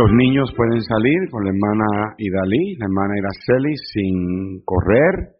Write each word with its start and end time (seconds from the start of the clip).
Los 0.00 0.16
niños 0.16 0.48
pueden 0.56 0.80
salir 0.80 1.28
con 1.30 1.44
la 1.44 1.50
hermana 1.52 2.14
Idalí, 2.16 2.74
la 2.80 2.86
hermana 2.88 3.20
Iraceli 3.20 3.76
sin 3.92 4.64
correr. 4.64 5.36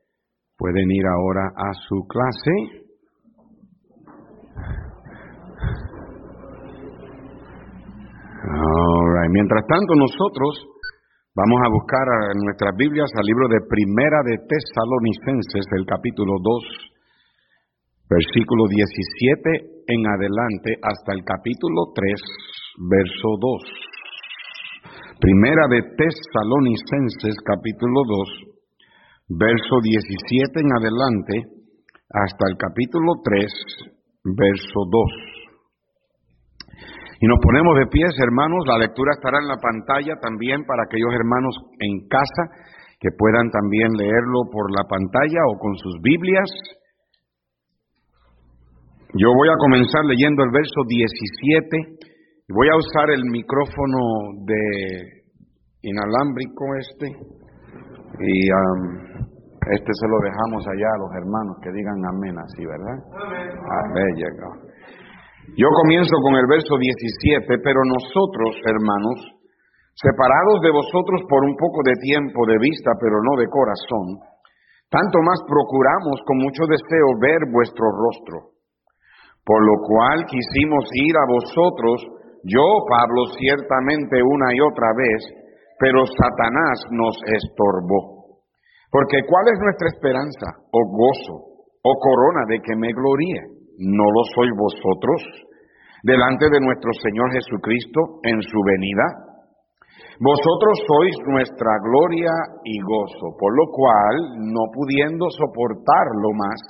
Pueden 0.58 0.84
ir 0.90 1.06
ahora 1.06 1.48
a 1.56 1.72
su 1.88 2.04
clase. 2.04 2.84
Mientras 9.32 9.64
tanto, 9.64 9.94
nosotros 9.96 10.52
vamos 11.34 11.60
a 11.64 11.72
buscar 11.72 12.04
en 12.36 12.44
nuestras 12.44 12.76
Biblias 12.76 13.08
al 13.16 13.24
libro 13.24 13.48
de 13.48 13.64
Primera 13.64 14.20
de 14.28 14.44
Tesalonicenses, 14.44 15.64
el 15.72 15.86
capítulo 15.86 16.36
2, 16.36 18.12
versículo 18.12 18.68
17 18.68 19.88
en 19.88 20.06
adelante 20.06 20.76
hasta 20.82 21.14
el 21.16 21.24
capítulo 21.24 21.96
3, 21.96 22.12
verso 22.90 23.28
2. 23.40 23.89
Primera 25.20 25.68
de 25.68 25.84
Tesalonicenses 26.00 27.36
capítulo 27.44 28.00
2, 29.28 29.36
verso 29.36 29.76
17 29.84 30.48
en 30.64 30.72
adelante 30.72 31.34
hasta 32.08 32.48
el 32.48 32.56
capítulo 32.56 33.20
3, 33.20 33.44
verso 34.32 34.80
2. 34.88 36.72
Y 37.20 37.26
nos 37.28 37.36
ponemos 37.44 37.76
de 37.76 37.92
pies, 37.92 38.16
hermanos, 38.16 38.64
la 38.64 38.78
lectura 38.80 39.12
estará 39.12 39.44
en 39.44 39.48
la 39.52 39.60
pantalla 39.60 40.16
también 40.24 40.64
para 40.64 40.88
aquellos 40.88 41.12
hermanos 41.12 41.52
en 41.84 42.08
casa 42.08 42.72
que 42.96 43.12
puedan 43.12 43.52
también 43.52 43.92
leerlo 43.92 44.48
por 44.50 44.72
la 44.72 44.88
pantalla 44.88 45.44
o 45.52 45.58
con 45.60 45.76
sus 45.76 46.00
Biblias. 46.00 46.48
Yo 49.20 49.36
voy 49.36 49.52
a 49.52 49.60
comenzar 49.60 50.00
leyendo 50.08 50.44
el 50.44 50.50
verso 50.50 50.80
17 50.88 52.08
y 52.50 52.52
voy 52.52 52.66
a 52.66 52.74
usar 52.82 53.06
el 53.14 53.22
micrófono 53.30 54.34
de 54.42 55.22
inalámbrico 55.86 56.66
este 56.82 57.06
y 58.26 58.50
este 59.70 59.90
se 59.94 60.06
lo 60.10 60.18
dejamos 60.18 60.66
allá 60.66 60.90
a 60.90 60.98
los 60.98 61.12
hermanos 61.14 61.54
que 61.62 61.70
digan 61.70 62.02
amén 62.10 62.34
así, 62.42 62.66
¿verdad? 62.66 62.98
Amén. 63.86 64.18
Yo 65.54 65.68
comienzo 65.78 66.10
con 66.26 66.34
el 66.34 66.46
verso 66.50 66.74
17, 66.74 67.62
pero 67.62 67.86
nosotros, 67.86 68.58
hermanos, 68.66 69.18
separados 69.94 70.58
de 70.66 70.74
vosotros 70.74 71.22
por 71.30 71.46
un 71.46 71.54
poco 71.54 71.86
de 71.86 71.94
tiempo 72.02 72.50
de 72.50 72.58
vista, 72.58 72.98
pero 72.98 73.22
no 73.30 73.38
de 73.38 73.46
corazón, 73.46 74.26
tanto 74.90 75.22
más 75.22 75.38
procuramos 75.46 76.18
con 76.26 76.42
mucho 76.42 76.66
deseo 76.66 77.14
ver 77.22 77.46
vuestro 77.46 77.86
rostro 77.94 78.58
por 79.44 79.60
lo 79.64 79.82
cual 79.82 80.24
quisimos 80.26 80.84
ir 80.94 81.14
a 81.16 81.26
vosotros, 81.26 82.19
yo, 82.44 82.64
Pablo, 82.88 83.28
ciertamente 83.36 84.22
una 84.22 84.54
y 84.54 84.60
otra 84.60 84.88
vez, 84.96 85.20
pero 85.78 86.04
Satanás 86.06 86.76
nos 86.90 87.16
estorbó. 87.24 88.40
Porque 88.90 89.22
¿cuál 89.28 89.44
es 89.52 89.58
nuestra 89.60 89.88
esperanza, 89.88 90.46
o 90.72 90.80
gozo, 90.88 91.36
o 91.84 91.92
corona 92.00 92.44
de 92.48 92.60
que 92.60 92.76
me 92.76 92.92
gloríe? 92.92 93.40
¿No 93.78 94.04
lo 94.04 94.22
sois 94.34 94.52
vosotros 94.56 95.20
delante 96.02 96.48
de 96.50 96.60
nuestro 96.60 96.92
Señor 97.00 97.32
Jesucristo 97.32 98.20
en 98.24 98.40
su 98.42 98.58
venida? 98.64 99.06
Vosotros 100.20 100.80
sois 100.84 101.16
nuestra 101.28 101.76
gloria 101.84 102.32
y 102.64 102.80
gozo, 102.80 103.36
por 103.38 103.52
lo 103.56 103.72
cual, 103.72 104.16
no 104.52 104.68
pudiendo 104.72 105.28
soportarlo 105.30 106.28
más, 106.36 106.60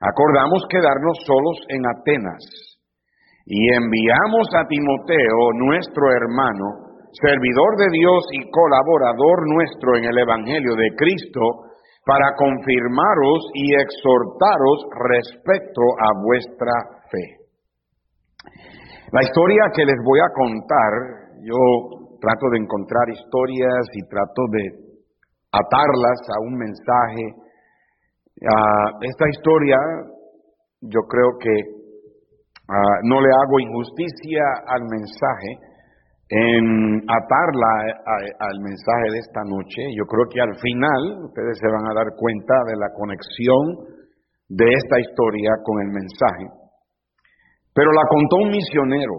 acordamos 0.00 0.66
quedarnos 0.70 1.18
solos 1.26 1.58
en 1.68 1.86
Atenas 1.86 2.73
y 3.46 3.74
enviamos 3.74 4.48
a 4.56 4.66
Timoteo, 4.66 5.52
nuestro 5.54 6.10
hermano, 6.10 6.98
servidor 7.12 7.76
de 7.78 7.88
Dios 7.92 8.24
y 8.32 8.50
colaborador 8.50 9.46
nuestro 9.46 9.96
en 9.96 10.04
el 10.04 10.18
Evangelio 10.18 10.74
de 10.76 10.88
Cristo, 10.96 11.70
para 12.06 12.34
confirmaros 12.36 13.40
y 13.54 13.74
exhortaros 13.80 14.78
respecto 15.08 15.80
a 16.00 16.08
vuestra 16.22 16.72
fe. 17.10 17.24
La 19.12 19.22
historia 19.22 19.70
que 19.74 19.86
les 19.86 19.96
voy 20.04 20.20
a 20.20 20.32
contar, 20.34 20.92
yo 21.40 22.18
trato 22.20 22.50
de 22.50 22.58
encontrar 22.58 23.08
historias 23.08 23.86
y 23.94 24.08
trato 24.08 24.42
de 24.52 24.64
atarlas 25.52 26.20
a 26.28 26.40
un 26.40 26.54
mensaje 26.56 27.44
Ah, 28.42 28.90
esta 29.00 29.28
historia 29.30 29.78
yo 30.82 31.00
creo 31.08 31.38
que 31.38 31.83
ah, 32.68 32.96
no 33.04 33.20
le 33.20 33.28
hago 33.28 33.60
injusticia 33.60 34.42
al 34.68 34.82
mensaje 34.82 35.74
en 36.28 37.02
atarla 37.04 37.72
al 38.40 38.60
mensaje 38.60 39.12
de 39.12 39.18
esta 39.18 39.42
noche. 39.44 39.82
Yo 39.96 40.04
creo 40.06 40.26
que 40.32 40.40
al 40.40 40.54
final 40.56 41.24
ustedes 41.24 41.58
se 41.60 41.68
van 41.68 41.86
a 41.86 41.94
dar 41.94 42.16
cuenta 42.16 42.54
de 42.66 42.76
la 42.76 42.88
conexión 42.96 43.94
de 44.48 44.66
esta 44.72 45.00
historia 45.00 45.50
con 45.62 45.80
el 45.82 45.92
mensaje. 45.92 46.46
Pero 47.74 47.92
la 47.92 48.02
contó 48.08 48.36
un 48.36 48.50
misionero. 48.50 49.14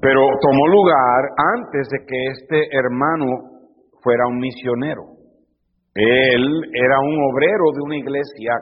Pero 0.00 0.20
tomó 0.40 0.66
lugar 0.68 1.22
antes 1.54 1.88
de 1.88 1.98
que 2.06 2.24
este 2.26 2.76
hermano 2.76 3.26
fuera 4.02 4.26
un 4.28 4.38
misionero. 4.38 5.02
Él 5.94 6.44
era 6.74 6.98
un 7.00 7.16
obrero 7.30 7.64
de 7.74 7.82
una 7.84 7.96
iglesia 7.96 8.52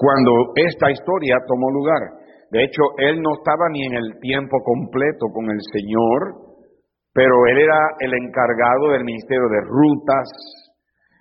cuando 0.00 0.32
esta 0.56 0.90
historia 0.90 1.36
tomó 1.46 1.70
lugar. 1.70 2.00
De 2.50 2.64
hecho, 2.64 2.82
él 2.96 3.20
no 3.20 3.36
estaba 3.36 3.68
ni 3.70 3.84
en 3.84 3.94
el 3.94 4.18
tiempo 4.20 4.56
completo 4.64 5.26
con 5.32 5.44
el 5.50 5.60
Señor, 5.72 6.56
pero 7.12 7.46
él 7.52 7.58
era 7.58 7.78
el 8.00 8.14
encargado 8.14 8.92
del 8.92 9.04
ministerio 9.04 9.48
de 9.50 9.60
rutas 9.60 10.28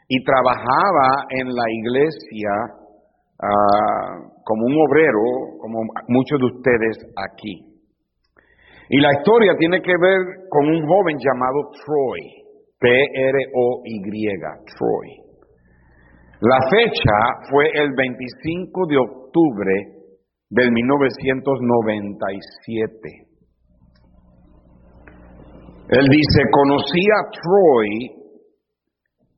y 0.07 0.23
trabajaba 0.23 1.27
en 1.29 1.53
la 1.53 1.67
iglesia 1.67 2.51
ah, 3.43 4.15
como 4.45 4.65
un 4.65 4.77
obrero, 4.87 5.59
como 5.59 5.81
muchos 6.07 6.39
de 6.39 6.45
ustedes 6.45 6.97
aquí. 7.19 7.83
Y 8.91 9.01
la 9.01 9.11
historia 9.11 9.55
tiene 9.59 9.81
que 9.81 9.93
ver 9.99 10.47
con 10.49 10.67
un 10.67 10.87
joven 10.87 11.17
llamado 11.19 11.69
Troy. 11.85 12.39
T-R-O-Y, 12.79 14.01
Troy. 14.77 15.28
La 16.41 16.57
fecha 16.71 17.43
fue 17.51 17.69
el 17.73 17.91
25 17.93 18.87
de 18.87 18.97
octubre 18.97 19.73
del 20.49 20.71
1997. 20.71 23.27
Él 25.89 26.07
dice, 26.07 26.43
conocí 26.49 27.11
a 27.11 27.29
Troy 27.29 28.15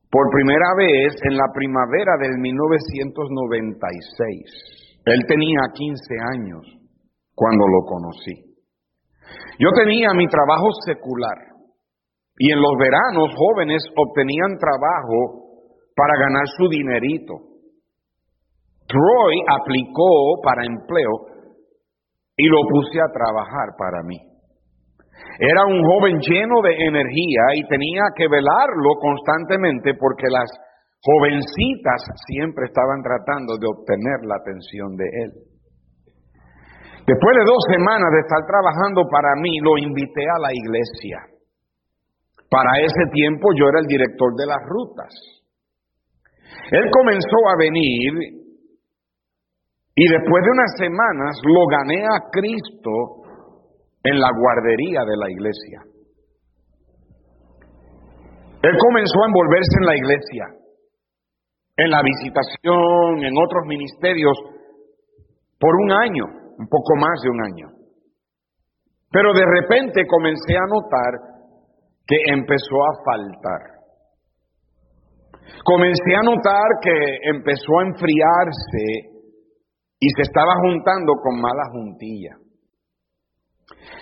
por 0.08 0.30
primera 0.30 0.76
vez 0.78 1.16
en 1.24 1.36
la 1.36 1.48
primavera 1.52 2.16
del 2.20 2.38
1996. 2.38 5.02
Él 5.04 5.26
tenía 5.26 5.58
15 5.74 6.14
años 6.36 6.64
cuando 7.34 7.66
lo 7.66 7.82
conocí. 7.84 8.44
Yo 9.58 9.72
tenía 9.74 10.14
mi 10.14 10.28
trabajo 10.28 10.70
secular 10.86 11.48
y 12.38 12.52
en 12.52 12.62
los 12.62 12.78
veranos 12.78 13.34
jóvenes 13.34 13.82
obtenían 13.96 14.56
trabajo 14.56 15.41
para 15.94 16.14
ganar 16.18 16.46
su 16.56 16.68
dinerito. 16.68 17.34
Troy 18.86 19.36
aplicó 19.48 20.40
para 20.42 20.64
empleo 20.64 21.32
y 22.36 22.46
lo 22.48 22.60
puse 22.68 23.00
a 23.00 23.12
trabajar 23.12 23.76
para 23.78 24.02
mí. 24.02 24.18
Era 25.38 25.64
un 25.66 25.80
joven 25.82 26.18
lleno 26.20 26.60
de 26.62 26.74
energía 26.86 27.42
y 27.56 27.68
tenía 27.68 28.02
que 28.16 28.28
velarlo 28.28 28.94
constantemente 29.00 29.94
porque 29.94 30.28
las 30.28 30.50
jovencitas 31.02 32.04
siempre 32.28 32.66
estaban 32.66 33.02
tratando 33.02 33.58
de 33.58 33.66
obtener 33.66 34.22
la 34.24 34.36
atención 34.36 34.96
de 34.96 35.08
él. 35.24 35.32
Después 37.06 37.34
de 37.34 37.44
dos 37.44 37.62
semanas 37.66 38.10
de 38.14 38.20
estar 38.22 38.46
trabajando 38.46 39.02
para 39.10 39.34
mí, 39.42 39.58
lo 39.58 39.76
invité 39.76 40.22
a 40.22 40.38
la 40.38 40.54
iglesia. 40.54 41.18
Para 42.48 42.78
ese 42.78 43.10
tiempo 43.10 43.50
yo 43.58 43.66
era 43.66 43.80
el 43.80 43.86
director 43.86 44.36
de 44.36 44.46
las 44.46 44.62
rutas. 44.68 45.41
Él 46.70 46.84
comenzó 46.90 47.38
a 47.48 47.56
venir 47.58 48.42
y 49.94 50.08
después 50.08 50.44
de 50.44 50.50
unas 50.50 50.72
semanas 50.78 51.36
lo 51.44 51.66
gané 51.66 52.02
a 52.04 52.30
Cristo 52.30 53.22
en 54.04 54.20
la 54.20 54.30
guardería 54.32 55.04
de 55.04 55.16
la 55.16 55.30
iglesia. 55.30 55.82
Él 58.62 58.76
comenzó 58.78 59.22
a 59.22 59.26
envolverse 59.26 59.76
en 59.80 59.86
la 59.86 59.96
iglesia, 59.96 60.44
en 61.76 61.90
la 61.90 62.00
visitación, 62.02 63.24
en 63.24 63.34
otros 63.36 63.66
ministerios, 63.66 64.38
por 65.58 65.74
un 65.74 65.92
año, 65.92 66.24
un 66.58 66.68
poco 66.68 66.96
más 66.96 67.20
de 67.22 67.30
un 67.30 67.42
año. 67.44 67.68
Pero 69.10 69.32
de 69.34 69.44
repente 69.44 70.06
comencé 70.06 70.56
a 70.56 70.66
notar 70.66 71.32
que 72.06 72.16
empezó 72.32 72.76
a 72.82 73.04
faltar. 73.04 73.81
Comencé 75.64 76.14
a 76.16 76.22
notar 76.22 76.68
que 76.82 77.30
empezó 77.30 77.78
a 77.78 77.86
enfriarse 77.86 79.12
y 80.00 80.08
se 80.16 80.22
estaba 80.22 80.54
juntando 80.62 81.14
con 81.22 81.40
mala 81.40 81.62
juntilla. 81.72 82.36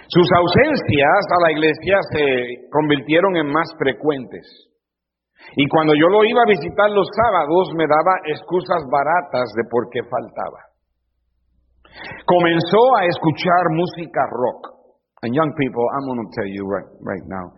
Sus 0.08 0.28
ausencias 0.32 1.22
a 1.30 1.42
la 1.42 1.52
iglesia 1.52 1.98
se 2.12 2.68
convirtieron 2.70 3.36
en 3.36 3.46
más 3.46 3.68
frecuentes. 3.78 4.70
Y 5.56 5.68
cuando 5.68 5.94
yo 5.94 6.08
lo 6.08 6.24
iba 6.24 6.42
a 6.42 6.50
visitar 6.50 6.90
los 6.90 7.08
sábados 7.14 7.72
me 7.76 7.86
daba 7.86 8.18
excusas 8.26 8.82
baratas 8.90 9.52
de 9.54 9.64
por 9.70 9.88
qué 9.90 10.00
faltaba. 10.02 10.70
Comenzó 12.26 12.96
a 12.96 13.06
escuchar 13.06 13.70
música 13.70 14.20
rock. 14.30 14.80
And 15.22 15.34
young 15.34 15.52
people, 15.52 15.84
I'm 15.92 16.06
going 16.08 16.24
to 16.24 16.30
tell 16.32 16.48
you 16.48 16.64
right, 16.64 16.88
right 17.04 17.26
now, 17.28 17.52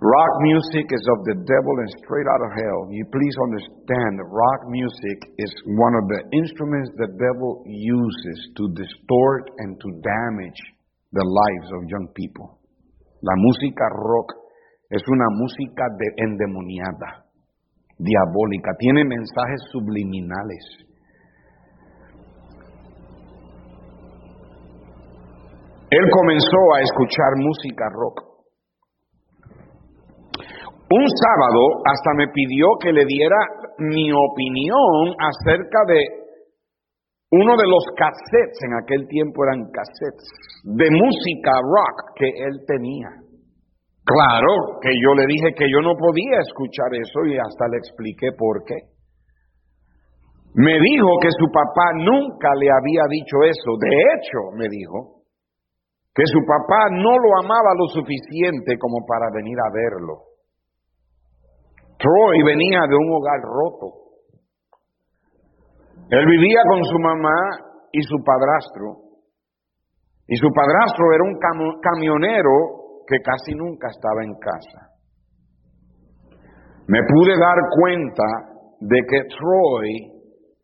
rock 0.00 0.32
music 0.42 0.86
is 0.90 1.04
of 1.14 1.24
the 1.26 1.36
devil 1.44 1.74
and 1.78 1.90
straight 2.02 2.26
out 2.26 2.42
of 2.42 2.50
hell. 2.54 2.80
You 2.90 3.04
please 3.06 3.36
understand 3.46 4.18
rock 4.26 4.60
music 4.68 5.18
is 5.38 5.52
one 5.78 5.94
of 5.94 6.04
the 6.08 6.20
instruments 6.34 6.90
the 6.98 7.10
devil 7.14 7.62
uses 7.66 8.38
to 8.56 8.64
distort 8.74 9.50
and 9.58 9.78
to 9.78 9.88
damage 10.02 10.60
the 11.12 11.24
lives 11.24 11.68
of 11.78 11.90
young 11.90 12.08
people. 12.14 12.58
La 13.22 13.34
música 13.36 13.86
rock 13.94 14.34
es 14.90 15.02
una 15.08 15.28
música 15.30 15.84
de 15.98 16.24
endemoniada, 16.24 17.24
diabólica, 17.98 18.74
tiene 18.78 19.04
mensajes 19.04 19.60
subliminales 19.72 20.84
Él 25.94 26.10
comenzó 26.10 26.74
a 26.74 26.80
escuchar 26.82 27.36
música 27.36 27.88
rock. 27.90 28.33
Un 30.94 31.06
sábado 31.10 31.82
hasta 31.90 32.10
me 32.14 32.28
pidió 32.28 32.66
que 32.78 32.92
le 32.92 33.04
diera 33.04 33.36
mi 33.78 34.12
opinión 34.12 35.10
acerca 35.18 35.80
de 35.88 35.98
uno 37.32 37.56
de 37.56 37.66
los 37.66 37.82
cassettes, 37.98 38.62
en 38.62 38.74
aquel 38.78 39.08
tiempo 39.08 39.42
eran 39.42 39.66
cassettes, 39.74 40.30
de 40.62 40.86
música 40.94 41.50
rock 41.58 42.14
que 42.14 42.28
él 42.30 42.62
tenía. 42.68 43.10
Claro 44.06 44.78
que 44.80 44.94
yo 45.02 45.14
le 45.14 45.26
dije 45.26 45.54
que 45.58 45.66
yo 45.66 45.80
no 45.82 45.96
podía 45.96 46.38
escuchar 46.38 46.94
eso 46.94 47.26
y 47.26 47.38
hasta 47.38 47.66
le 47.66 47.78
expliqué 47.78 48.30
por 48.38 48.62
qué. 48.62 48.94
Me 50.54 50.78
dijo 50.78 51.10
que 51.20 51.34
su 51.34 51.50
papá 51.50 51.90
nunca 51.98 52.54
le 52.54 52.70
había 52.70 53.02
dicho 53.10 53.42
eso. 53.42 53.74
De 53.80 53.90
hecho, 53.90 54.54
me 54.54 54.68
dijo, 54.68 55.24
que 56.14 56.22
su 56.30 56.38
papá 56.46 56.94
no 56.94 57.18
lo 57.18 57.30
amaba 57.42 57.74
lo 57.74 57.88
suficiente 57.90 58.78
como 58.78 59.04
para 59.04 59.26
venir 59.34 59.58
a 59.58 59.72
verlo. 59.74 60.33
Troy 62.04 62.42
venía 62.44 62.80
de 62.86 62.96
un 62.96 63.08
hogar 63.16 63.40
roto. 63.40 63.86
Él 66.10 66.26
vivía 66.26 66.60
con 66.68 66.84
su 66.84 66.98
mamá 66.98 67.40
y 67.92 68.02
su 68.02 68.16
padrastro. 68.22 69.04
Y 70.28 70.36
su 70.36 70.48
padrastro 70.54 71.12
era 71.14 71.24
un 71.24 71.38
camionero 71.80 72.50
que 73.06 73.16
casi 73.24 73.54
nunca 73.54 73.88
estaba 73.88 74.22
en 74.22 74.34
casa. 74.34 74.90
Me 76.88 77.00
pude 77.08 77.38
dar 77.38 77.56
cuenta 77.80 78.24
de 78.80 79.00
que 79.08 79.20
Troy 79.38 80.14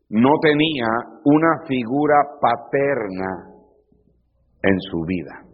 no 0.09 0.29
tenía 0.43 0.87
una 1.25 1.65
figura 1.67 2.15
paterna 2.39 3.47
en 4.61 4.79
su 4.91 5.01
vida. 5.07 5.50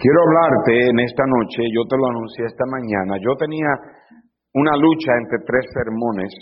Quiero 0.00 0.16
hablarte 0.24 0.72
en 0.88 0.98
esta 1.00 1.24
noche, 1.28 1.60
yo 1.76 1.84
te 1.84 1.96
lo 2.00 2.08
anuncié 2.08 2.46
esta 2.48 2.64
mañana, 2.64 3.20
yo 3.20 3.36
tenía 3.36 3.68
una 4.56 4.72
lucha 4.80 5.12
entre 5.12 5.44
tres 5.44 5.60
sermones. 5.76 6.32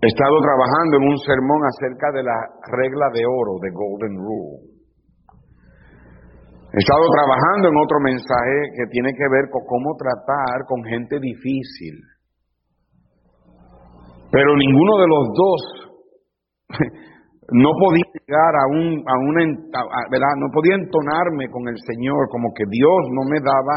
He 0.00 0.08
estado 0.08 0.40
trabajando 0.40 0.96
en 0.96 1.04
un 1.12 1.18
sermón 1.20 1.60
acerca 1.68 2.08
de 2.16 2.22
la 2.24 2.38
regla 2.72 3.12
de 3.12 3.20
oro, 3.28 3.60
de 3.60 3.68
Golden 3.68 4.16
Rule. 4.16 4.80
He 6.72 6.80
estado 6.80 7.04
trabajando 7.12 7.68
en 7.68 7.76
otro 7.76 8.00
mensaje 8.00 8.56
que 8.80 8.88
tiene 8.88 9.12
que 9.12 9.28
ver 9.28 9.52
con 9.52 9.60
cómo 9.68 9.92
tratar 10.00 10.64
con 10.64 10.80
gente 10.84 11.20
difícil. 11.20 12.00
Pero 14.32 14.56
ninguno 14.56 14.96
de 14.96 15.06
los 15.06 15.24
dos 15.36 15.60
no 17.52 17.70
podía 17.78 18.04
llegar 18.14 18.54
a 18.54 18.66
un, 18.70 19.02
a 19.06 19.14
una, 19.18 19.42
¿verdad? 20.10 20.34
No 20.38 20.48
podía 20.52 20.74
entonarme 20.74 21.48
con 21.50 21.66
el 21.68 21.76
Señor, 21.86 22.28
como 22.30 22.52
que 22.54 22.64
Dios 22.68 23.00
no 23.10 23.28
me 23.28 23.40
daba 23.40 23.76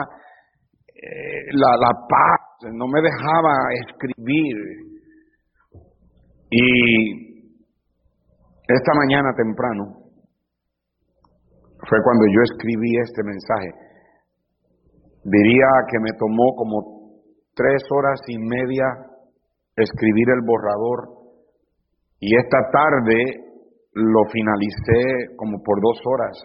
eh, 0.90 1.52
la, 1.54 1.78
la 1.78 1.92
paz, 2.08 2.72
no 2.74 2.88
me 2.88 3.02
dejaba 3.02 3.54
escribir. 3.81 4.56
Y 6.50 7.34
esta 8.68 8.94
mañana 8.96 9.34
temprano 9.36 9.84
fue 11.90 11.98
cuando 12.04 12.26
yo 12.31 12.42
escribí 12.44 12.98
este 13.02 13.24
mensaje. 13.24 13.69
Diría 15.26 15.68
que 15.90 16.00
me 16.00 16.12
tomó 16.19 16.56
como 16.56 16.94
tres 17.56 17.81
horas 17.90 18.19
y 18.28 18.38
media 18.38 18.86
escribir 19.76 20.30
el 20.30 20.45
borrador 20.45 21.24
y 22.19 22.36
esta 22.38 22.57
tarde 22.71 23.53
lo 23.94 24.26
finalicé 24.31 25.35
como 25.38 25.62
por 25.62 25.80
dos 25.81 26.00
horas. 26.06 26.38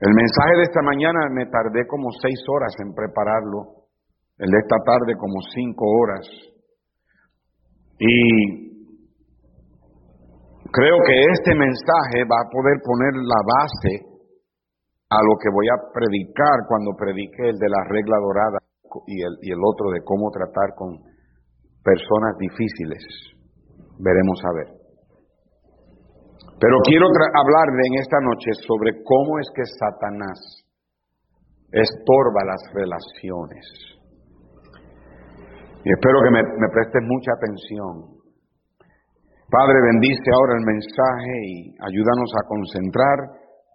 El 0.00 0.14
mensaje 0.14 0.56
de 0.58 0.62
esta 0.62 0.82
mañana 0.82 1.28
me 1.34 1.46
tardé 1.46 1.86
como 1.88 2.10
seis 2.22 2.38
horas 2.48 2.72
en 2.78 2.94
prepararlo, 2.94 3.90
el 4.38 4.50
de 4.50 4.58
esta 4.58 4.76
tarde 4.86 5.18
como 5.18 5.42
cinco 5.54 5.84
horas. 5.86 6.26
Y 7.98 8.78
creo 10.70 10.96
que 11.04 11.24
este 11.34 11.54
mensaje 11.56 12.22
va 12.30 12.38
a 12.46 12.50
poder 12.50 12.78
poner 12.84 13.14
la 13.14 13.42
base 13.42 14.06
a 15.10 15.18
lo 15.18 15.34
que 15.42 15.50
voy 15.50 15.66
a 15.66 15.90
predicar 15.92 16.62
cuando 16.68 16.94
predique 16.94 17.48
el 17.48 17.58
de 17.58 17.68
la 17.68 17.82
regla 17.88 18.18
dorada 18.18 18.58
y 19.06 19.20
el, 19.20 19.34
y 19.42 19.50
el 19.50 19.58
otro 19.58 19.90
de 19.90 20.04
cómo 20.04 20.30
tratar 20.30 20.76
con 20.76 20.98
personas 21.82 22.38
difíciles. 22.38 23.02
Veremos 23.98 24.38
a 24.44 24.52
ver. 24.54 24.77
Pero 26.58 26.74
quiero 26.82 27.06
hablarle 27.06 27.82
en 27.86 28.02
esta 28.02 28.18
noche 28.18 28.50
sobre 28.66 28.90
cómo 29.06 29.38
es 29.38 29.46
que 29.54 29.62
Satanás 29.78 30.38
estorba 31.70 32.42
las 32.42 32.62
relaciones. 32.74 33.62
Y 35.84 35.88
espero 35.94 36.18
que 36.26 36.30
me, 36.34 36.42
me 36.42 36.68
prestes 36.74 37.02
mucha 37.06 37.30
atención. 37.38 38.18
Padre, 39.46 39.78
bendice 39.94 40.28
ahora 40.34 40.58
el 40.58 40.66
mensaje 40.66 41.34
y 41.46 41.54
ayúdanos 41.78 42.30
a 42.34 42.46
concentrar, 42.50 43.18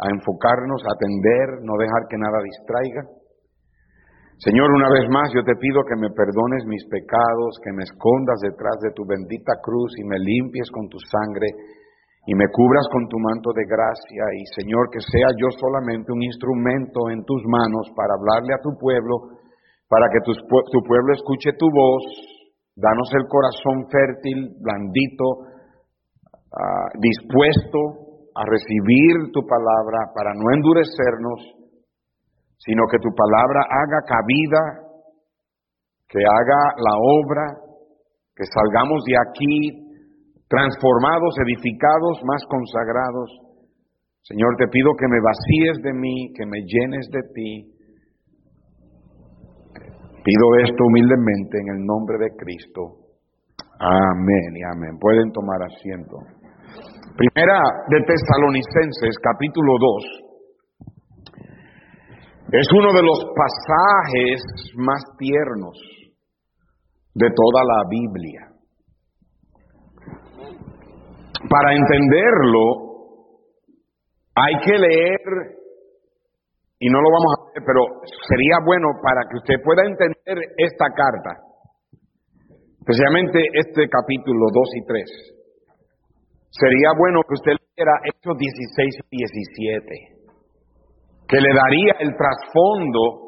a 0.04 0.06
enfocarnos, 0.12 0.84
a 0.84 0.92
atender, 0.92 1.64
no 1.64 1.80
dejar 1.80 2.04
que 2.12 2.20
nada 2.20 2.44
distraiga. 2.44 3.02
Señor, 4.44 4.68
una 4.76 4.92
vez 4.92 5.08
más 5.08 5.32
yo 5.32 5.42
te 5.48 5.56
pido 5.56 5.88
que 5.88 5.96
me 5.96 6.12
perdones 6.12 6.68
mis 6.68 6.84
pecados, 6.92 7.64
que 7.64 7.72
me 7.72 7.88
escondas 7.88 8.44
detrás 8.44 8.76
de 8.84 8.92
tu 8.92 9.08
bendita 9.08 9.56
cruz 9.64 9.96
y 9.98 10.04
me 10.04 10.20
limpies 10.20 10.70
con 10.70 10.90
tu 10.90 11.00
sangre 11.00 11.48
y 12.26 12.36
me 12.36 12.48
cubras 12.52 12.88
con 12.92 13.08
tu 13.10 13.20
manto 13.20 13.52
de 13.52 13.68
gracia 13.68 14.24
y 14.40 14.48
Señor 14.56 14.88
que 14.92 15.04
sea 15.04 15.28
yo 15.36 15.52
solamente 15.60 16.12
un 16.12 16.24
instrumento 16.24 17.12
en 17.12 17.24
tus 17.26 17.44
manos 17.44 17.92
para 17.96 18.16
hablarle 18.16 18.56
a 18.56 18.64
tu 18.64 18.72
pueblo, 18.80 19.44
para 19.90 20.08
que 20.08 20.24
tu, 20.24 20.32
tu 20.32 20.80
pueblo 20.88 21.12
escuche 21.14 21.52
tu 21.60 21.68
voz, 21.68 22.04
danos 22.76 23.12
el 23.12 23.28
corazón 23.28 23.92
fértil, 23.92 24.56
blandito, 24.56 25.52
ah, 26.48 26.88
dispuesto 26.96 28.24
a 28.36 28.48
recibir 28.48 29.32
tu 29.36 29.44
palabra 29.44 30.16
para 30.16 30.32
no 30.32 30.48
endurecernos, 30.56 31.60
sino 32.56 32.88
que 32.88 33.04
tu 33.04 33.12
palabra 33.12 33.68
haga 33.68 34.00
cabida, 34.08 34.62
que 36.08 36.20
haga 36.24 36.62
la 36.80 36.96
obra, 36.96 37.46
que 38.34 38.46
salgamos 38.48 39.04
de 39.04 39.16
aquí 39.20 39.83
transformados, 40.54 41.34
edificados, 41.50 42.22
más 42.30 42.46
consagrados. 42.46 43.30
Señor, 44.22 44.54
te 44.60 44.68
pido 44.68 44.94
que 44.94 45.08
me 45.10 45.18
vacíes 45.18 45.82
de 45.82 45.94
mí, 45.94 46.32
que 46.38 46.46
me 46.46 46.62
llenes 46.62 47.10
de 47.10 47.22
ti. 47.34 47.74
Pido 50.24 50.46
esto 50.64 50.86
humildemente 50.86 51.58
en 51.58 51.68
el 51.76 51.84
nombre 51.84 52.18
de 52.20 52.30
Cristo. 52.38 53.02
Amén 53.80 54.54
y 54.54 54.64
amén. 54.64 55.00
Pueden 55.02 55.32
tomar 55.32 55.58
asiento. 55.64 56.22
Primera 57.18 57.60
de 57.90 58.00
Tesalonicenses, 58.06 59.18
capítulo 59.24 59.74
2. 59.82 60.24
Es 62.54 62.68
uno 62.78 62.94
de 62.94 63.02
los 63.02 63.26
pasajes 63.36 64.44
más 64.78 65.02
tiernos 65.18 65.78
de 67.16 67.28
toda 67.30 67.64
la 67.66 67.90
Biblia. 67.90 68.53
Para 71.50 71.76
entenderlo, 71.76 72.94
hay 74.36 74.54
que 74.66 74.78
leer, 74.78 75.20
y 76.80 76.90
no 76.90 77.02
lo 77.02 77.10
vamos 77.12 77.32
a 77.32 77.42
hacer, 77.50 77.64
pero 77.66 77.82
sería 78.28 78.58
bueno 78.66 78.88
para 79.02 79.22
que 79.30 79.38
usted 79.38 79.64
pueda 79.64 79.84
entender 79.84 80.38
esta 80.58 80.88
carta, 80.90 81.32
especialmente 82.80 83.40
este 83.54 83.88
capítulo 83.90 84.48
2 84.52 84.70
y 84.76 84.86
3. 84.86 85.04
sería 86.50 86.90
bueno 86.98 87.22
que 87.28 87.34
usted 87.34 87.54
leyera 87.60 87.94
Hechos 88.06 88.38
16 88.38 88.96
y 89.10 89.18
17, 89.18 90.14
que 91.28 91.42
le 91.42 91.54
daría 91.54 91.94
el 92.00 92.16
trasfondo 92.16 93.24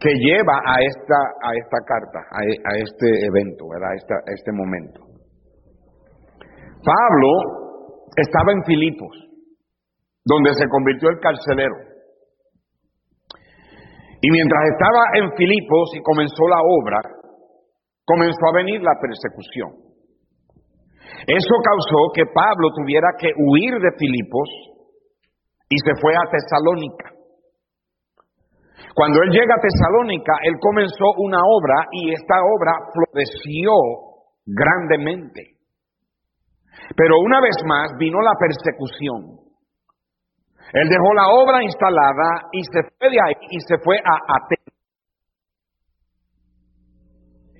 que 0.00 0.14
lleva 0.14 0.56
a 0.64 0.80
esta, 0.80 1.18
a 1.44 1.52
esta 1.54 1.78
carta, 1.84 2.20
a, 2.32 2.76
este 2.78 3.26
evento, 3.26 3.66
esta, 3.94 4.14
a 4.14 4.32
este 4.32 4.52
momento. 4.52 5.09
Pablo 6.84 7.30
estaba 8.16 8.52
en 8.52 8.64
Filipos, 8.64 9.12
donde 10.24 10.54
se 10.54 10.68
convirtió 10.68 11.08
el 11.10 11.20
carcelero. 11.20 11.76
Y 14.22 14.30
mientras 14.30 14.60
estaba 14.72 15.02
en 15.14 15.32
Filipos 15.36 15.90
y 15.94 16.02
comenzó 16.02 16.48
la 16.48 16.60
obra, 16.60 17.00
comenzó 18.04 18.46
a 18.48 18.56
venir 18.56 18.82
la 18.82 18.98
persecución. 19.00 19.90
Eso 21.26 21.54
causó 21.64 22.12
que 22.14 22.24
Pablo 22.32 22.68
tuviera 22.74 23.08
que 23.18 23.32
huir 23.36 23.74
de 23.74 23.92
Filipos 23.98 24.48
y 25.68 25.76
se 25.78 25.92
fue 26.00 26.14
a 26.16 26.28
Tesalónica. 26.30 27.12
Cuando 28.94 29.22
él 29.22 29.30
llega 29.30 29.54
a 29.54 29.60
Tesalónica, 29.60 30.32
él 30.44 30.54
comenzó 30.60 31.04
una 31.18 31.38
obra 31.44 31.86
y 31.92 32.12
esta 32.12 32.34
obra 32.42 32.72
floreció 32.92 33.72
grandemente. 34.44 35.59
Pero 36.96 37.14
una 37.24 37.40
vez 37.40 37.56
más 37.66 37.90
vino 37.98 38.20
la 38.20 38.34
persecución. 38.38 39.40
Él 40.72 40.88
dejó 40.88 41.14
la 41.14 41.28
obra 41.28 41.62
instalada 41.62 42.48
y 42.52 42.62
se 42.62 42.82
fue 42.96 43.10
de 43.10 43.20
ahí 43.20 43.34
y 43.50 43.60
se 43.60 43.78
fue 43.82 43.96
a 43.98 44.14
Atenas. 44.36 44.70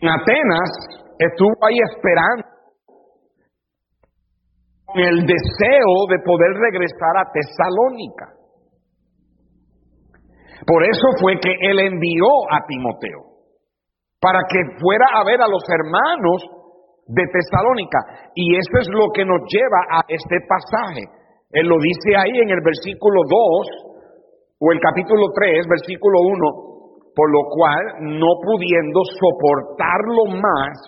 En 0.00 0.08
Atenas 0.08 0.70
estuvo 1.18 1.54
ahí 1.66 1.76
esperando 1.90 2.44
con 4.86 5.00
el 5.00 5.26
deseo 5.26 5.94
de 6.08 6.18
poder 6.24 6.52
regresar 6.54 7.16
a 7.18 7.30
Tesalónica. 7.32 8.40
Por 10.66 10.84
eso 10.84 11.06
fue 11.20 11.38
que 11.40 11.52
él 11.60 11.78
envió 11.80 12.26
a 12.50 12.64
Timoteo, 12.66 13.20
para 14.20 14.40
que 14.48 14.58
fuera 14.80 15.06
a 15.14 15.24
ver 15.24 15.40
a 15.40 15.48
los 15.48 15.62
hermanos 15.68 16.59
de 17.10 17.24
Tesalónica. 17.26 18.30
Y 18.34 18.56
eso 18.56 18.74
es 18.80 18.88
lo 18.90 19.10
que 19.10 19.24
nos 19.24 19.42
lleva 19.50 19.98
a 19.98 20.00
este 20.06 20.38
pasaje. 20.46 21.04
Él 21.50 21.66
lo 21.66 21.76
dice 21.82 22.14
ahí 22.14 22.38
en 22.38 22.50
el 22.50 22.62
versículo 22.62 23.22
2 23.26 23.90
o 24.60 24.72
el 24.72 24.78
capítulo 24.78 25.26
3, 25.34 25.66
versículo 25.66 26.20
1, 26.22 27.14
por 27.14 27.28
lo 27.32 27.42
cual, 27.50 27.82
no 28.18 28.38
pudiendo 28.44 29.00
soportarlo 29.18 30.38
más, 30.38 30.78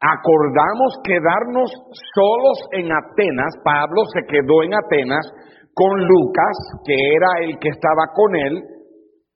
acordamos 0.00 1.00
quedarnos 1.02 1.70
solos 2.14 2.58
en 2.72 2.92
Atenas. 2.92 3.54
Pablo 3.64 4.04
se 4.12 4.22
quedó 4.28 4.62
en 4.62 4.74
Atenas 4.74 5.24
con 5.72 5.94
Lucas, 6.04 6.56
que 6.84 6.94
era 6.94 7.46
el 7.46 7.58
que 7.58 7.70
estaba 7.70 8.12
con 8.12 8.36
él, 8.36 8.62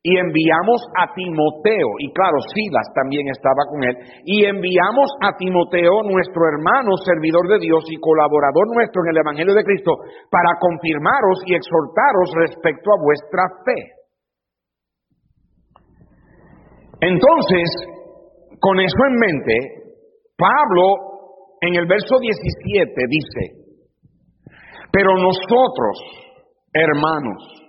y 0.02 0.18
enviamos 0.18 0.82
a 0.98 1.14
Timoteo, 1.14 1.88
y 1.98 2.12
claro, 2.12 2.34
Silas 2.52 2.90
también 2.92 3.28
estaba 3.28 3.62
con 3.70 3.84
él, 3.84 3.94
y 4.26 4.44
enviamos 4.44 5.14
a 5.22 5.36
Timoteo, 5.36 6.02
nuestro 6.02 6.42
hermano, 6.50 6.98
servidor 7.06 7.46
de 7.46 7.60
Dios 7.60 7.84
y 7.86 8.00
colaborador 8.02 8.66
nuestro 8.74 9.02
en 9.06 9.10
el 9.14 9.22
Evangelio 9.22 9.54
de 9.54 9.62
Cristo, 9.62 9.94
para 10.28 10.58
confirmaros 10.58 11.46
y 11.46 11.54
exhortaros 11.54 12.34
respecto 12.34 12.90
a 12.90 13.02
vuestra 13.02 13.42
fe. 13.64 14.02
Entonces, 17.00 17.70
con 18.58 18.80
eso 18.80 18.98
en 19.06 19.14
mente, 19.14 19.54
Pablo 20.36 21.12
en 21.60 21.76
el 21.76 21.86
verso 21.86 22.18
17 22.18 22.92
dice, 23.08 23.62
pero 24.90 25.14
nosotros, 25.14 25.94
hermanos, 26.72 27.61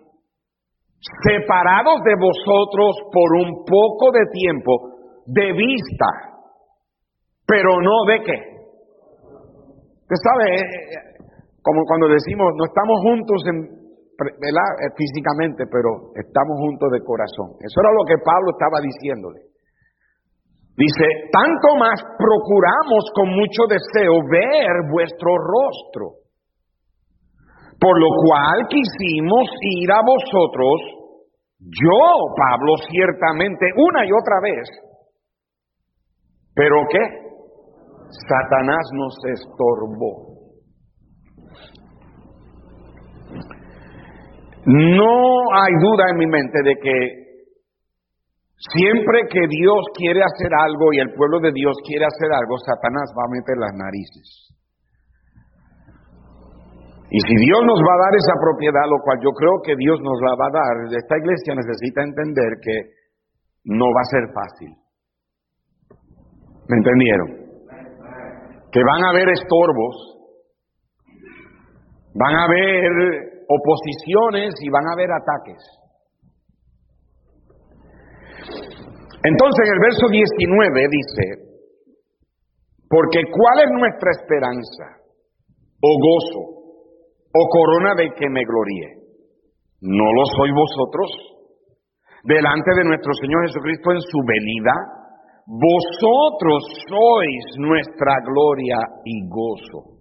separados 1.03 1.99
de 2.03 2.15
vosotros 2.15 2.95
por 3.11 3.29
un 3.35 3.65
poco 3.65 4.11
de 4.11 4.25
tiempo, 4.31 4.71
de 5.25 5.51
vista, 5.51 6.09
pero 7.45 7.81
no 7.81 8.05
de 8.07 8.19
qué. 8.23 8.39
Usted 10.03 10.19
sabe, 10.23 10.55
eh, 10.55 10.59
eh, 10.59 11.23
como 11.61 11.83
cuando 11.85 12.07
decimos, 12.07 12.53
no 12.55 12.65
estamos 12.65 12.97
juntos 13.03 13.39
en, 13.47 13.57
eh, 13.63 14.89
físicamente, 14.95 15.65
pero 15.67 16.15
estamos 16.15 16.55
juntos 16.59 16.91
de 16.91 17.03
corazón. 17.03 17.55
Eso 17.59 17.77
era 17.83 17.91
lo 17.91 18.05
que 18.07 18.23
Pablo 18.23 18.51
estaba 18.55 18.79
diciéndole. 18.79 19.51
Dice, 20.75 21.05
tanto 21.31 21.77
más 21.77 22.01
procuramos 22.17 23.03
con 23.13 23.29
mucho 23.29 23.67
deseo 23.69 24.25
ver 24.25 24.89
vuestro 24.89 25.29
rostro 25.37 26.22
por 27.83 27.99
lo 27.99 28.07
cual 28.15 28.67
quisimos 28.69 29.49
ir 29.59 29.91
a 29.91 29.99
vosotros, 29.99 30.79
yo, 31.59 31.99
Pablo, 32.37 32.75
ciertamente, 32.89 33.65
una 33.75 34.05
y 34.05 34.11
otra 34.11 34.39
vez. 34.41 34.69
¿Pero 36.55 36.75
qué? 36.89 36.99
Satanás 38.29 38.87
nos 38.93 39.15
estorbó. 39.33 40.33
No 44.65 45.53
hay 45.53 45.73
duda 45.81 46.05
en 46.11 46.17
mi 46.19 46.27
mente 46.27 46.63
de 46.63 46.75
que 46.75 47.23
siempre 48.55 49.27
que 49.29 49.45
Dios 49.49 49.83
quiere 49.93 50.21
hacer 50.23 50.51
algo 50.57 50.93
y 50.93 50.99
el 50.99 51.13
pueblo 51.15 51.41
de 51.41 51.51
Dios 51.51 51.75
quiere 51.85 52.05
hacer 52.05 52.31
algo, 52.31 52.57
Satanás 52.59 53.11
va 53.17 53.23
a 53.25 53.33
meter 53.33 53.57
las 53.57 53.73
narices. 53.75 54.52
Y 57.09 57.19
si 57.19 57.35
Dios 57.45 57.61
nos 57.65 57.79
va 57.79 57.93
a 57.93 58.03
dar 58.09 58.13
esa 58.15 58.35
propiedad, 58.41 58.85
lo 58.89 58.99
cual 59.03 59.19
yo 59.21 59.31
creo 59.31 59.61
que 59.63 59.75
Dios 59.77 59.99
nos 60.01 60.19
la 60.21 60.35
va 60.35 60.47
a 60.47 60.55
dar, 60.55 60.75
esta 60.97 61.17
iglesia 61.17 61.53
necesita 61.55 62.01
entender 62.01 62.57
que 62.61 62.75
no 63.65 63.85
va 63.93 64.01
a 64.01 64.11
ser 64.11 64.25
fácil. 64.33 64.71
¿Me 66.67 66.77
entendieron? 66.77 67.27
Que 68.71 68.81
van 68.83 69.03
a 69.03 69.09
haber 69.09 69.29
estorbos, 69.29 69.95
van 72.15 72.35
a 72.35 72.45
haber 72.45 72.89
oposiciones 73.47 74.55
y 74.61 74.69
van 74.69 74.87
a 74.87 74.93
haber 74.93 75.11
ataques. 75.11 75.61
Entonces 79.23 79.67
en 79.67 79.73
el 79.73 79.79
verso 79.79 80.07
19 80.09 80.87
dice, 80.89 81.25
porque 82.89 83.21
¿cuál 83.31 83.65
es 83.65 83.71
nuestra 83.71 84.11
esperanza 84.11 84.85
o 85.81 85.89
gozo? 85.99 86.62
O 87.33 87.47
corona 87.49 87.95
de 87.95 88.09
que 88.13 88.29
me 88.29 88.43
gloríe. 88.45 89.03
¿No 89.81 90.05
lo 90.13 90.25
sois 90.37 90.53
vosotros? 90.53 91.09
Delante 92.23 92.71
de 92.77 92.85
nuestro 92.85 93.11
Señor 93.19 93.47
Jesucristo 93.47 93.91
en 93.91 94.01
su 94.01 94.19
venida, 94.25 94.73
vosotros 95.45 96.63
sois 96.87 97.43
nuestra 97.57 98.15
gloria 98.23 98.77
y 99.03 99.27
gozo. 99.27 99.93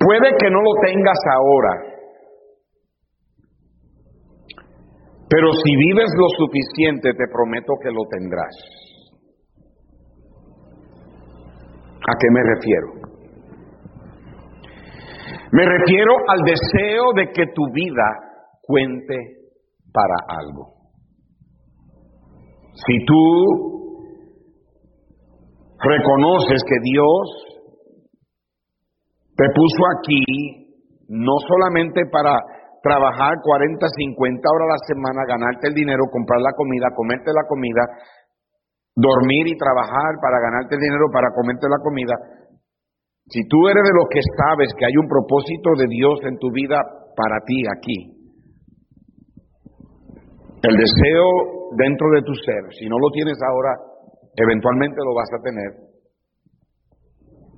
Puede 0.00 0.36
que 0.38 0.50
no 0.50 0.60
lo 0.60 0.72
tengas 0.84 1.18
ahora, 1.32 1.94
pero 5.30 5.52
si 5.64 5.76
vives 5.76 6.10
lo 6.18 6.28
suficiente, 6.36 7.12
te 7.12 7.32
prometo 7.32 7.72
que 7.82 7.90
lo 7.90 8.02
tendrás. 8.10 8.54
¿A 12.06 12.12
qué 12.20 12.28
me 12.30 12.40
refiero? 12.54 13.03
Me 15.54 15.62
refiero 15.64 16.10
al 16.26 16.40
deseo 16.42 17.12
de 17.14 17.30
que 17.30 17.46
tu 17.54 17.62
vida 17.72 18.08
cuente 18.60 19.14
para 19.92 20.16
algo. 20.26 20.74
Si 22.74 22.98
tú 23.06 23.22
reconoces 25.78 26.58
que 26.66 26.78
Dios 26.82 27.22
te 29.36 29.46
puso 29.54 29.82
aquí 29.98 30.24
no 31.06 31.38
solamente 31.46 32.02
para 32.10 32.34
trabajar 32.82 33.34
40, 33.40 33.86
50 33.86 34.42
horas 34.50 34.66
a 34.66 34.74
la 34.74 34.86
semana, 34.90 35.22
ganarte 35.28 35.68
el 35.68 35.74
dinero, 35.74 36.02
comprar 36.10 36.40
la 36.40 36.50
comida, 36.56 36.90
comerte 36.96 37.30
la 37.30 37.46
comida, 37.46 37.82
dormir 38.96 39.46
y 39.46 39.56
trabajar 39.56 40.18
para 40.20 40.40
ganarte 40.40 40.74
el 40.74 40.80
dinero, 40.80 41.06
para 41.12 41.30
comerte 41.30 41.68
la 41.70 41.78
comida, 41.78 42.14
si 43.26 43.40
tú 43.48 43.68
eres 43.68 43.82
de 43.82 43.96
los 43.96 44.08
que 44.10 44.20
sabes 44.36 44.68
que 44.78 44.84
hay 44.84 44.96
un 45.00 45.08
propósito 45.08 45.70
de 45.78 45.86
Dios 45.88 46.20
en 46.24 46.38
tu 46.38 46.52
vida 46.52 46.76
para 47.16 47.40
ti 47.46 47.56
aquí, 47.72 47.98
el 50.62 50.76
deseo 50.76 51.28
dentro 51.76 52.10
de 52.14 52.22
tu 52.22 52.34
ser, 52.34 52.72
si 52.78 52.88
no 52.88 52.96
lo 52.98 53.10
tienes 53.12 53.38
ahora, 53.40 53.72
eventualmente 54.36 54.96
lo 55.04 55.14
vas 55.14 55.28
a 55.32 55.42
tener, 55.42 55.70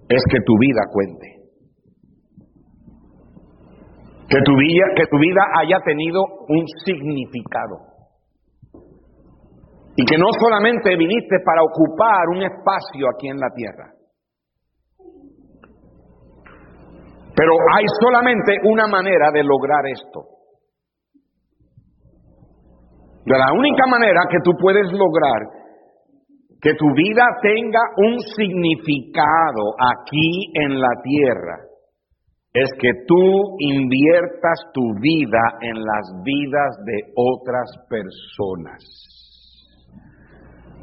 es 0.09 0.23
que 0.31 0.39
tu 0.45 0.55
vida 0.59 0.83
cuente. 0.93 1.37
Que 4.29 4.39
tu 4.43 4.57
vida, 4.57 4.87
que 4.97 5.07
tu 5.07 5.19
vida 5.19 5.41
haya 5.61 5.79
tenido 5.85 6.23
un 6.49 6.67
significado. 6.85 7.95
Y 9.97 10.05
que 10.05 10.19
no 10.19 10.27
solamente 10.39 10.97
viniste 10.97 11.37
para 11.45 11.63
ocupar 11.63 12.29
un 12.35 12.43
espacio 12.43 13.07
aquí 13.15 13.29
en 13.29 13.39
la 13.39 13.51
tierra, 13.55 13.96
Pero 17.37 17.53
hay 17.77 17.85
solamente 18.01 18.57
una 18.65 18.87
manera 18.87 19.31
de 19.31 19.45
lograr 19.45 19.85
esto. 19.87 20.23
La 23.27 23.53
única 23.53 23.87
manera 23.87 24.21
que 24.31 24.39
tú 24.43 24.53
puedes 24.59 24.91
lograr 24.93 25.43
que 26.63 26.73
tu 26.75 26.87
vida 26.95 27.25
tenga 27.43 27.81
un 27.99 28.19
significado 28.21 29.75
aquí 29.79 30.53
en 30.55 30.81
la 30.81 30.89
tierra 31.03 31.59
es 32.55 32.71
que 32.81 32.91
tú 33.07 33.57
inviertas 33.59 34.59
tu 34.73 34.81
vida 35.01 35.43
en 35.61 35.77
las 35.77 36.23
vidas 36.25 36.77
de 36.87 37.13
otras 37.15 37.71
personas. 37.91 38.83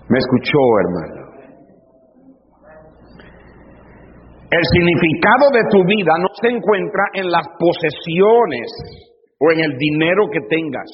¿Me 0.08 0.20
escuchó, 0.20 0.60
hermano? 0.86 1.33
El 4.54 4.62
significado 4.72 5.50
de 5.50 5.64
tu 5.72 5.84
vida 5.84 6.14
no 6.20 6.30
se 6.40 6.50
encuentra 6.50 7.06
en 7.14 7.32
las 7.32 7.42
posesiones 7.58 8.70
o 9.40 9.52
en 9.52 9.62
el 9.62 9.78
dinero 9.80 10.30
que 10.32 10.42
tengas. 10.48 10.90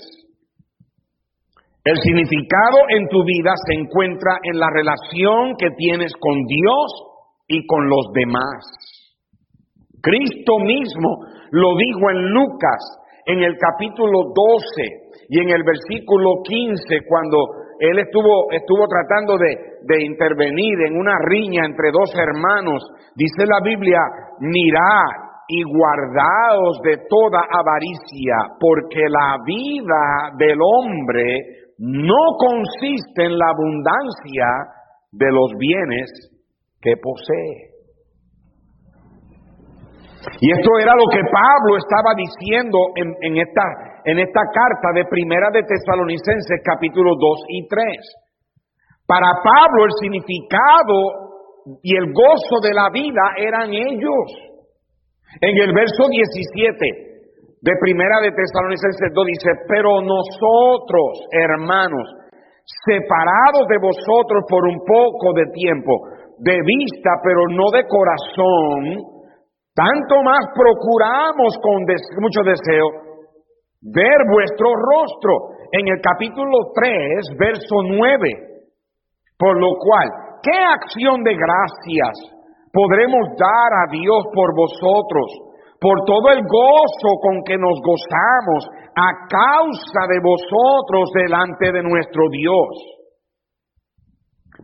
El 1.84 1.98
significado 1.98 2.88
en 2.96 3.10
tu 3.10 3.22
vida 3.25 3.51
se 3.68 3.74
encuentra 3.75 4.39
en 4.44 4.60
la 4.60 4.70
relación 4.72 5.58
que 5.58 5.72
tienes 5.75 6.13
con 6.22 6.39
Dios 6.48 6.88
y 7.50 7.66
con 7.68 7.89
los 7.89 8.08
demás. 8.13 8.63
Cristo 10.01 10.60
mismo 10.60 11.20
lo 11.51 11.75
dijo 11.75 12.12
en 12.12 12.32
Lucas 12.32 12.80
en 13.25 13.44
el 13.44 13.58
capítulo 13.58 14.32
12 14.34 15.25
y 15.28 15.39
en 15.39 15.50
el 15.50 15.63
versículo 15.63 16.44
15 16.44 16.80
cuando 17.10 17.59
él 17.79 18.00
estuvo, 18.00 18.51
estuvo 18.51 18.86
tratando 18.88 19.38
de, 19.38 19.55
de 19.83 20.03
intervenir 20.03 20.81
en 20.86 20.98
una 20.98 21.17
riña 21.25 21.65
entre 21.65 21.91
dos 21.91 22.13
hermanos. 22.15 22.83
Dice 23.15 23.45
la 23.45 23.59
Biblia, 23.63 24.00
mirad 24.39 25.29
y 25.48 25.63
guardaos 25.63 26.79
de 26.83 26.98
toda 27.09 27.41
avaricia, 27.50 28.55
porque 28.59 29.09
la 29.09 29.38
vida 29.45 30.36
del 30.38 30.59
hombre 30.62 31.38
no 31.79 32.36
consiste 32.38 33.24
en 33.24 33.38
la 33.38 33.50
abundancia 33.50 34.45
de 35.12 35.32
los 35.32 35.51
bienes 35.58 36.12
que 36.82 36.93
posee. 37.01 37.68
Y 40.38 40.52
esto 40.54 40.70
era 40.78 40.94
lo 40.94 41.10
que 41.10 41.26
Pablo 41.26 41.78
estaba 41.82 42.13
diciendo 42.13 42.78
en, 42.96 43.38
esta, 43.38 43.65
esta 44.06 44.44
carta 44.54 44.94
de 44.94 45.06
Primera 45.10 45.50
de 45.52 45.63
Tesalonicenses 45.63 46.62
capítulo 46.63 47.15
2 47.18 47.46
y 47.50 47.68
3. 47.68 47.82
Para 49.08 49.42
Pablo 49.42 49.86
el 49.86 49.94
significado 50.00 51.82
y 51.82 51.98
el 51.98 52.13
gozo 52.13 52.62
de 52.62 52.74
la 52.74 52.89
vida 52.94 53.34
eran 53.38 53.74
ellos. 53.74 54.26
En 55.42 55.58
el 55.58 55.74
verso 55.74 56.08
17 56.10 57.10
de 57.62 57.74
Primera 57.82 58.22
de 58.22 58.32
Tesalonicenses 58.32 59.12
2 59.13 59.26
dice, 59.26 59.50
pero 59.68 60.02
nosotros, 60.02 61.26
hermanos, 61.32 62.06
separados 62.86 63.68
de 63.68 63.78
vosotros 63.82 64.46
por 64.48 64.65
un 64.65 64.80
poco 64.86 65.34
de 65.34 65.46
tiempo, 65.54 65.92
de 66.38 66.58
vista, 66.63 67.18
pero 67.24 67.48
no 67.50 67.70
de 67.74 67.84
corazón, 67.88 69.18
tanto 69.80 70.15
más 70.24 70.44
procuramos 70.52 71.56
con 71.63 71.88
mucho 72.20 72.44
deseo 72.44 73.10
ver 73.80 74.20
vuestro 74.28 74.76
rostro. 74.76 75.56
En 75.72 75.88
el 75.88 76.02
capítulo 76.02 76.74
3, 76.74 77.38
verso 77.39 77.76
9. 77.88 78.60
Por 79.38 79.56
lo 79.62 79.72
cual, 79.80 80.10
¿qué 80.44 80.58
acción 80.60 81.24
de 81.24 81.32
gracias 81.32 82.36
podremos 82.74 83.24
dar 83.39 83.72
a 83.72 83.92
Dios 83.92 84.26
por 84.34 84.52
vosotros? 84.54 85.48
Por 85.80 86.04
todo 86.04 86.28
el 86.32 86.42
gozo 86.44 87.10
con 87.22 87.44
que 87.46 87.56
nos 87.56 87.80
gozamos 87.80 88.68
a 88.98 89.10
causa 89.32 90.02
de 90.12 90.20
vosotros 90.20 91.10
delante 91.13 91.72
de 91.72 91.84
nuestro 91.84 92.24
Dios. 92.32 92.68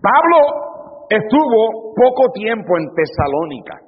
Pablo 0.02 1.08
estuvo 1.10 1.94
poco 1.96 2.34
tiempo 2.34 2.76
en 2.78 2.92
Tesalónica. 2.94 3.85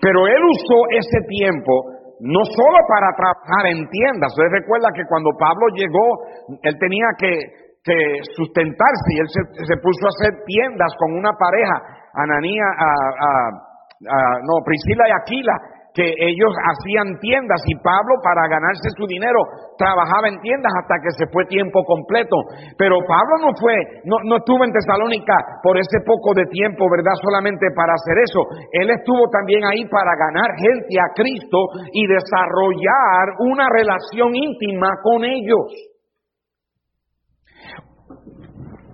Pero 0.00 0.26
él 0.26 0.42
usó 0.44 0.78
ese 0.90 1.20
tiempo 1.28 1.98
no 2.20 2.42
solo 2.44 2.78
para 2.88 3.14
trabajar 3.14 3.70
en 3.70 3.88
tiendas. 3.88 4.34
Usted 4.34 4.50
recuerda 4.50 4.90
que 4.94 5.06
cuando 5.06 5.30
Pablo 5.38 5.70
llegó, 5.74 6.06
él 6.62 6.74
tenía 6.78 7.06
que, 7.18 7.38
sustentarse 8.36 9.08
y 9.16 9.18
él 9.20 9.28
se, 9.32 9.76
puso 9.80 10.04
a 10.04 10.12
hacer 10.12 10.44
tiendas 10.44 10.92
con 10.98 11.16
una 11.16 11.32
pareja, 11.32 11.80
Ananía, 12.12 12.64
no, 14.44 14.60
Priscila 14.64 15.08
y 15.08 15.12
Aquila, 15.12 15.56
que 15.98 16.14
ellos 16.14 16.54
hacían 16.54 17.18
tiendas 17.18 17.58
y 17.66 17.74
Pablo 17.82 18.22
para 18.22 18.46
ganarse 18.46 18.86
su 18.94 19.02
dinero 19.10 19.42
trabajaba 19.74 20.30
en 20.30 20.38
tiendas 20.38 20.70
hasta 20.78 21.02
que 21.02 21.10
se 21.18 21.26
fue 21.34 21.42
tiempo 21.50 21.82
completo. 21.82 22.38
Pero 22.78 23.02
Pablo 23.02 23.42
no 23.42 23.50
fue, 23.58 23.74
no, 24.06 24.22
no 24.22 24.38
estuvo 24.38 24.62
en 24.62 24.70
Tesalónica 24.70 25.34
por 25.58 25.74
ese 25.74 25.98
poco 26.06 26.38
de 26.38 26.46
tiempo, 26.54 26.86
¿verdad? 26.86 27.18
Solamente 27.18 27.66
para 27.74 27.98
hacer 27.98 28.14
eso. 28.22 28.46
Él 28.78 28.94
estuvo 28.94 29.26
también 29.26 29.66
ahí 29.66 29.82
para 29.90 30.14
ganar 30.14 30.54
gente 30.54 30.94
a 31.02 31.10
Cristo 31.18 31.66
y 31.90 32.06
desarrollar 32.06 33.42
una 33.42 33.66
relación 33.66 34.38
íntima 34.38 35.02
con 35.02 35.26
ellos. 35.26 35.66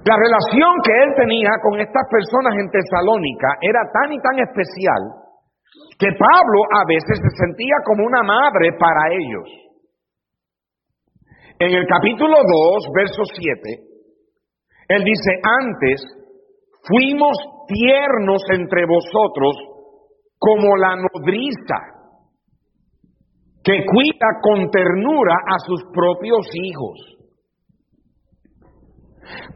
La 0.09 0.17
relación 0.17 0.73
que 0.81 0.93
él 1.05 1.11
tenía 1.21 1.53
con 1.61 1.81
estas 1.81 2.09
personas 2.09 2.57
en 2.57 2.73
Tesalónica 2.73 3.61
era 3.61 3.81
tan 3.93 4.09
y 4.13 4.21
tan 4.21 4.41
especial 4.41 5.24
que 5.99 6.09
Pablo 6.19 6.61
a 6.73 6.85
veces 6.87 7.19
se 7.19 7.37
sentía 7.37 7.77
como 7.85 8.07
una 8.07 8.23
madre 8.23 8.73
para 8.79 9.13
ellos. 9.13 9.49
En 11.59 11.71
el 11.71 11.87
capítulo 11.87 12.35
2, 12.35 12.85
verso 12.95 13.23
7, 13.25 13.95
él 14.89 15.05
dice, 15.05 15.31
antes 15.43 16.03
fuimos 16.83 17.37
tiernos 17.69 18.43
entre 18.53 18.87
vosotros 18.87 19.55
como 20.39 20.77
la 20.77 20.97
nodriza 20.97 21.95
que 23.63 23.85
cuida 23.87 24.41
con 24.43 24.71
ternura 24.71 25.37
a 25.47 25.59
sus 25.59 25.83
propios 25.95 26.47
hijos. 26.53 27.14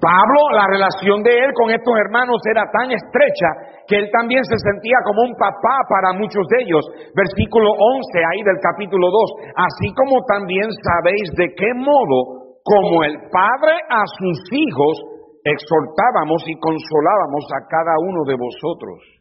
Pablo, 0.01 0.41
la 0.53 0.67
relación 0.67 1.23
de 1.23 1.33
él 1.33 1.51
con 1.55 1.71
estos 1.71 1.95
hermanos 1.99 2.41
era 2.51 2.65
tan 2.73 2.91
estrecha 2.91 3.83
que 3.87 3.97
él 3.97 4.09
también 4.13 4.45
se 4.45 4.59
sentía 4.59 4.99
como 5.05 5.23
un 5.23 5.35
papá 5.35 5.77
para 5.89 6.13
muchos 6.13 6.47
de 6.49 6.63
ellos. 6.65 6.85
Versículo 7.17 7.73
11 7.73 8.19
ahí 8.21 8.43
del 8.45 8.61
capítulo 8.61 9.09
2. 9.09 9.57
Así 9.57 9.89
como 9.97 10.21
también 10.29 10.69
sabéis 10.85 11.33
de 11.37 11.55
qué 11.57 11.73
modo, 11.75 12.61
como 12.63 13.05
el 13.05 13.17
Padre 13.33 13.75
a 13.89 14.05
sus 14.21 14.39
hijos, 14.53 14.95
exhortábamos 15.45 16.45
y 16.47 16.55
consolábamos 16.61 17.45
a 17.57 17.65
cada 17.69 17.95
uno 18.05 18.25
de 18.29 18.37
vosotros. 18.37 19.19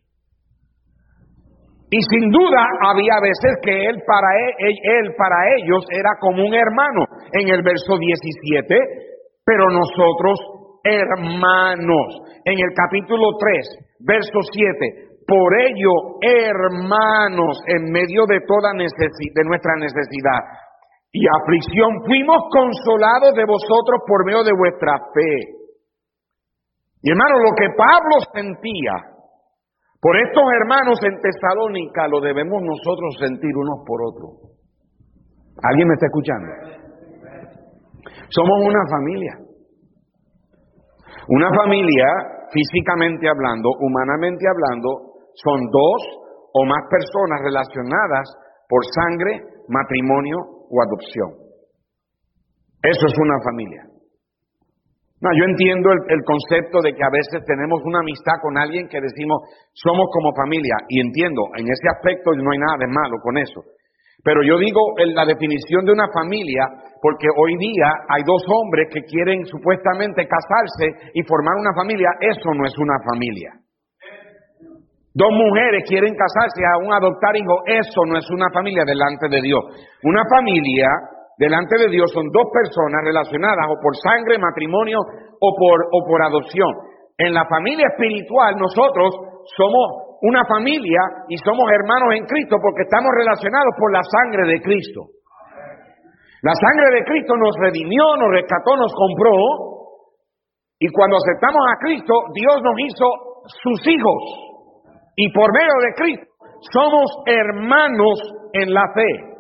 Y 1.90 2.02
sin 2.12 2.30
duda 2.30 2.68
había 2.84 3.16
veces 3.24 3.56
que 3.64 3.88
él 3.88 3.96
para, 4.06 4.28
e, 4.36 4.76
él 5.00 5.16
para 5.18 5.36
ellos 5.56 5.86
era 5.90 6.10
como 6.20 6.44
un 6.44 6.54
hermano. 6.54 7.08
En 7.32 7.48
el 7.48 7.64
verso 7.64 7.98
17 7.98 9.07
pero 9.48 9.64
nosotros, 9.72 10.36
hermanos, 10.84 12.08
en 12.44 12.60
el 12.60 12.72
capítulo 12.76 13.32
3, 13.40 13.96
verso 14.04 14.40
7, 14.44 15.24
por 15.24 15.56
ello, 15.56 16.20
hermanos, 16.20 17.56
en 17.68 17.88
medio 17.96 18.28
de 18.28 18.44
toda 18.44 18.76
de 18.76 19.44
nuestra 19.48 19.72
necesidad 19.80 20.44
y 21.14 21.24
aflicción, 21.32 22.04
fuimos 22.06 22.44
consolados 22.52 23.36
de 23.40 23.48
vosotros 23.48 24.04
por 24.06 24.26
medio 24.26 24.44
de 24.44 24.52
vuestra 24.52 25.00
fe. 25.16 25.56
Y 27.04 27.10
hermano, 27.10 27.40
lo 27.40 27.56
que 27.56 27.72
Pablo 27.72 28.20
sentía 28.36 29.16
por 30.02 30.12
estos 30.28 30.44
hermanos 30.60 31.00
en 31.08 31.22
Tesalónica, 31.24 32.08
lo 32.10 32.20
debemos 32.20 32.62
nosotros 32.64 33.16
sentir 33.18 33.56
unos 33.56 33.80
por 33.88 34.04
otros. 34.04 34.60
¿Alguien 35.64 35.88
me 35.88 35.94
está 35.94 36.08
escuchando? 36.08 36.87
Somos 38.30 38.58
una 38.64 38.84
familia. 38.90 39.34
Una 41.30 41.50
familia, 41.54 42.08
físicamente 42.52 43.28
hablando, 43.28 43.70
humanamente 43.80 44.46
hablando, 44.48 45.30
son 45.36 45.60
dos 45.72 46.02
o 46.54 46.66
más 46.66 46.84
personas 46.90 47.40
relacionadas 47.44 48.26
por 48.70 48.82
sangre, 48.96 49.44
matrimonio 49.68 50.38
o 50.70 50.76
adopción. 50.82 51.48
Eso 52.82 53.06
es 53.08 53.16
una 53.20 53.38
familia. 53.44 53.84
No, 55.20 55.30
yo 55.34 55.46
entiendo 55.50 55.90
el, 55.92 56.00
el, 56.14 56.22
concepto 56.24 56.78
de 56.80 56.94
que 56.94 57.04
a 57.04 57.10
veces 57.10 57.44
tenemos 57.44 57.82
una 57.84 58.00
amistad 58.00 58.38
con 58.40 58.56
alguien 58.56 58.88
que 58.88 59.02
decimos 59.02 59.42
somos 59.74 60.06
como 60.14 60.30
familia 60.36 60.78
y 60.90 61.02
entiendo, 61.02 61.42
en 61.58 61.66
ese 61.66 61.90
aspecto 61.90 62.32
no 62.38 62.52
hay 62.52 62.60
nada 62.60 62.78
de 62.78 62.88
malo 62.88 63.18
con 63.24 63.38
eso. 63.38 63.66
Pero 64.24 64.42
yo 64.44 64.58
digo 64.58 64.82
en 64.98 65.14
la 65.14 65.26
definición 65.26 65.86
de 65.86 65.94
una 65.94 66.08
familia, 66.12 66.66
porque 67.02 67.28
hoy 67.38 67.56
día 67.58 67.90
hay 68.10 68.24
dos 68.26 68.44
hombres 68.50 68.90
que 68.92 69.04
quieren 69.04 69.46
supuestamente 69.46 70.28
casarse 70.28 71.12
y 71.14 71.24
formar 71.24 71.56
una 71.60 71.74
familia, 71.76 72.10
eso 72.20 72.54
no 72.54 72.66
es 72.66 72.78
una 72.78 72.98
familia. 73.06 73.54
Dos 75.18 75.34
mujeres 75.34 75.82
quieren 75.90 76.14
casarse, 76.14 76.62
aún 76.78 76.94
adoptar 76.94 77.36
hijos. 77.36 77.58
Eso 77.66 78.06
no 78.06 78.20
es 78.20 78.30
una 78.30 78.54
familia 78.54 78.86
delante 78.86 79.28
de 79.28 79.42
Dios. 79.42 79.66
Una 80.04 80.22
familia 80.30 80.86
delante 81.40 81.76
de 81.80 81.90
Dios 81.90 82.12
son 82.14 82.30
dos 82.30 82.46
personas 82.54 83.02
relacionadas 83.04 83.66
o 83.66 83.82
por 83.82 83.98
sangre, 83.98 84.38
matrimonio 84.38 85.00
o 85.02 85.50
por, 85.58 85.90
o 85.90 86.06
por 86.06 86.22
adopción. 86.22 86.70
En 87.18 87.34
la 87.34 87.46
familia 87.50 87.88
espiritual 87.90 88.58
nosotros 88.62 89.10
somos 89.58 90.07
una 90.22 90.44
familia 90.46 91.02
y 91.30 91.38
somos 91.38 91.70
hermanos 91.72 92.16
en 92.16 92.26
Cristo 92.26 92.58
porque 92.62 92.84
estamos 92.84 93.12
relacionados 93.18 93.74
por 93.78 93.92
la 93.92 94.02
sangre 94.04 94.48
de 94.54 94.62
Cristo. 94.62 95.18
La 96.42 96.54
sangre 96.54 97.00
de 97.00 97.04
Cristo 97.04 97.36
nos 97.36 97.56
redimió, 97.60 98.16
nos 98.18 98.30
rescató, 98.32 98.78
nos 98.78 98.94
compró. 98.94 99.34
Y 100.80 100.88
cuando 100.90 101.18
aceptamos 101.18 101.62
a 101.70 101.78
Cristo, 101.82 102.14
Dios 102.34 102.62
nos 102.62 102.78
hizo 102.80 103.06
sus 103.64 103.88
hijos 103.88 104.22
y 105.16 105.32
por 105.34 105.52
medio 105.52 105.74
de 105.82 105.94
Cristo 105.96 106.28
somos 106.72 107.10
hermanos 107.26 108.20
en 108.54 108.74
la 108.74 108.86
fe. 108.94 109.38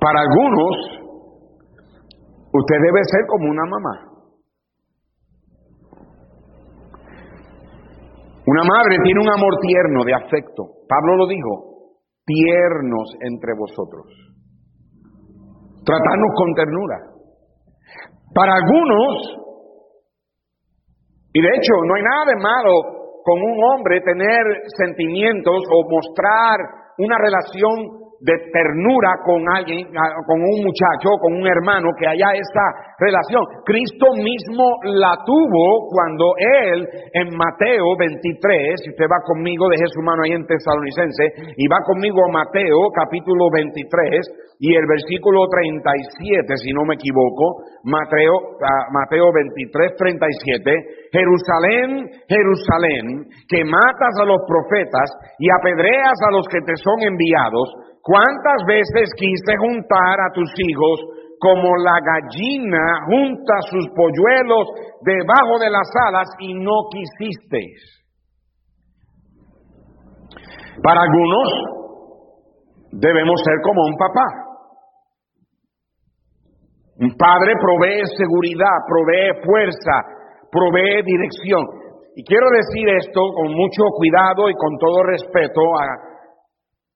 Para 0.00 0.20
algunos, 0.20 0.76
usted 2.52 2.76
debe 2.80 3.00
ser 3.04 3.26
como 3.28 3.50
una 3.50 3.64
mamá. 3.66 4.07
Una 8.48 8.64
madre 8.64 8.96
tiene 9.04 9.20
un 9.20 9.28
amor 9.28 9.60
tierno 9.60 10.04
de 10.04 10.14
afecto. 10.14 10.88
Pablo 10.88 11.16
lo 11.16 11.26
dijo, 11.26 12.00
tiernos 12.24 13.12
entre 13.20 13.52
vosotros. 13.52 14.08
Tratarnos 15.84 16.32
con 16.34 16.54
ternura. 16.54 16.96
Para 18.32 18.54
algunos, 18.56 19.12
y 21.34 21.42
de 21.42 21.48
hecho, 21.48 21.74
no 21.84 21.94
hay 21.94 22.02
nada 22.02 22.24
de 22.24 22.40
malo 22.40 23.20
con 23.22 23.36
un 23.36 23.58
hombre 23.64 24.00
tener 24.00 24.40
sentimientos 24.78 25.60
o 25.68 25.90
mostrar 25.90 26.56
una 26.96 27.18
relación 27.18 28.07
de 28.20 28.34
ternura 28.52 29.22
con 29.24 29.46
alguien, 29.48 29.86
con 30.26 30.40
un 30.40 30.64
muchacho, 30.64 31.14
con 31.20 31.34
un 31.34 31.46
hermano, 31.46 31.90
que 31.98 32.06
haya 32.06 32.34
esa 32.34 32.66
relación. 32.98 33.42
Cristo 33.64 34.10
mismo 34.14 34.64
la 34.82 35.14
tuvo 35.24 35.86
cuando 35.88 36.34
él 36.38 36.88
en 37.14 37.36
Mateo 37.36 37.96
23, 37.98 38.80
si 38.82 38.90
usted 38.90 39.06
va 39.06 39.22
conmigo, 39.24 39.68
deje 39.68 39.86
su 39.86 40.02
mano 40.02 40.22
ahí 40.24 40.32
en 40.32 40.46
Tesalonicense, 40.46 41.54
y 41.56 41.68
va 41.68 41.78
conmigo 41.86 42.26
a 42.26 42.32
Mateo 42.32 42.90
capítulo 42.94 43.50
23 43.52 44.48
y 44.60 44.74
el 44.74 44.86
versículo 44.86 45.46
37, 45.46 46.56
si 46.56 46.72
no 46.72 46.82
me 46.84 46.94
equivoco, 46.94 47.62
Mateo, 47.84 48.58
Mateo 48.90 49.30
23, 49.32 49.94
37, 49.94 50.72
Jerusalén, 51.12 52.10
Jerusalén, 52.26 53.30
que 53.46 53.64
matas 53.64 54.14
a 54.20 54.24
los 54.26 54.42
profetas 54.48 55.14
y 55.38 55.46
apedreas 55.60 56.18
a 56.26 56.32
los 56.32 56.46
que 56.48 56.58
te 56.66 56.74
son 56.74 57.06
enviados, 57.06 57.70
¿Cuántas 58.08 58.64
veces 58.66 59.12
quise 59.20 59.52
juntar 59.60 60.16
a 60.16 60.32
tus 60.32 60.48
hijos 60.56 60.96
como 61.38 61.76
la 61.76 62.00
gallina 62.00 63.04
junta 63.04 63.52
sus 63.68 63.84
polluelos 63.92 64.64
debajo 65.04 65.58
de 65.60 65.68
las 65.68 65.90
alas 66.08 66.28
y 66.40 66.54
no 66.54 66.88
quisiste? 66.88 67.60
Para 70.82 71.02
algunos 71.02 71.48
debemos 72.92 73.42
ser 73.44 73.60
como 73.62 73.84
un 73.84 73.96
papá. 73.98 74.26
Un 77.00 77.12
padre 77.14 77.52
provee 77.60 78.08
seguridad, 78.16 78.88
provee 78.88 79.36
fuerza, 79.44 79.96
provee 80.50 81.02
dirección. 81.04 81.60
Y 82.16 82.24
quiero 82.24 82.46
decir 82.56 82.88
esto 82.88 83.20
con 83.36 83.52
mucho 83.52 83.84
cuidado 83.98 84.48
y 84.48 84.54
con 84.54 84.78
todo 84.78 85.02
respeto 85.02 85.60
a 85.76 86.07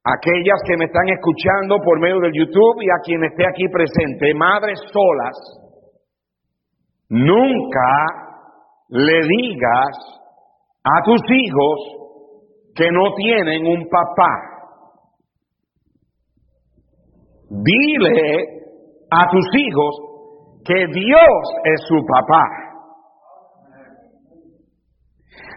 aquellas 0.05 0.61
que 0.67 0.77
me 0.77 0.87
están 0.87 1.09
escuchando 1.09 1.79
por 1.85 2.01
medio 2.01 2.21
del 2.21 2.33
YouTube 2.33 2.83
y 2.83 2.91
a 2.91 3.01
quien 3.05 3.23
esté 3.25 3.47
aquí 3.47 3.69
presente, 3.69 4.35
madres 4.35 4.81
solas, 4.93 5.37
nunca 7.09 8.33
le 8.89 9.21
digas 9.27 9.97
a 10.85 11.03
tus 11.05 11.21
hijos 11.31 12.03
que 12.75 12.91
no 12.91 13.15
tienen 13.15 13.67
un 13.67 13.89
papá. 13.89 14.53
Dile 17.49 18.45
a 19.11 19.31
tus 19.31 19.47
hijos 19.55 20.13
que 20.65 20.87
Dios 20.87 21.43
es 21.65 21.81
su 21.87 21.97
papá. 22.07 22.45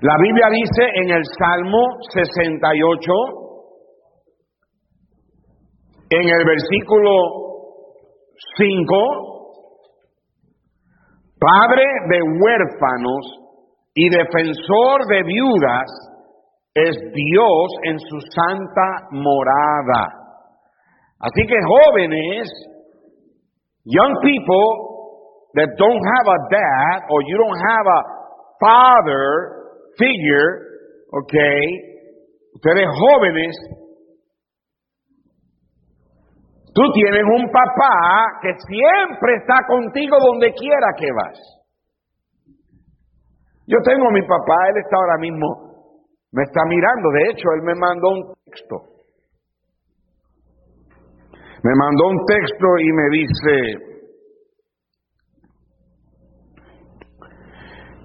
La 0.02 0.18
Biblia 0.18 0.48
dice 0.52 0.90
en 0.94 1.10
el 1.10 1.24
Salmo 1.40 1.88
68, 2.14 3.45
en 6.10 6.22
el 6.22 6.46
versículo 6.46 7.12
5, 8.58 9.36
Padre 11.40 11.84
de 12.10 12.20
huérfanos 12.22 13.46
y 13.94 14.10
defensor 14.10 15.06
de 15.08 15.24
viudas 15.24 15.86
es 16.74 16.98
Dios 17.14 17.72
en 17.84 18.00
su 18.00 18.20
santa 18.34 19.08
morada. 19.12 20.08
Así 21.20 21.46
que 21.48 21.56
jóvenes, 21.62 22.50
young 23.86 24.16
people 24.22 24.86
that 25.56 25.70
don't 25.78 26.02
have 26.04 26.28
a 26.28 26.40
dad 26.52 27.08
or 27.10 27.22
you 27.24 27.38
don't 27.38 27.58
have 27.58 27.88
a 27.88 28.02
father 28.60 29.66
figure, 29.98 30.60
okay, 31.14 31.60
ustedes 32.54 32.88
jóvenes 32.90 33.56
Tú 36.76 36.84
tienes 36.92 37.24
un 37.24 37.48
papá 37.52 38.36
que 38.42 38.52
siempre 38.68 39.36
está 39.40 39.64
contigo 39.66 40.18
donde 40.20 40.52
quiera 40.52 40.88
que 40.98 41.08
vas. 41.16 41.40
Yo 43.66 43.78
tengo 43.82 44.10
a 44.10 44.12
mi 44.12 44.22
papá, 44.22 44.58
él 44.70 44.84
está 44.84 44.98
ahora 44.98 45.18
mismo, 45.18 45.48
me 46.34 46.44
está 46.44 46.60
mirando, 46.68 47.10
de 47.12 47.32
hecho, 47.32 47.48
él 47.56 47.62
me 47.64 47.76
mandó 47.76 48.10
un 48.10 48.34
texto. 48.44 48.76
Me 51.64 51.72
mandó 51.80 52.10
un 52.10 52.26
texto 52.28 52.68
y 52.78 52.92
me 52.92 53.10
dice, 53.10 53.56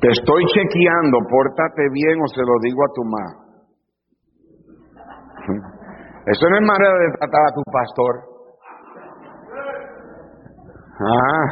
te 0.01 0.11
estoy 0.13 0.45
chequeando, 0.47 1.19
pórtate 1.29 1.89
bien 1.93 2.23
o 2.23 2.27
se 2.29 2.41
lo 2.41 2.59
digo 2.63 2.85
a 2.85 2.93
tu 2.95 3.03
mamá. 3.05 3.35
Eso 6.31 6.49
no 6.49 6.57
es 6.57 6.63
manera 6.63 6.95
de 6.95 7.11
tratar 7.19 7.47
a 7.49 7.53
tu 7.53 7.63
pastor. 7.65 8.30
Ah. 11.01 11.49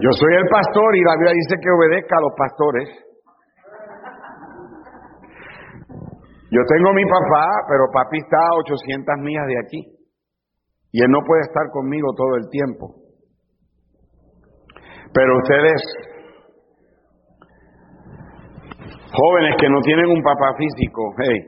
Yo 0.00 0.10
soy 0.10 0.34
el 0.34 0.48
pastor 0.50 0.96
y 0.96 1.02
la 1.02 1.14
Biblia 1.14 1.32
dice 1.34 1.54
que 1.62 1.70
obedezca 1.70 2.16
a 2.16 2.20
los 2.20 2.34
pastores. 2.36 2.88
Yo 6.50 6.60
tengo 6.66 6.92
mi 6.94 7.04
papá, 7.04 7.46
pero 7.68 7.86
papi 7.92 8.18
está 8.18 8.36
a 8.36 8.58
800 8.58 9.18
millas 9.22 9.46
de 9.46 9.58
aquí. 9.58 9.80
Y 10.92 11.02
él 11.02 11.10
no 11.10 11.20
puede 11.24 11.42
estar 11.42 11.70
conmigo 11.70 12.12
todo 12.16 12.36
el 12.36 12.48
tiempo. 12.50 12.94
Pero 15.14 15.38
ustedes, 15.38 15.80
jóvenes 19.12 19.54
que 19.60 19.70
no 19.70 19.80
tienen 19.80 20.10
un 20.10 20.22
papá 20.22 20.54
físico, 20.58 21.14
hey, 21.18 21.40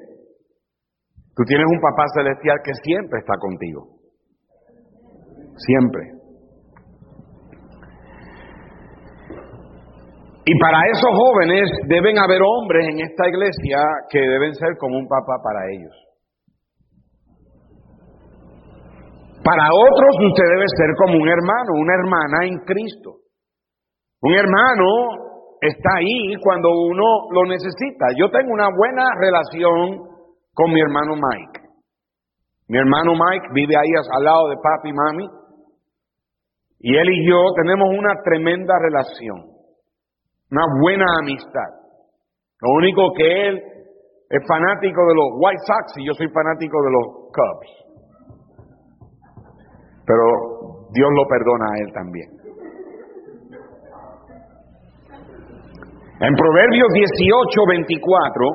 tú 1.35 1.43
tienes 1.45 1.67
un 1.69 1.81
papá 1.81 2.05
celestial 2.15 2.59
que 2.65 2.73
siempre 2.83 3.19
está 3.21 3.35
contigo 3.39 3.98
siempre. 5.67 6.19
Y 10.49 10.59
para 10.59 10.81
esos 10.91 11.11
jóvenes 11.13 11.69
deben 11.89 12.19
haber 12.19 12.41
hombres 12.41 12.89
en 12.89 13.01
esta 13.01 13.29
iglesia 13.29 13.79
que 14.09 14.19
deben 14.19 14.55
ser 14.55 14.79
como 14.79 14.97
un 14.97 15.07
papá 15.07 15.37
para 15.45 15.61
ellos. 15.71 15.93
Para 19.45 19.69
otros 19.69 20.13
usted 20.25 20.45
debe 20.45 20.65
ser 20.77 20.91
como 20.97 21.21
un 21.23 21.29
hermano, 21.29 21.73
una 21.77 21.95
hermana 21.95 22.47
en 22.47 22.59
Cristo. 22.65 23.29
Un 24.23 24.35
hermano 24.35 24.85
está 25.61 25.91
ahí 25.99 26.35
cuando 26.43 26.71
uno 26.71 27.05
lo 27.31 27.45
necesita. 27.45 28.07
Yo 28.17 28.31
tengo 28.31 28.53
una 28.53 28.69
buena 28.75 29.05
relación 29.21 30.01
con 30.55 30.73
mi 30.73 30.81
hermano 30.81 31.15
Mike. 31.15 31.61
Mi 32.69 32.79
hermano 32.79 33.13
Mike 33.13 33.49
vive 33.53 33.77
ahí 33.77 33.91
al 34.17 34.25
lado 34.25 34.49
de 34.49 34.57
papi 34.57 34.89
y 34.89 34.93
mami. 34.93 35.38
Y 36.81 36.97
él 36.97 37.09
y 37.11 37.29
yo 37.29 37.37
tenemos 37.57 37.89
una 37.97 38.15
tremenda 38.23 38.75
relación, 38.79 39.39
una 40.51 40.65
buena 40.81 41.07
amistad. 41.21 41.71
Lo 42.61 42.71
único 42.75 43.13
que 43.17 43.49
él 43.49 43.63
es 44.31 44.47
fanático 44.47 45.01
de 45.09 45.15
los 45.15 45.27
White 45.39 45.63
Sox 45.67 45.99
y 45.99 46.07
yo 46.07 46.15
soy 46.15 46.29
fanático 46.29 46.77
de 46.83 46.91
los 46.91 47.07
Cubs. 47.33 47.89
Pero 50.07 50.25
Dios 50.93 51.11
lo 51.15 51.27
perdona 51.27 51.67
a 51.67 51.79
él 51.85 51.93
también. 51.93 52.39
En 56.21 56.35
Proverbios 56.35 56.89
18, 56.93 57.67
24, 57.69 58.47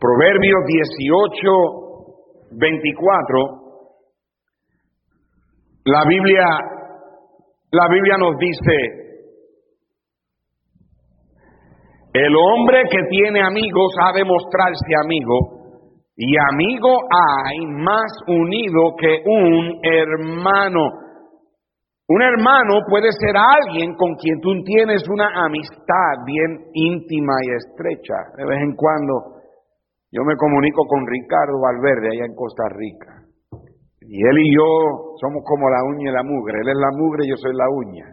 Proverbios 0.00 0.64
18, 0.66 1.50
24, 2.52 3.63
la 5.84 6.02
Biblia, 6.08 6.44
la 7.70 7.88
Biblia 7.88 8.16
nos 8.18 8.36
dice, 8.38 9.04
el 12.14 12.34
hombre 12.36 12.84
que 12.90 13.02
tiene 13.10 13.42
amigos 13.42 13.94
ha 14.02 14.12
de 14.12 14.24
mostrarse 14.24 14.94
amigo, 15.04 15.54
y 16.16 16.36
amigo 16.52 16.88
hay 17.10 17.66
más 17.66 18.06
unido 18.28 18.94
que 18.96 19.22
un 19.26 19.80
hermano. 19.82 20.80
Un 22.06 22.22
hermano 22.22 22.80
puede 22.88 23.10
ser 23.18 23.34
alguien 23.36 23.94
con 23.96 24.14
quien 24.14 24.40
tú 24.40 24.52
tienes 24.64 25.02
una 25.08 25.44
amistad 25.44 26.24
bien 26.24 26.66
íntima 26.72 27.32
y 27.42 27.56
estrecha. 27.56 28.14
De 28.36 28.44
vez 28.44 28.60
en 28.60 28.76
cuando 28.76 29.40
yo 30.12 30.22
me 30.22 30.36
comunico 30.36 30.86
con 30.86 31.04
Ricardo 31.04 31.60
Valverde 31.60 32.10
allá 32.12 32.26
en 32.26 32.34
Costa 32.36 32.68
Rica. 32.68 33.23
Y 34.06 34.20
él 34.20 34.38
y 34.38 34.54
yo 34.54 35.16
somos 35.20 35.42
como 35.44 35.68
la 35.70 35.82
uña 35.84 36.10
y 36.10 36.14
la 36.14 36.22
mugre. 36.22 36.60
Él 36.60 36.68
es 36.68 36.76
la 36.76 36.90
mugre 36.96 37.24
y 37.24 37.30
yo 37.30 37.36
soy 37.36 37.52
la 37.54 37.68
uña. 37.70 38.06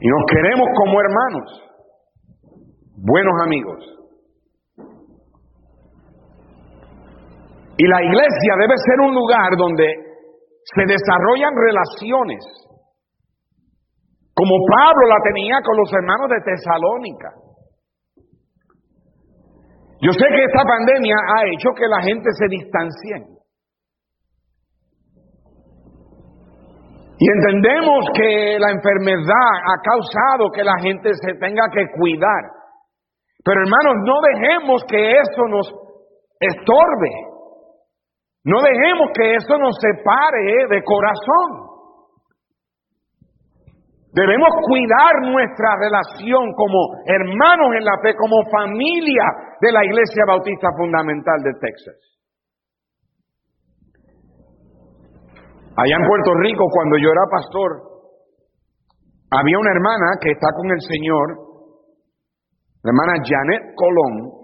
Y 0.00 0.08
nos 0.08 0.24
queremos 0.32 0.66
como 0.76 1.00
hermanos, 1.00 1.48
buenos 2.96 3.34
amigos. 3.44 4.00
Y 7.76 7.86
la 7.86 8.02
iglesia 8.02 8.52
debe 8.60 8.74
ser 8.76 9.00
un 9.00 9.14
lugar 9.14 9.56
donde 9.56 9.84
se 10.64 10.82
desarrollan 10.86 11.54
relaciones, 11.56 12.44
como 14.34 14.56
Pablo 14.68 15.06
la 15.08 15.20
tenía 15.24 15.60
con 15.64 15.76
los 15.76 15.92
hermanos 15.92 16.28
de 16.30 16.40
Tesalónica. 16.44 17.28
Yo 20.02 20.12
sé 20.12 20.24
que 20.28 20.44
esta 20.44 20.64
pandemia 20.64 21.16
ha 21.36 21.44
hecho 21.46 21.70
que 21.76 21.86
la 21.86 22.00
gente 22.02 22.30
se 22.32 22.46
distancie. 22.48 23.40
Y 27.18 27.26
entendemos 27.28 28.06
que 28.14 28.56
la 28.58 28.70
enfermedad 28.70 29.50
ha 29.60 29.76
causado 29.84 30.50
que 30.54 30.64
la 30.64 30.78
gente 30.80 31.10
se 31.12 31.34
tenga 31.34 31.68
que 31.70 31.84
cuidar. 31.98 32.48
Pero 33.44 33.60
hermanos, 33.60 33.96
no 34.06 34.20
dejemos 34.22 34.84
que 34.88 35.12
eso 35.12 35.42
nos 35.48 35.68
estorbe. 36.40 37.10
No 38.44 38.62
dejemos 38.62 39.10
que 39.14 39.34
eso 39.34 39.58
nos 39.58 39.76
separe 39.78 40.66
de 40.70 40.82
corazón. 40.82 41.69
Debemos 44.12 44.48
cuidar 44.66 45.22
nuestra 45.22 45.76
relación 45.78 46.52
como 46.54 46.98
hermanos 47.06 47.78
en 47.78 47.84
la 47.84 47.94
fe, 48.02 48.14
como 48.16 48.42
familia 48.50 49.54
de 49.60 49.70
la 49.70 49.84
Iglesia 49.84 50.24
Bautista 50.26 50.68
Fundamental 50.76 51.38
de 51.44 51.52
Texas. 51.60 51.94
Allá 55.76 55.94
en 55.94 56.06
Puerto 56.06 56.34
Rico, 56.42 56.66
cuando 56.74 56.98
yo 56.98 57.08
era 57.08 57.22
pastor, 57.30 57.70
había 59.30 59.58
una 59.58 59.70
hermana 59.70 60.18
que 60.20 60.32
está 60.32 60.48
con 60.56 60.70
el 60.72 60.80
Señor, 60.80 61.26
la 62.82 62.90
hermana 62.90 63.22
Janet 63.22 63.74
Colón, 63.76 64.40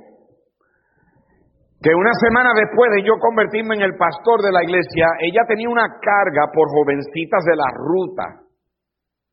que 1.83 1.91
una 1.93 2.15
semana 2.23 2.55
después 2.55 2.91
de 2.95 3.03
yo 3.03 3.19
convertirme 3.19 3.75
en 3.75 3.83
el 3.83 3.97
pastor 3.97 4.43
de 4.43 4.53
la 4.53 4.63
iglesia, 4.63 5.07
ella 5.21 5.43
tenía 5.49 5.69
una 5.69 5.89
carga 5.99 6.53
por 6.55 6.71
jovencitas 6.71 7.43
de 7.45 7.57
la 7.57 7.69
ruta. 7.75 8.46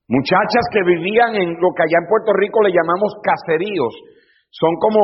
Muchachas 0.08 0.66
que 0.72 0.84
vivían 0.84 1.36
en 1.36 1.56
lo 1.60 1.70
que 1.76 1.84
allá 1.84 2.00
en 2.02 2.10
Puerto 2.10 2.34
Rico 2.34 2.62
le 2.62 2.72
llamamos 2.72 3.16
caseríos. 3.24 3.94
Son 4.52 4.76
como 4.80 5.00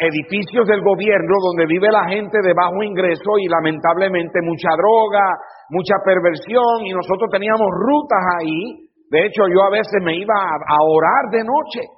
edificios 0.00 0.66
del 0.66 0.82
gobierno 0.82 1.36
donde 1.40 1.66
vive 1.66 1.88
la 1.90 2.08
gente 2.08 2.38
de 2.42 2.52
bajo 2.52 2.82
ingreso 2.82 3.38
y 3.38 3.46
lamentablemente 3.46 4.40
mucha 4.42 4.70
droga, 4.76 5.36
mucha 5.70 5.94
perversión 6.04 6.84
y 6.84 6.92
nosotros 6.92 7.30
teníamos 7.30 7.68
rutas 7.70 8.24
ahí. 8.40 8.88
De 9.10 9.26
hecho, 9.26 9.46
yo 9.48 9.62
a 9.62 9.70
veces 9.70 10.02
me 10.02 10.16
iba 10.16 10.34
a 10.34 10.76
orar 10.82 11.30
de 11.30 11.44
noche 11.44 11.97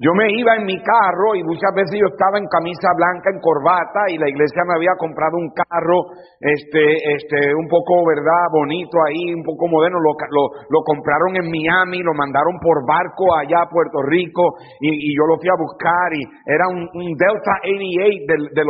yo 0.00 0.16
me 0.16 0.32
iba 0.32 0.56
en 0.56 0.64
mi 0.64 0.80
carro 0.80 1.36
y 1.36 1.44
muchas 1.44 1.76
veces 1.76 2.00
yo 2.00 2.08
estaba 2.08 2.40
en 2.40 2.48
camisa 2.48 2.88
blanca, 2.96 3.28
en 3.28 3.38
corbata, 3.38 4.08
y 4.08 4.16
la 4.16 4.32
iglesia 4.32 4.64
me 4.64 4.72
había 4.80 4.96
comprado 4.96 5.36
un 5.36 5.52
carro, 5.52 6.16
este, 6.40 6.80
este, 7.20 7.52
un 7.52 7.68
poco, 7.68 8.08
¿verdad?, 8.08 8.48
bonito 8.48 8.96
ahí, 9.04 9.34
un 9.36 9.44
poco 9.44 9.68
moderno. 9.68 10.00
Lo, 10.00 10.16
lo, 10.16 10.80
compraron 10.88 11.36
en 11.36 11.52
Miami, 11.52 12.00
lo 12.00 12.16
mandaron 12.16 12.56
por 12.64 12.80
barco 12.88 13.36
allá 13.36 13.60
a 13.60 13.68
Puerto 13.68 14.00
Rico, 14.08 14.56
y, 14.80 15.12
yo 15.12 15.28
lo 15.28 15.36
fui 15.36 15.52
a 15.52 15.60
buscar, 15.60 16.08
y 16.16 16.24
era 16.48 16.64
un, 16.72 16.88
Delta 17.20 17.60
88 17.60 18.24
del, 18.24 18.42
del 18.56 18.68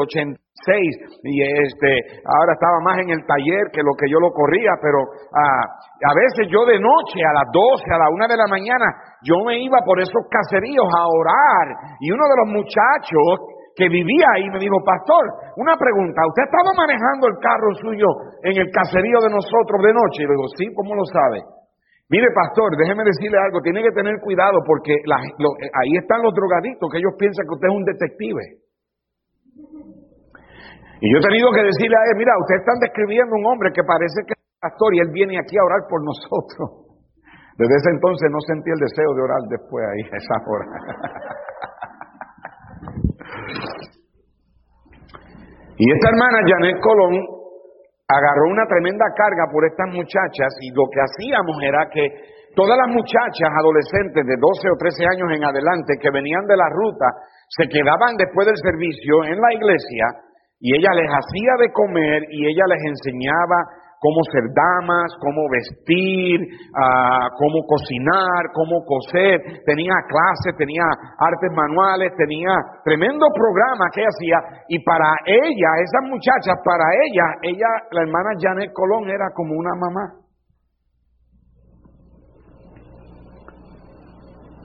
86, 0.60 1.24
y 1.24 1.42
este, 1.42 2.20
ahora 2.24 2.52
estaba 2.52 2.78
más 2.84 2.98
en 3.00 3.10
el 3.10 3.24
taller 3.24 3.72
que 3.72 3.82
lo 3.82 3.96
que 3.96 4.08
yo 4.10 4.20
lo 4.20 4.30
corría, 4.32 4.76
pero 4.80 5.00
ah, 5.32 5.64
a 5.64 6.14
veces 6.14 6.48
yo 6.52 6.64
de 6.64 6.78
noche, 6.78 7.24
a 7.24 7.32
las 7.32 7.48
12, 7.52 7.84
a 7.88 7.98
la 7.98 8.08
1 8.12 8.28
de 8.28 8.36
la 8.36 8.48
mañana, 8.48 8.86
yo 9.24 9.40
me 9.44 9.58
iba 9.58 9.78
por 9.84 10.00
esos 10.00 10.24
caseríos 10.28 10.84
a 10.84 11.08
orar 11.08 11.66
y 12.00 12.12
uno 12.12 12.24
de 12.28 12.36
los 12.44 12.48
muchachos 12.60 13.60
que 13.76 13.88
vivía 13.88 14.26
ahí 14.36 14.50
me 14.50 14.58
dijo, 14.58 14.76
pastor, 14.84 15.24
una 15.56 15.76
pregunta, 15.76 16.20
¿usted 16.28 16.44
estaba 16.44 16.76
manejando 16.76 17.28
el 17.28 17.36
carro 17.40 17.70
suyo 17.80 18.08
en 18.44 18.60
el 18.60 18.68
caserío 18.68 19.20
de 19.24 19.30
nosotros 19.32 19.80
de 19.80 19.94
noche? 19.94 20.24
Y 20.24 20.26
le 20.28 20.36
digo, 20.36 20.48
sí, 20.58 20.64
¿cómo 20.74 20.94
lo 20.94 21.04
sabe? 21.08 21.40
Mire, 22.10 22.26
pastor, 22.34 22.74
déjeme 22.76 23.04
decirle 23.06 23.38
algo, 23.38 23.62
tiene 23.62 23.82
que 23.86 23.94
tener 23.94 24.18
cuidado 24.20 24.58
porque 24.66 24.92
ahí 24.92 25.92
están 25.96 26.20
los 26.22 26.34
drogaditos 26.34 26.90
que 26.90 26.98
ellos 26.98 27.14
piensan 27.16 27.46
que 27.46 27.54
usted 27.54 27.68
es 27.70 27.74
un 27.74 27.86
detective. 27.86 28.44
Y 31.00 31.08
yo 31.08 31.16
he 31.16 31.24
tenido 31.24 31.48
que 31.56 31.64
decirle 31.64 31.96
a 31.96 32.04
él, 32.12 32.16
mira, 32.20 32.36
ustedes 32.44 32.60
están 32.60 32.76
describiendo 32.76 33.32
un 33.32 33.46
hombre 33.48 33.72
que 33.72 33.80
parece 33.80 34.20
que 34.28 34.36
es 34.36 34.44
pastor 34.60 34.92
y 34.92 35.00
él 35.00 35.08
viene 35.16 35.40
aquí 35.40 35.56
a 35.56 35.64
orar 35.64 35.88
por 35.88 36.04
nosotros. 36.04 36.92
Desde 37.56 37.72
ese 37.72 37.90
entonces 37.96 38.28
no 38.28 38.40
sentí 38.44 38.68
el 38.68 38.80
deseo 38.84 39.08
de 39.16 39.22
orar 39.24 39.40
después 39.48 39.80
ahí 39.80 40.04
a 40.04 40.16
esa 40.20 40.36
hora. 40.44 40.66
y 45.80 45.84
esta 45.88 46.08
hermana 46.12 46.44
Janet 46.44 46.76
Colón 46.84 47.16
agarró 48.04 48.52
una 48.52 48.68
tremenda 48.68 49.08
carga 49.16 49.48
por 49.48 49.64
estas 49.64 49.88
muchachas 49.96 50.52
y 50.60 50.68
lo 50.76 50.84
que 50.92 51.00
hacíamos 51.00 51.56
era 51.64 51.88
que 51.88 52.04
todas 52.52 52.76
las 52.76 52.92
muchachas 52.92 53.48
adolescentes 53.56 54.20
de 54.20 54.36
12 54.36 54.68
o 54.68 54.76
13 54.76 55.16
años 55.16 55.28
en 55.32 55.44
adelante 55.48 55.96
que 55.96 56.12
venían 56.12 56.44
de 56.44 56.60
la 56.60 56.68
ruta 56.68 57.08
se 57.48 57.68
quedaban 57.72 58.20
después 58.20 58.52
del 58.52 58.60
servicio 58.60 59.24
en 59.24 59.40
la 59.40 59.52
iglesia 59.56 60.28
y 60.60 60.76
ella 60.76 60.92
les 60.94 61.08
hacía 61.08 61.52
de 61.58 61.72
comer 61.72 62.22
y 62.30 62.46
ella 62.46 62.64
les 62.68 62.84
enseñaba 62.84 63.80
cómo 64.00 64.20
ser 64.32 64.44
damas, 64.52 65.12
cómo 65.20 65.48
vestir, 65.48 66.40
ah, 66.76 67.28
cómo 67.36 67.64
cocinar, 67.68 68.48
cómo 68.52 68.84
coser, 68.84 69.40
tenía 69.64 69.92
clases, 70.08 70.56
tenía 70.56 70.84
artes 71.16 71.52
manuales, 71.52 72.12
tenía 72.16 72.52
tremendo 72.84 73.26
programa 73.32 73.88
que 73.92 74.04
hacía. 74.04 74.64
Y 74.68 74.82
para 74.84 75.16
ella, 75.26 75.70
esas 75.84 76.08
muchachas, 76.08 76.56
para 76.64 76.84
ella, 77.08 77.26
ella, 77.42 77.70
la 77.92 78.02
hermana 78.02 78.30
Janet 78.40 78.72
Colón 78.72 79.08
era 79.08 79.28
como 79.34 79.52
una 79.56 79.74
mamá. 79.76 80.20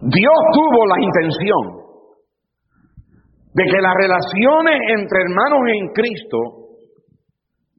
Dios 0.01 0.39
tuvo 0.53 0.85
la 0.87 1.01
intención 1.01 1.84
de 3.55 3.63
que 3.63 3.81
las 3.81 3.95
relaciones 3.95 4.81
entre 4.99 5.21
hermanos 5.21 5.61
en 5.71 5.87
Cristo 5.93 6.37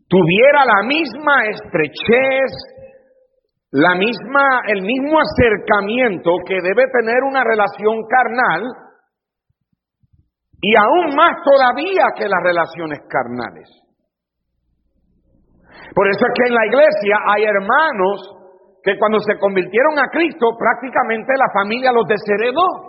tuviera 0.09 0.65
la 0.65 0.83
misma 0.89 1.45
estrechez, 1.53 2.51
la 3.73 3.95
misma, 3.95 4.63
el 4.69 4.81
mismo 4.81 5.21
acercamiento 5.21 6.33
que 6.47 6.63
debe 6.63 6.89
tener 6.89 7.23
una 7.29 7.45
relación 7.45 8.07
carnal 8.09 8.63
y 10.63 10.73
aún 10.81 11.15
más 11.15 11.37
todavía 11.45 12.07
que 12.17 12.25
las 12.25 12.43
relaciones 12.43 13.01
carnales. 13.07 13.69
Por 15.95 16.09
eso 16.09 16.25
es 16.25 16.33
que 16.41 16.49
en 16.49 16.55
la 16.55 16.67
iglesia 16.67 17.17
hay 17.29 17.45
hermanos 17.45 18.33
que 18.83 18.97
cuando 18.99 19.19
se 19.21 19.39
convirtieron 19.39 19.99
a 19.99 20.09
Cristo 20.09 20.57
prácticamente 20.59 21.35
la 21.37 21.53
familia 21.53 21.93
los 21.93 22.07
desheredó. 22.07 22.86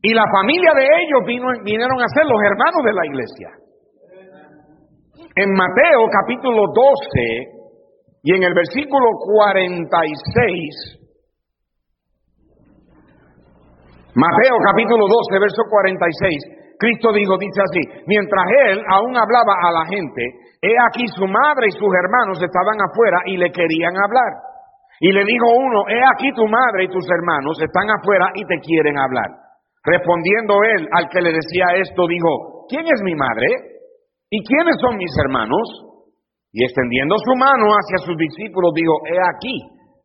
Y 0.00 0.14
la 0.14 0.24
familia 0.30 0.70
de 0.76 0.84
ellos 0.84 1.26
vino, 1.26 1.48
vinieron 1.64 2.00
a 2.00 2.08
ser 2.14 2.24
los 2.24 2.40
hermanos 2.42 2.82
de 2.84 2.92
la 2.92 3.06
iglesia. 3.06 3.50
En 5.34 5.50
Mateo 5.52 6.06
capítulo 6.10 6.66
12 6.70 8.22
y 8.22 8.34
en 8.34 8.42
el 8.42 8.54
versículo 8.54 9.06
46, 9.18 10.98
Mateo 14.14 14.56
capítulo 14.70 15.06
12, 15.06 15.38
verso 15.38 15.62
46, 15.68 16.58
Cristo 16.78 17.12
dijo, 17.12 17.36
dice 17.38 17.60
así, 17.62 17.82
mientras 18.06 18.46
él 18.70 18.82
aún 18.86 19.16
hablaba 19.16 19.54
a 19.66 19.72
la 19.72 19.84
gente, 19.86 20.22
he 20.62 20.74
aquí 20.90 21.06
su 21.08 21.26
madre 21.26 21.66
y 21.68 21.72
sus 21.72 21.90
hermanos 21.90 22.38
estaban 22.42 22.78
afuera 22.82 23.18
y 23.26 23.36
le 23.36 23.50
querían 23.50 23.94
hablar. 23.98 24.46
Y 25.00 25.10
le 25.12 25.24
dijo 25.24 25.46
uno, 25.58 25.88
he 25.88 26.02
aquí 26.14 26.32
tu 26.34 26.46
madre 26.46 26.84
y 26.84 26.88
tus 26.88 27.06
hermanos 27.10 27.58
están 27.62 27.90
afuera 27.90 28.30
y 28.34 28.44
te 28.46 28.58
quieren 28.58 28.98
hablar. 28.98 29.47
Respondiendo 29.84 30.54
él 30.64 30.88
al 30.92 31.08
que 31.08 31.20
le 31.20 31.32
decía 31.32 31.76
esto, 31.76 32.06
dijo, 32.06 32.66
¿quién 32.68 32.84
es 32.84 33.00
mi 33.02 33.14
madre? 33.14 33.46
¿Y 34.30 34.44
quiénes 34.44 34.76
son 34.80 34.96
mis 34.96 35.12
hermanos? 35.24 35.88
Y 36.52 36.64
extendiendo 36.64 37.16
su 37.18 37.36
mano 37.36 37.72
hacia 37.72 37.98
sus 38.04 38.16
discípulos, 38.16 38.72
dijo, 38.74 38.92
he 39.06 39.18
aquí 39.36 39.54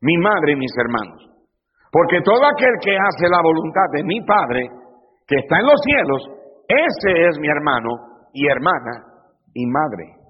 mi 0.02 0.18
madre 0.18 0.54
y 0.54 0.56
mis 0.56 0.72
hermanos. 0.78 1.34
Porque 1.92 2.22
todo 2.26 2.44
aquel 2.44 2.74
que 2.84 2.98
hace 2.98 3.30
la 3.30 3.42
voluntad 3.42 3.88
de 3.94 4.04
mi 4.04 4.20
Padre, 4.22 4.68
que 5.28 5.38
está 5.38 5.60
en 5.60 5.66
los 5.66 5.80
cielos, 5.86 6.22
ese 6.68 7.28
es 7.28 7.40
mi 7.40 7.48
hermano 7.48 7.90
y 8.34 8.48
hermana 8.48 9.06
y 9.54 9.66
madre. 9.68 10.24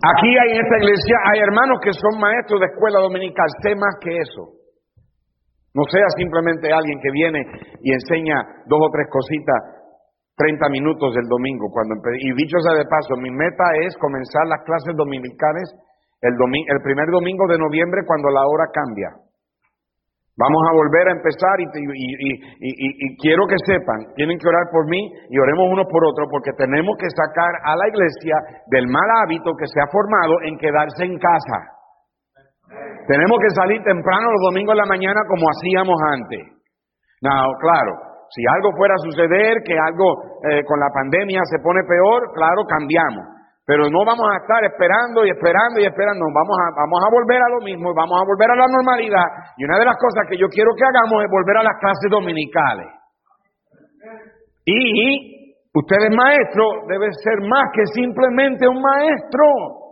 Aquí 0.00 0.28
hay 0.28 0.56
en 0.56 0.64
esta 0.64 0.76
iglesia, 0.78 1.16
hay 1.32 1.40
hermanos 1.40 1.78
que 1.82 1.92
son 1.92 2.20
maestros 2.20 2.60
de 2.60 2.66
escuela 2.66 3.00
dominical, 3.00 3.46
sé 3.62 3.74
más 3.74 3.96
que 4.00 4.16
eso. 4.18 4.53
No 5.74 5.82
sea 5.90 6.06
simplemente 6.16 6.72
alguien 6.72 7.00
que 7.02 7.10
viene 7.10 7.42
y 7.82 7.92
enseña 7.92 8.38
dos 8.66 8.78
o 8.80 8.90
tres 8.90 9.08
cositas 9.10 9.84
30 10.36 10.68
minutos 10.70 11.14
del 11.14 11.26
domingo. 11.26 11.70
Cuando 11.70 11.94
y 12.14 12.30
dicho 12.34 12.58
sea 12.62 12.78
de 12.78 12.86
paso, 12.86 13.14
mi 13.18 13.30
meta 13.30 13.64
es 13.82 13.94
comenzar 13.98 14.46
las 14.46 14.62
clases 14.62 14.94
dominicales 14.96 15.66
el, 16.24 16.80
primer 16.82 17.08
domingo 17.10 17.46
de 17.46 17.58
noviembre 17.58 18.00
cuando 18.06 18.30
la 18.30 18.46
hora 18.46 18.64
cambia. 18.72 19.10
Vamos 20.36 20.62
a 20.66 20.74
volver 20.74 21.08
a 21.08 21.12
empezar 21.12 21.60
y, 21.60 21.66
y, 21.68 23.16
quiero 23.18 23.46
que 23.46 23.54
sepan, 23.66 24.14
tienen 24.16 24.38
que 24.38 24.48
orar 24.48 24.66
por 24.72 24.88
mí 24.88 24.98
y 25.30 25.38
oremos 25.38 25.70
uno 25.70 25.84
por 25.86 26.02
otro 26.02 26.26
porque 26.28 26.50
tenemos 26.58 26.96
que 26.98 27.06
sacar 27.10 27.54
a 27.62 27.76
la 27.76 27.86
iglesia 27.86 28.34
del 28.66 28.88
mal 28.88 29.06
hábito 29.22 29.54
que 29.54 29.66
se 29.68 29.78
ha 29.78 29.86
formado 29.92 30.34
en 30.42 30.58
quedarse 30.58 31.04
en 31.04 31.18
casa. 31.18 31.58
Tenemos 33.06 33.36
que 33.38 33.50
salir 33.54 33.82
temprano 33.82 34.32
los 34.32 34.42
domingos 34.48 34.74
de 34.74 34.80
la 34.80 34.88
mañana 34.88 35.20
como 35.28 35.46
hacíamos 35.50 35.96
antes. 36.12 36.40
No, 37.20 37.52
claro, 37.60 37.92
si 38.30 38.42
algo 38.48 38.72
fuera 38.76 38.94
a 38.94 39.04
suceder, 39.04 39.62
que 39.64 39.78
algo 39.78 40.40
eh, 40.48 40.64
con 40.64 40.80
la 40.80 40.88
pandemia 40.92 41.40
se 41.44 41.62
pone 41.62 41.80
peor, 41.86 42.32
claro, 42.34 42.64
cambiamos. 42.66 43.34
Pero 43.66 43.88
no 43.88 44.04
vamos 44.04 44.28
a 44.28 44.36
estar 44.44 44.60
esperando 44.64 45.24
y 45.24 45.30
esperando 45.30 45.80
y 45.80 45.86
esperando, 45.86 46.20
vamos 46.28 46.56
a, 46.60 46.66
vamos 46.76 47.00
a 47.00 47.08
volver 47.08 47.40
a 47.40 47.48
lo 47.48 47.60
mismo 47.64 47.92
y 47.92 47.96
vamos 47.96 48.20
a 48.20 48.26
volver 48.28 48.50
a 48.50 48.56
la 48.56 48.68
normalidad. 48.68 49.24
Y 49.56 49.64
una 49.64 49.78
de 49.78 49.86
las 49.86 49.96
cosas 49.96 50.28
que 50.28 50.36
yo 50.36 50.48
quiero 50.48 50.76
que 50.76 50.84
hagamos 50.84 51.24
es 51.24 51.30
volver 51.30 51.56
a 51.56 51.62
las 51.62 51.80
clases 51.80 52.10
dominicales. 52.10 52.92
Y 54.66 55.56
ustedes 55.72 56.10
maestros 56.12 56.84
deben 56.88 57.12
ser 57.12 57.40
más 57.48 57.72
que 57.72 57.86
simplemente 57.92 58.68
un 58.68 58.80
maestro. 58.80 59.83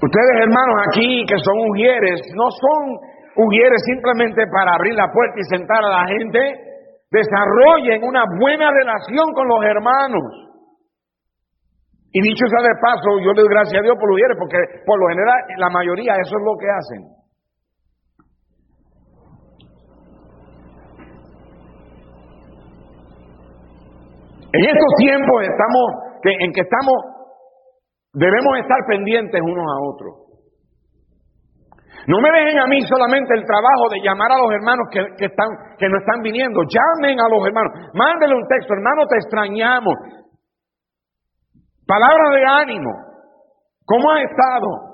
Ustedes 0.00 0.34
hermanos 0.46 0.76
aquí 0.86 1.26
que 1.26 1.38
son 1.42 1.58
ujieres, 1.70 2.22
no 2.34 2.46
son 2.54 2.98
ujieres 3.34 3.82
simplemente 3.84 4.46
para 4.46 4.74
abrir 4.74 4.94
la 4.94 5.10
puerta 5.10 5.34
y 5.38 5.44
sentar 5.50 5.82
a 5.82 5.90
la 5.90 6.06
gente 6.06 6.38
desarrollen 7.10 8.04
una 8.04 8.22
buena 8.38 8.70
relación 8.70 9.32
con 9.34 9.48
los 9.48 9.64
hermanos. 9.64 10.22
Y 12.12 12.22
dicho 12.22 12.46
sea 12.46 12.62
de 12.62 12.80
paso, 12.80 13.18
yo 13.24 13.32
le 13.32 13.42
doy 13.42 13.50
gracias 13.50 13.80
a 13.80 13.82
Dios 13.82 13.96
por 13.98 14.08
lo 14.10 14.16
que 14.16 14.38
porque 14.38 14.58
por 14.86 14.98
lo 14.98 15.08
general 15.08 15.38
la 15.58 15.70
mayoría 15.70 16.14
eso 16.14 16.36
es 16.38 16.44
lo 16.44 16.54
que 16.56 16.70
hacen. 16.70 17.18
En 24.52 24.64
estos 24.64 24.92
tiempos 24.96 25.42
estamos, 25.42 25.86
en 26.24 26.52
que 26.52 26.62
estamos, 26.62 27.17
debemos 28.12 28.58
estar 28.58 28.78
pendientes 28.88 29.40
unos 29.40 29.64
a 29.64 29.78
otros. 29.82 30.28
No 32.06 32.20
me 32.20 32.30
dejen 32.30 32.58
a 32.58 32.66
mí 32.66 32.80
solamente 32.88 33.34
el 33.34 33.44
trabajo 33.44 33.90
de 33.90 34.00
llamar 34.00 34.32
a 34.32 34.38
los 34.38 34.50
hermanos 34.52 34.88
que, 34.90 35.26
están, 35.26 35.48
que 35.76 35.88
no 35.88 35.98
están 35.98 36.22
viniendo. 36.22 36.60
Llamen 36.64 37.20
a 37.20 37.28
los 37.28 37.44
hermanos. 37.44 37.72
Mándenle 37.92 38.34
un 38.34 38.48
texto. 38.48 38.72
Hermano, 38.72 39.06
te 39.06 39.16
extrañamos. 39.16 39.94
Palabra 41.86 42.30
de 42.30 42.44
ánimo. 42.44 42.90
¿Cómo 43.84 44.10
ha 44.10 44.22
estado? 44.22 44.88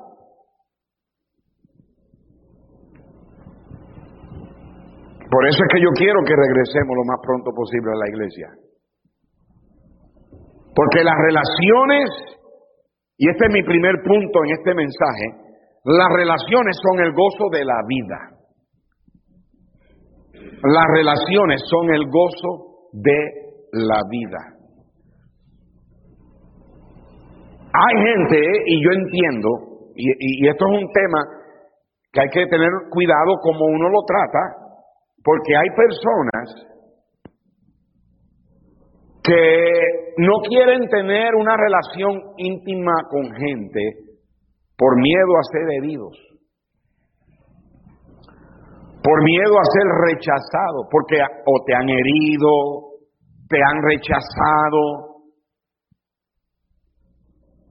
Por 5.31 5.47
eso 5.47 5.59
es 5.63 5.69
que 5.75 5.83
yo 5.83 5.91
quiero 5.97 6.19
que 6.27 6.35
regresemos 6.35 6.95
lo 6.95 7.05
más 7.11 7.19
pronto 7.23 7.51
posible 7.55 7.91
a 7.91 7.99
la 7.99 8.09
iglesia. 8.09 8.49
Porque 10.75 11.03
las 11.03 11.19
relaciones, 11.19 12.11
y 13.17 13.29
este 13.29 13.47
es 13.47 13.53
mi 13.53 13.63
primer 13.63 13.95
punto 14.03 14.39
en 14.45 14.51
este 14.59 14.75
mensaje, 14.75 15.45
las 15.85 16.09
relaciones 16.17 16.77
son 16.83 17.05
el 17.05 17.13
gozo 17.13 17.49
de 17.53 17.65
la 17.65 17.81
vida. 17.87 18.35
Las 20.63 20.87
relaciones 20.97 21.61
son 21.69 21.95
el 21.95 22.05
gozo 22.07 22.89
de 22.93 23.19
la 23.73 24.01
vida. 24.11 24.39
Hay 27.75 27.97
gente, 28.03 28.41
y 28.67 28.85
yo 28.85 28.91
entiendo, 28.93 29.49
y, 29.97 30.49
esto 30.49 30.65
es 30.71 30.83
un 30.83 30.93
tema 30.93 31.19
que 32.13 32.21
hay 32.21 32.29
que 32.29 32.47
tener 32.47 32.71
cuidado 32.91 33.37
como 33.43 33.67
uno 33.67 33.89
lo 33.91 34.03
trata, 34.07 34.79
porque 35.23 35.57
hay 35.57 35.69
personas 35.77 36.74
que 39.25 40.13
no 40.19 40.35
quieren 40.47 40.87
tener 40.89 41.35
una 41.35 41.57
relación 41.57 42.21
íntima 42.37 42.93
con 43.09 43.25
gente 43.33 43.81
por 44.77 45.01
miedo 45.01 45.33
a 45.39 45.49
ser 45.51 45.79
heridos, 45.79 46.13
por 49.03 49.23
miedo 49.25 49.59
a 49.59 49.65
ser 49.65 49.87
rechazados, 50.09 50.87
porque 50.91 51.17
o 51.23 51.65
te 51.65 51.75
han 51.75 51.89
herido, 51.89 52.51
te 53.49 53.57
han 53.57 53.83
rechazado. 53.83 55.15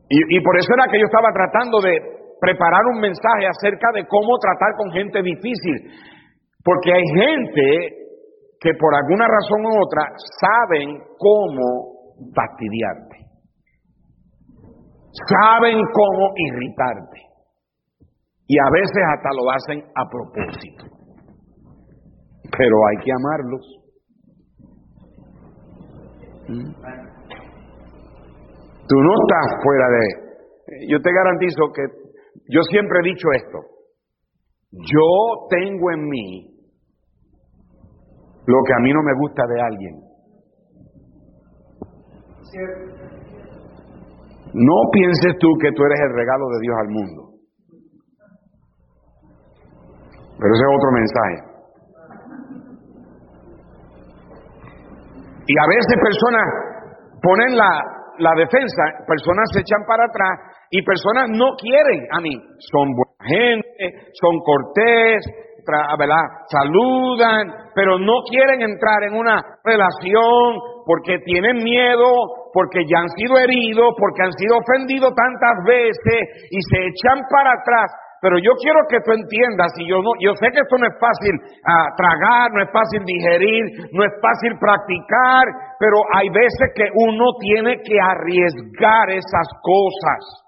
Y, 0.10 0.40
por 0.42 0.58
eso 0.58 0.74
era 0.74 0.92
que 0.92 1.00
yo 1.00 1.06
estaba 1.06 1.30
tratando 1.34 1.82
de 1.82 1.98
preparar 2.40 2.82
un 2.94 3.00
mensaje 3.00 3.48
acerca 3.48 3.88
de 3.94 4.06
cómo 4.08 4.38
tratar 4.38 4.76
con 4.78 4.92
gente 4.92 5.22
difícil, 5.22 5.90
porque 6.64 6.94
hay 6.94 7.04
gente 7.04 8.03
que 8.64 8.72
por 8.80 8.96
alguna 8.96 9.28
razón 9.28 9.66
u 9.66 9.84
otra 9.84 10.08
saben 10.40 10.98
cómo 11.20 12.24
fastidiarte 12.34 13.24
saben 15.14 15.78
cómo 15.94 16.34
irritarte. 16.36 17.22
Y 18.48 18.58
a 18.60 18.70
veces 18.72 19.04
hasta 19.14 19.30
lo 19.36 19.52
hacen 19.52 19.84
a 19.96 20.10
propósito. 20.10 20.86
Pero 22.58 22.76
hay 22.88 22.98
que 23.04 23.12
amarlos. 23.12 23.80
¿Mm? 26.50 26.74
Tú 28.88 28.96
no 29.00 29.14
estás 29.22 29.64
fuera 29.64 29.88
de... 29.88 30.88
Yo 30.90 31.00
te 31.02 31.12
garantizo 31.14 31.72
que 31.74 31.84
yo 32.50 32.62
siempre 32.64 33.00
he 33.00 33.10
dicho 33.10 33.28
esto. 33.34 33.60
Yo 34.72 35.48
tengo 35.50 35.92
en 35.92 36.10
mí 36.10 36.53
lo 38.46 38.58
que 38.66 38.74
a 38.74 38.80
mí 38.80 38.92
no 38.92 39.02
me 39.04 39.14
gusta 39.20 39.44
de 39.48 39.62
alguien. 39.62 39.96
No 44.54 44.76
pienses 44.92 45.38
tú 45.40 45.50
que 45.60 45.72
tú 45.72 45.84
eres 45.84 46.00
el 46.00 46.14
regalo 46.14 46.46
de 46.50 46.60
Dios 46.62 46.76
al 46.80 46.90
mundo. 46.90 47.22
Pero 50.38 50.54
ese 50.54 50.64
es 50.64 50.72
otro 50.76 50.92
mensaje. 50.92 51.54
Y 55.48 55.58
a 55.58 55.68
veces 55.68 55.96
personas 56.00 56.46
ponen 57.22 57.58
la, 57.58 57.84
la 58.20 58.32
defensa, 58.36 58.84
personas 59.08 59.50
se 59.54 59.60
echan 59.62 59.84
para 59.88 60.06
atrás 60.06 60.40
y 60.70 60.82
personas 60.84 61.30
no 61.30 61.56
quieren 61.58 62.08
a 62.12 62.22
mí. 62.22 62.34
Son 62.72 62.90
buena 62.94 63.26
gente, 63.26 64.12
son 64.14 64.40
cortés, 64.40 65.24
¿verdad? 65.98 66.24
saludan, 66.50 67.72
pero 67.76 68.00
no 68.00 68.22
quieren 68.30 68.62
entrar 68.62 69.04
en 69.04 69.16
una 69.16 69.42
relación 69.64 70.60
porque 70.86 71.20
tienen 71.26 71.64
miedo, 71.64 72.10
porque 72.54 72.86
ya 72.86 73.00
han 73.00 73.10
sido 73.10 73.38
heridos, 73.38 73.94
porque 73.98 74.24
han 74.24 74.34
sido 74.34 74.58
ofendidos 74.58 75.14
tantas 75.16 75.64
veces 75.66 76.48
y 76.52 76.60
se 76.62 76.78
echan 76.88 77.24
para 77.30 77.52
atrás. 77.52 77.92
Pero 78.24 78.40
yo 78.40 78.56
quiero 78.56 78.80
que 78.88 79.04
tú 79.04 79.12
entiendas, 79.12 79.74
y 79.76 79.90
yo, 79.90 80.02
no, 80.02 80.12
yo 80.18 80.32
sé 80.40 80.48
que 80.54 80.64
esto 80.64 80.78
no 80.80 80.88
es 80.88 80.96
fácil 80.96 81.36
ah, 81.68 81.92
tragar, 81.98 82.54
no 82.54 82.64
es 82.64 82.72
fácil 82.72 83.04
digerir, 83.04 83.92
no 83.92 84.04
es 84.06 84.14
fácil 84.24 84.56
practicar, 84.60 85.44
pero 85.78 86.00
hay 86.16 86.30
veces 86.30 86.72
que 86.74 86.88
uno 86.96 87.36
tiene 87.40 87.82
que 87.84 88.00
arriesgar 88.00 89.10
esas 89.10 89.48
cosas. 89.60 90.44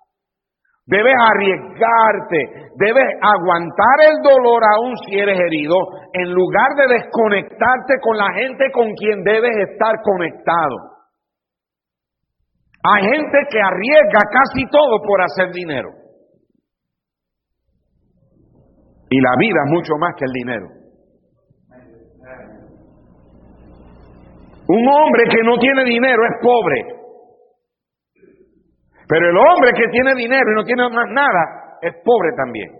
Debes 0.87 1.15
arriesgarte, 1.17 2.69
debes 2.77 3.07
aguantar 3.19 3.97
el 4.07 4.21
dolor 4.21 4.61
aún 4.75 4.93
si 5.05 5.17
eres 5.17 5.39
herido, 5.39 5.75
en 6.13 6.31
lugar 6.31 6.75
de 6.77 6.93
desconectarte 6.93 7.95
con 8.01 8.17
la 8.17 8.31
gente 8.33 8.71
con 8.71 8.93
quien 8.93 9.23
debes 9.23 9.69
estar 9.71 9.95
conectado. 10.03 10.95
Hay 12.83 13.01
gente 13.01 13.37
que 13.49 13.59
arriesga 13.59 14.19
casi 14.31 14.63
todo 14.69 15.01
por 15.01 15.21
hacer 15.23 15.51
dinero. 15.51 15.89
Y 19.09 19.19
la 19.21 19.33
vida 19.39 19.61
es 19.65 19.71
mucho 19.71 19.93
más 19.99 20.13
que 20.15 20.25
el 20.25 20.31
dinero. 20.33 20.67
Un 24.67 24.87
hombre 24.87 25.23
que 25.29 25.43
no 25.43 25.57
tiene 25.57 25.83
dinero 25.83 26.21
es 26.25 26.41
pobre. 26.43 26.94
Pero 29.07 29.29
el 29.29 29.37
hombre 29.37 29.71
que 29.75 29.87
tiene 29.91 30.15
dinero 30.15 30.51
y 30.51 30.55
no 30.55 30.63
tiene 30.63 30.89
más 30.89 31.09
nada 31.11 31.77
es 31.81 31.93
pobre 32.03 32.31
también. 32.35 32.71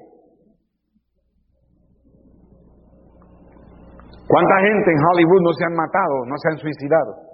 ¿Cuánta 4.27 4.55
gente 4.59 4.91
en 4.91 5.05
Hollywood 5.05 5.41
no 5.41 5.53
se 5.53 5.65
han 5.65 5.75
matado, 5.75 6.25
no 6.25 6.35
se 6.37 6.49
han 6.49 6.57
suicidado? 6.57 7.25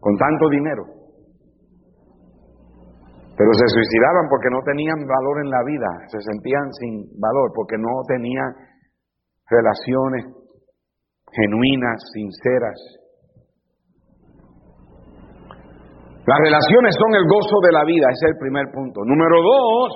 con 0.00 0.16
tanto 0.16 0.48
dinero. 0.48 0.84
Pero 3.36 3.50
se 3.54 3.68
suicidaban 3.68 4.26
porque 4.28 4.50
no 4.50 4.62
tenían 4.64 4.98
valor 5.06 5.44
en 5.44 5.50
la 5.50 5.62
vida, 5.62 5.90
se 6.08 6.18
sentían 6.20 6.72
sin 6.74 7.20
valor 7.20 7.52
porque 7.54 7.76
no 7.78 8.02
tenían 8.08 8.50
relaciones 9.46 10.26
genuinas, 11.30 12.02
sinceras. 12.12 12.78
Las 16.28 16.40
relaciones 16.44 16.94
son 17.00 17.14
el 17.16 17.24
gozo 17.24 17.56
de 17.64 17.72
la 17.72 17.84
vida, 17.84 18.04
ese 18.12 18.28
es 18.28 18.32
el 18.32 18.38
primer 18.38 18.68
punto. 18.68 19.00
Número 19.00 19.40
dos, 19.40 19.88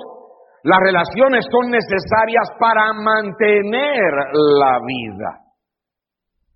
las 0.63 0.79
relaciones 0.79 1.45
son 1.45 1.69
necesarias 1.69 2.49
para 2.57 2.91
mantener 2.91 4.09
la 4.33 4.79
vida. 4.81 5.42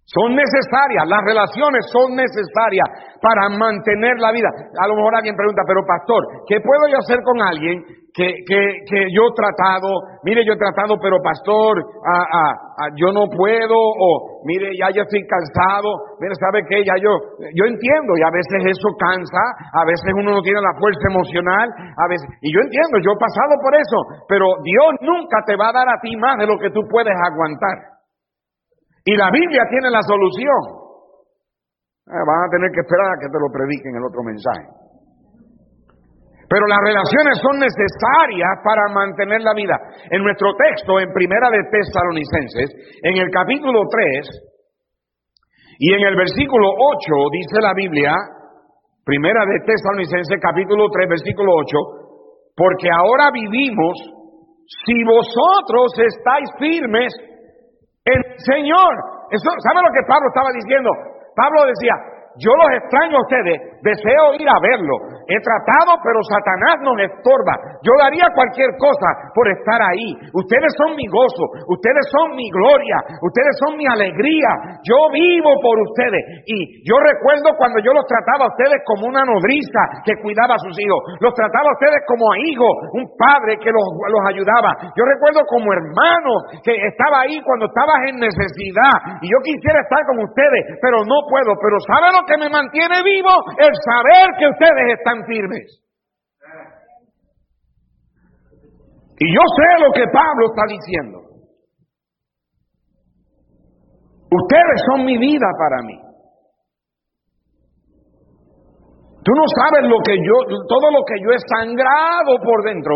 Son 0.08 0.32
necesarias, 0.32 1.04
las 1.04 1.20
relaciones 1.20 1.84
son 1.92 2.16
necesarias 2.16 3.20
para 3.20 3.52
mantener 3.52 4.16
la 4.24 4.32
vida. 4.32 4.48
A 4.80 4.88
lo 4.88 4.96
mejor 4.96 5.20
alguien 5.20 5.36
pregunta, 5.36 5.68
pero 5.68 5.84
pastor, 5.84 6.48
¿qué 6.48 6.64
puedo 6.64 6.88
yo 6.88 6.96
hacer 7.04 7.20
con 7.28 7.36
alguien 7.44 7.84
que, 8.16 8.40
que, 8.48 8.88
que 8.88 9.00
yo 9.12 9.28
he 9.28 9.36
tratado? 9.36 9.92
Mire, 10.24 10.48
yo 10.48 10.56
he 10.56 10.64
tratado, 10.64 10.96
pero 11.04 11.20
pastor, 11.20 11.84
ah, 12.08 12.24
ah, 12.24 12.54
ah, 12.56 12.90
yo 12.96 13.12
no 13.12 13.28
puedo, 13.28 13.76
o 13.76 14.40
mire, 14.48 14.72
ya 14.80 14.96
yo 14.96 15.04
estoy 15.04 15.28
cansado, 15.28 15.92
mire, 16.24 16.40
¿sabe 16.40 16.64
qué? 16.72 16.88
Ya 16.88 16.96
yo, 17.04 17.12
yo 17.52 17.68
entiendo, 17.68 18.16
y 18.16 18.24
a 18.24 18.32
veces 18.32 18.80
eso 18.80 18.88
cansa, 18.96 19.44
a 19.76 19.84
veces 19.84 20.08
uno 20.16 20.40
no 20.40 20.42
tiene 20.42 20.64
la 20.64 20.72
fuerza 20.80 21.04
emocional, 21.12 21.68
a 21.68 22.08
veces, 22.08 22.24
y 22.40 22.56
yo 22.56 22.64
entiendo, 22.64 23.04
yo 23.04 23.12
he 23.12 23.20
pasado 23.20 23.60
por 23.60 23.76
eso, 23.76 24.24
pero 24.32 24.56
Dios 24.64 25.04
nunca 25.04 25.44
te 25.44 25.60
va 25.60 25.68
a 25.68 25.84
dar 25.84 25.90
a 25.92 26.00
ti 26.00 26.16
más 26.16 26.40
de 26.40 26.48
lo 26.48 26.56
que 26.56 26.72
tú 26.72 26.80
puedes 26.88 27.12
aguantar. 27.12 27.97
Y 29.08 29.16
la 29.16 29.32
Biblia 29.32 29.64
tiene 29.72 29.88
la 29.88 30.04
solución. 30.04 30.84
Eh, 32.12 32.24
van 32.28 32.42
a 32.44 32.52
tener 32.52 32.76
que 32.76 32.84
esperar 32.84 33.16
a 33.16 33.20
que 33.24 33.32
te 33.32 33.40
lo 33.40 33.48
prediquen 33.48 33.96
el 33.96 34.04
otro 34.04 34.20
mensaje. 34.20 34.68
Pero 36.48 36.68
las 36.68 36.80
relaciones 36.84 37.40
son 37.40 37.56
necesarias 37.56 38.52
para 38.68 38.92
mantener 38.92 39.40
la 39.48 39.56
vida. 39.56 39.80
En 40.12 40.24
nuestro 40.24 40.52
texto, 40.60 41.00
en 41.00 41.12
Primera 41.16 41.48
de 41.52 41.64
Tesalonicenses, 41.72 43.00
en 43.04 43.16
el 43.16 43.32
capítulo 43.32 43.88
3 43.88 44.28
y 45.80 45.94
en 45.94 46.04
el 46.04 46.16
versículo 46.16 46.68
8, 46.68 47.32
dice 47.32 47.64
la 47.64 47.74
Biblia, 47.76 48.12
Primera 49.08 49.44
de 49.48 49.60
Tesalonicenses, 49.64 50.36
capítulo 50.40 50.92
3, 50.92 51.08
versículo 51.08 51.52
8, 51.64 52.52
porque 52.56 52.92
ahora 52.92 53.32
vivimos 53.32 53.96
si 54.84 55.00
vosotros 55.04 55.96
estáis 55.96 56.48
firmes 56.60 57.12
el 58.08 58.22
Señor. 58.40 58.94
Eso, 59.32 59.50
¿Sabe 59.60 59.84
lo 59.84 59.92
que 59.92 60.08
Pablo 60.08 60.28
estaba 60.32 60.52
diciendo? 60.56 60.90
Pablo 61.36 61.66
decía, 61.68 61.96
yo 62.40 62.52
los 62.56 62.70
extraño 62.80 63.18
a 63.18 63.22
ustedes, 63.22 63.56
deseo 63.84 64.34
ir 64.40 64.48
a 64.48 64.60
verlo. 64.62 64.96
He 65.28 65.40
tratado, 65.44 66.00
pero 66.00 66.24
Satanás 66.24 66.80
nos 66.88 66.96
estorba. 67.04 67.54
Yo 67.84 67.92
daría 68.00 68.32
cualquier 68.32 68.72
cosa 68.80 69.32
por 69.36 69.44
estar 69.52 69.76
ahí. 69.84 70.16
Ustedes 70.32 70.72
son 70.80 70.96
mi 70.96 71.04
gozo, 71.12 71.68
ustedes 71.68 72.08
son 72.16 72.32
mi 72.32 72.48
gloria, 72.48 72.96
ustedes 73.20 73.54
son 73.60 73.76
mi 73.76 73.84
alegría. 73.84 74.80
Yo 74.88 75.12
vivo 75.12 75.52
por 75.60 75.76
ustedes. 75.84 76.48
Y 76.48 76.80
yo 76.88 76.96
recuerdo 77.04 77.52
cuando 77.60 77.84
yo 77.84 77.92
los 77.92 78.08
trataba 78.08 78.48
a 78.48 78.54
ustedes 78.56 78.80
como 78.88 79.12
una 79.12 79.28
nodriza 79.28 80.08
que 80.08 80.16
cuidaba 80.24 80.56
a 80.56 80.64
sus 80.64 80.80
hijos. 80.80 81.20
Los 81.20 81.36
trataba 81.36 81.68
a 81.68 81.76
ustedes 81.76 82.00
como 82.08 82.24
a 82.32 82.40
hijos, 82.48 82.74
un 82.96 83.06
padre 83.20 83.60
que 83.60 83.72
los, 83.76 83.84
los 83.84 84.24
ayudaba. 84.32 84.72
Yo 84.96 85.04
recuerdo 85.04 85.44
como 85.52 85.76
hermano 85.76 86.32
que 86.64 86.72
estaba 86.72 87.28
ahí 87.28 87.36
cuando 87.44 87.68
estabas 87.68 88.00
en 88.08 88.16
necesidad. 88.24 89.20
Y 89.20 89.28
yo 89.28 89.38
quisiera 89.44 89.84
estar 89.84 90.08
con 90.08 90.24
ustedes, 90.24 90.80
pero 90.80 91.04
no 91.04 91.28
puedo. 91.28 91.52
Pero 91.60 91.76
¿saben 91.84 92.16
lo 92.16 92.24
que 92.24 92.40
me 92.40 92.48
mantiene 92.48 93.04
vivo 93.04 93.34
el 93.60 93.74
saber 93.84 94.32
que 94.40 94.48
ustedes 94.48 94.96
están 94.96 95.17
firmes. 95.26 95.84
Y 99.20 99.34
yo 99.34 99.42
sé 99.42 99.84
lo 99.84 99.92
que 99.94 100.06
Pablo 100.14 100.46
está 100.48 100.62
diciendo. 100.70 101.28
Ustedes 104.30 104.82
son 104.92 105.06
mi 105.06 105.18
vida 105.18 105.48
para 105.58 105.82
mí. 105.84 106.00
Tú 109.24 109.32
no 109.34 109.44
sabes 109.60 109.90
lo 109.90 109.98
que 110.06 110.16
yo, 110.24 110.36
todo 110.70 110.92
lo 110.92 111.04
que 111.04 111.20
yo 111.22 111.32
he 111.32 111.40
sangrado 111.50 112.40
por 112.44 112.64
dentro. 112.64 112.94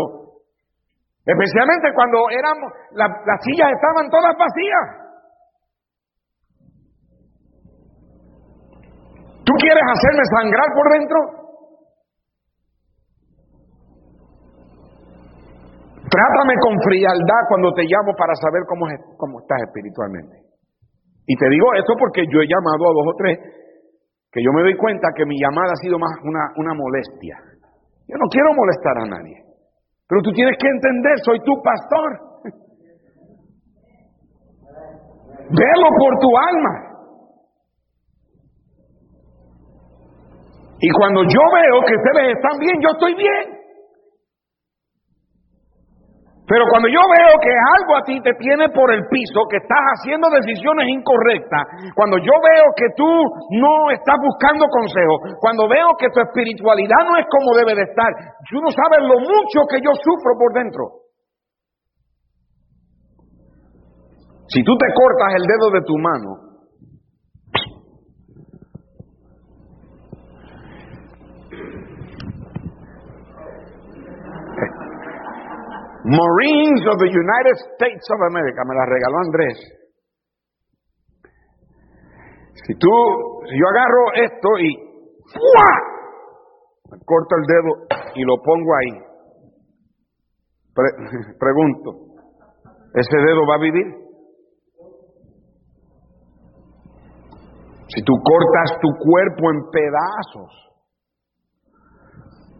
Especialmente 1.24 1.92
cuando 1.94 2.30
éramos, 2.30 2.72
las 2.94 3.40
sillas 3.42 3.70
estaban 3.70 4.08
todas 4.10 4.34
vacías. 4.38 5.02
¿Tú 9.44 9.52
quieres 9.58 9.82
hacerme 9.82 10.22
sangrar 10.40 10.66
por 10.74 10.92
dentro? 10.98 11.41
Trátame 16.12 16.54
con 16.60 16.76
frialdad 16.84 17.42
cuando 17.48 17.72
te 17.72 17.88
llamo 17.88 18.12
para 18.12 18.36
saber 18.36 18.68
cómo, 18.68 19.40
estás 19.40 19.64
espiritualmente. 19.64 20.44
Y 21.24 21.34
te 21.40 21.48
digo 21.48 21.72
esto 21.72 21.96
porque 21.96 22.28
yo 22.28 22.44
he 22.44 22.48
llamado 22.52 22.84
a 22.84 22.96
dos 23.00 23.06
o 23.08 23.16
tres 23.16 23.40
que 24.28 24.44
yo 24.44 24.52
me 24.52 24.60
doy 24.60 24.76
cuenta 24.76 25.08
que 25.16 25.24
mi 25.24 25.40
llamada 25.40 25.72
ha 25.72 25.80
sido 25.80 25.98
más 25.98 26.12
una, 26.24 26.52
una 26.56 26.74
molestia. 26.76 27.36
Yo 28.08 28.16
no 28.20 28.28
quiero 28.28 28.52
molestar 28.52 28.96
a 29.00 29.08
nadie. 29.08 29.40
Pero 30.08 30.20
tú 30.20 30.32
tienes 30.32 30.56
que 30.60 30.68
entender, 30.68 31.16
soy 31.24 31.40
tu 31.40 31.56
pastor. 31.64 32.10
Velo 35.48 35.88
por 35.96 36.12
tu 36.20 36.28
alma. 36.28 36.74
Y 40.80 40.90
cuando 40.92 41.22
yo 41.24 41.40
veo 41.56 41.80
que 41.88 41.94
ustedes 41.96 42.36
están 42.36 42.58
bien, 42.60 42.76
yo 42.82 42.88
estoy 42.92 43.14
bien. 43.14 43.61
Pero 46.52 46.68
cuando 46.68 46.84
yo 46.92 47.00
veo 47.00 47.32
que 47.40 47.48
algo 47.48 47.96
a 47.96 48.04
ti 48.04 48.20
te 48.20 48.36
tiene 48.36 48.68
por 48.76 48.92
el 48.92 49.08
piso, 49.08 49.40
que 49.48 49.56
estás 49.56 49.80
haciendo 49.96 50.28
decisiones 50.28 50.84
incorrectas, 50.84 51.64
cuando 51.96 52.20
yo 52.20 52.34
veo 52.44 52.66
que 52.76 52.92
tú 52.92 53.08
no 53.56 53.88
estás 53.88 54.20
buscando 54.20 54.68
consejo, 54.68 55.40
cuando 55.40 55.64
veo 55.64 55.96
que 55.96 56.12
tu 56.12 56.20
espiritualidad 56.20 57.08
no 57.08 57.16
es 57.16 57.24
como 57.32 57.56
debe 57.56 57.72
de 57.72 57.88
estar, 57.88 58.36
tú 58.52 58.60
no 58.60 58.68
sabes 58.68 59.00
lo 59.00 59.16
mucho 59.16 59.64
que 59.64 59.80
yo 59.80 59.96
sufro 59.96 60.36
por 60.36 60.52
dentro. 60.52 61.08
Si 64.52 64.60
tú 64.60 64.76
te 64.76 64.92
cortas 64.92 65.32
el 65.40 65.48
dedo 65.48 65.72
de 65.72 65.80
tu 65.88 65.96
mano, 65.96 66.51
Marines 76.04 76.82
of 76.90 76.98
the 76.98 77.10
United 77.10 77.56
States 77.78 78.06
of 78.10 78.20
America, 78.26 78.62
me 78.66 78.74
la 78.74 78.86
regaló 78.86 79.18
Andrés. 79.22 79.58
Si 82.66 82.74
tú, 82.74 82.90
si 83.48 83.54
yo 83.58 83.66
agarro 83.68 84.12
esto 84.14 84.48
y 84.58 84.76
¡fua! 85.32 85.92
corto 87.06 87.36
el 87.36 87.46
dedo 87.46 87.70
y 88.14 88.22
lo 88.22 88.36
pongo 88.42 88.70
ahí, 88.76 88.92
pregunto, 91.38 91.90
¿ese 92.94 93.16
dedo 93.16 93.46
va 93.48 93.54
a 93.54 93.58
vivir? 93.58 94.02
Si 97.94 98.02
tú 98.04 98.14
cortas 98.24 98.80
tu 98.80 98.88
cuerpo 99.04 99.50
en 99.52 99.70
pedazos 99.70 100.50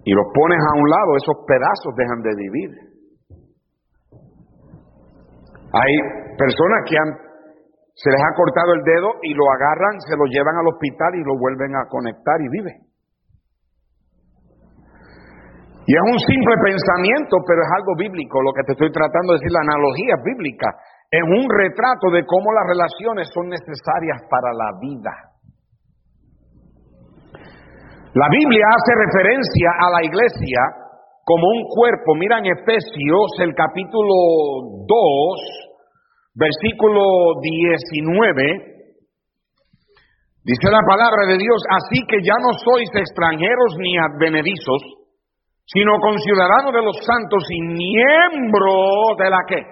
y 0.04 0.12
lo 0.12 0.22
pones 0.34 0.58
a 0.58 0.78
un 0.78 0.90
lado, 0.90 1.16
esos 1.16 1.36
pedazos 1.46 1.94
dejan 1.96 2.22
de 2.22 2.34
vivir. 2.36 2.91
Hay 5.72 5.92
personas 6.36 6.80
que 6.84 6.96
han, 6.96 7.10
se 7.96 8.10
les 8.10 8.20
ha 8.20 8.36
cortado 8.36 8.74
el 8.74 8.82
dedo 8.84 9.08
y 9.22 9.32
lo 9.32 9.44
agarran, 9.50 10.00
se 10.04 10.16
lo 10.16 10.24
llevan 10.26 10.56
al 10.60 10.68
hospital 10.68 11.14
y 11.16 11.24
lo 11.24 11.38
vuelven 11.38 11.74
a 11.76 11.88
conectar 11.88 12.36
y 12.40 12.48
vive. 12.48 12.92
Y 15.86 15.90
es 15.96 16.04
un 16.06 16.18
simple 16.18 16.54
pensamiento, 16.62 17.42
pero 17.42 17.58
es 17.62 17.70
algo 17.74 17.96
bíblico. 17.98 18.40
Lo 18.40 18.52
que 18.52 18.62
te 18.62 18.72
estoy 18.72 18.92
tratando 18.92 19.34
de 19.34 19.38
decir, 19.42 19.50
la 19.50 19.66
analogía 19.66 20.14
bíblica, 20.22 20.68
es 21.10 21.24
un 21.26 21.44
retrato 21.50 22.08
de 22.14 22.24
cómo 22.24 22.52
las 22.52 22.66
relaciones 22.68 23.28
son 23.34 23.48
necesarias 23.48 24.22
para 24.30 24.52
la 24.54 24.70
vida. 24.78 25.12
La 28.14 28.28
Biblia 28.28 28.66
hace 28.68 28.92
referencia 28.94 29.68
a 29.80 29.90
la 29.90 30.04
iglesia 30.04 30.60
como 31.24 31.48
un 31.48 31.64
cuerpo. 31.68 32.14
Mira 32.14 32.38
en 32.38 32.46
Efesios 32.46 33.28
el 33.40 33.54
capítulo 33.54 34.86
2, 34.86 35.61
versículo 36.34 37.40
19. 37.40 38.72
Dice 40.44 40.70
la 40.70 40.82
palabra 40.82 41.26
de 41.28 41.38
Dios, 41.38 41.62
así 41.70 42.02
que 42.08 42.18
ya 42.18 42.34
no 42.42 42.50
sois 42.64 42.90
extranjeros 42.94 43.76
ni 43.78 43.96
advenedizos, 43.96 44.82
sino 45.66 46.00
conciudadanos 46.00 46.72
de 46.74 46.82
los 46.82 46.98
santos 47.06 47.44
y 47.48 47.60
miembros 47.62 49.16
de 49.18 49.30
la 49.30 49.42
que? 49.46 49.62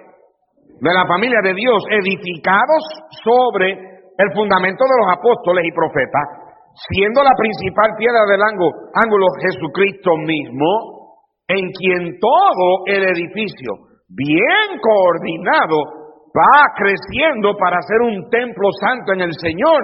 De 0.79 0.93
la 0.93 1.05
familia 1.05 1.41
de 1.43 1.53
Dios, 1.53 1.83
edificados 1.91 2.83
sobre 3.23 3.71
el 4.17 4.29
fundamento 4.33 4.83
de 4.85 4.97
los 5.03 5.09
apóstoles 5.11 5.65
y 5.67 5.75
profetas, 5.75 6.41
siendo 6.89 7.21
la 7.21 7.35
principal 7.35 7.91
piedra 7.97 8.23
del 8.31 8.41
ángulo, 8.41 9.27
Jesucristo 9.43 10.15
mismo, 10.17 11.19
en 11.47 11.67
quien 11.75 12.17
todo 12.17 12.87
el 12.87 13.03
edificio, 13.03 13.91
bien 14.07 14.79
coordinado, 14.79 16.00
va 16.31 16.73
creciendo 16.75 17.55
para 17.57 17.81
ser 17.81 18.01
un 18.01 18.29
templo 18.29 18.69
santo 18.79 19.13
en 19.13 19.21
el 19.21 19.33
Señor, 19.39 19.81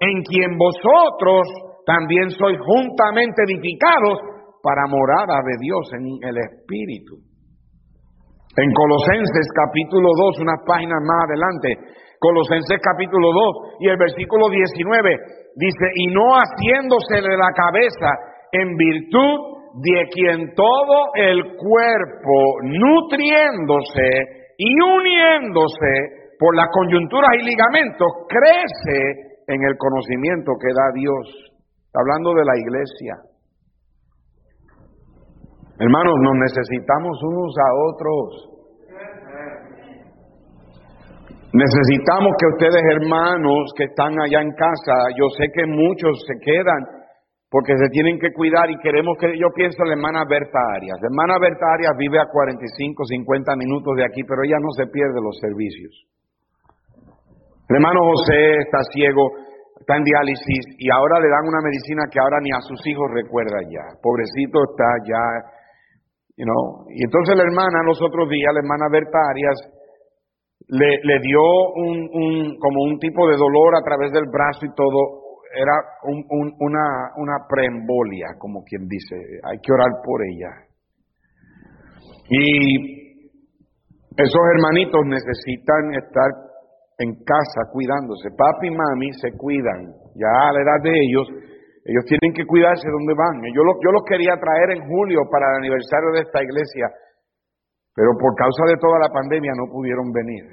en 0.00 0.22
quien 0.22 0.56
vosotros 0.56 1.46
también 1.84 2.30
sois 2.30 2.58
juntamente 2.58 3.42
edificados 3.44 4.18
para 4.62 4.86
morada 4.86 5.40
de 5.44 5.56
Dios 5.60 5.84
en 5.92 6.28
el 6.28 6.36
Espíritu. 6.38 7.16
En 8.56 8.72
Colosenses 8.72 9.46
capítulo 9.54 10.08
2, 10.16 10.40
unas 10.40 10.60
páginas 10.66 11.00
más 11.06 11.24
adelante, 11.28 11.76
Colosenses 12.18 12.80
capítulo 12.82 13.32
2 13.32 13.80
y 13.80 13.88
el 13.88 13.96
versículo 13.96 14.48
19 14.50 15.16
dice, 15.56 15.86
y 15.94 16.06
no 16.08 16.34
haciéndose 16.36 17.16
de 17.16 17.36
la 17.36 17.48
cabeza 17.54 18.10
en 18.52 18.76
virtud 18.76 19.60
de 19.82 20.08
quien 20.12 20.54
todo 20.54 21.14
el 21.14 21.56
cuerpo, 21.56 22.60
nutriéndose 22.62 24.39
y 24.60 24.76
uniéndose 24.76 26.36
por 26.38 26.54
las 26.54 26.68
coyunturas 26.68 27.30
y 27.40 27.44
ligamentos, 27.48 28.08
crece 28.28 29.40
en 29.48 29.64
el 29.64 29.76
conocimiento 29.78 30.52
que 30.60 30.68
da 30.68 30.92
Dios. 30.94 31.46
hablando 31.92 32.30
de 32.34 32.44
la 32.44 32.56
iglesia. 32.56 33.14
Hermanos, 35.80 36.14
nos 36.22 36.36
necesitamos 36.38 37.18
unos 37.24 37.54
a 37.58 37.68
otros. 37.90 38.50
Necesitamos 41.52 42.30
que 42.38 42.46
ustedes, 42.54 42.82
hermanos 42.94 43.72
que 43.76 43.84
están 43.84 44.12
allá 44.20 44.40
en 44.40 44.52
casa, 44.52 44.94
yo 45.18 45.26
sé 45.36 45.50
que 45.52 45.66
muchos 45.66 46.22
se 46.28 46.34
quedan 46.44 46.99
porque 47.50 47.74
se 47.76 47.90
tienen 47.90 48.18
que 48.18 48.32
cuidar 48.32 48.70
y 48.70 48.78
queremos 48.78 49.18
que, 49.18 49.36
yo 49.36 49.50
pienso 49.54 49.82
en 49.82 49.88
la 49.88 49.94
hermana 49.94 50.24
Berta 50.24 50.58
Arias. 50.76 50.96
La 51.02 51.08
hermana 51.10 51.34
Berta 51.40 51.66
Arias 51.74 51.92
vive 51.98 52.20
a 52.20 52.30
45, 52.30 53.04
50 53.04 53.56
minutos 53.56 53.96
de 53.96 54.04
aquí, 54.04 54.22
pero 54.22 54.42
ella 54.44 54.58
no 54.62 54.70
se 54.70 54.86
pierde 54.86 55.18
los 55.20 55.36
servicios. 55.42 56.06
El 57.68 57.76
hermano 57.76 58.06
José 58.06 58.62
está 58.62 58.78
ciego, 58.94 59.34
está 59.78 59.96
en 59.96 60.04
diálisis 60.04 60.78
y 60.78 60.90
ahora 60.90 61.18
le 61.18 61.28
dan 61.28 61.46
una 61.46 61.62
medicina 61.62 62.06
que 62.10 62.20
ahora 62.20 62.38
ni 62.40 62.50
a 62.50 62.60
sus 62.62 62.78
hijos 62.86 63.10
recuerda 63.14 63.58
ya. 63.66 63.98
Pobrecito 64.02 64.58
está 64.70 64.86
ya 65.06 65.58
y 66.40 67.04
entonces 67.04 67.36
la 67.36 67.42
hermana, 67.42 67.82
los 67.84 68.00
otros 68.00 68.28
días, 68.30 68.52
la 68.54 68.60
hermana 68.60 68.86
Berta 68.90 69.18
Arias, 69.30 69.58
le, 70.68 71.18
dio 71.20 71.42
un, 71.74 72.56
como 72.58 72.82
un 72.84 72.98
tipo 72.98 73.28
de 73.28 73.36
dolor 73.36 73.76
a 73.76 73.84
través 73.84 74.10
del 74.12 74.24
brazo 74.30 74.64
y 74.64 74.74
todo. 74.74 75.19
Era 75.52 75.74
una, 76.58 77.10
una 77.16 77.46
preembolia, 77.48 78.38
como 78.38 78.62
quien 78.64 78.86
dice. 78.86 79.16
Hay 79.44 79.58
que 79.58 79.72
orar 79.72 79.90
por 80.04 80.22
ella. 80.22 80.70
Y 82.30 83.10
esos 84.16 84.42
hermanitos 84.54 85.06
necesitan 85.06 85.94
estar 85.94 86.30
en 86.98 87.14
casa 87.24 87.66
cuidándose. 87.72 88.30
Papi 88.36 88.68
y 88.68 88.76
mami 88.76 89.12
se 89.14 89.32
cuidan. 89.36 89.90
Ya 90.14 90.28
a 90.28 90.52
la 90.52 90.60
edad 90.60 90.80
de 90.84 90.94
ellos, 90.94 91.26
ellos 91.84 92.04
tienen 92.06 92.36
que 92.36 92.46
cuidarse 92.46 92.86
donde 92.86 93.14
van. 93.14 93.40
Yo, 93.50 93.62
yo 93.64 93.90
los 93.90 94.04
quería 94.04 94.36
traer 94.36 94.76
en 94.76 94.86
julio 94.86 95.20
para 95.32 95.48
el 95.50 95.64
aniversario 95.64 96.12
de 96.12 96.20
esta 96.20 96.42
iglesia, 96.42 96.86
pero 97.94 98.12
por 98.20 98.36
causa 98.36 98.62
de 98.68 98.76
toda 98.76 99.00
la 99.00 99.08
pandemia 99.08 99.52
no 99.56 99.72
pudieron 99.72 100.12
venir. 100.12 100.44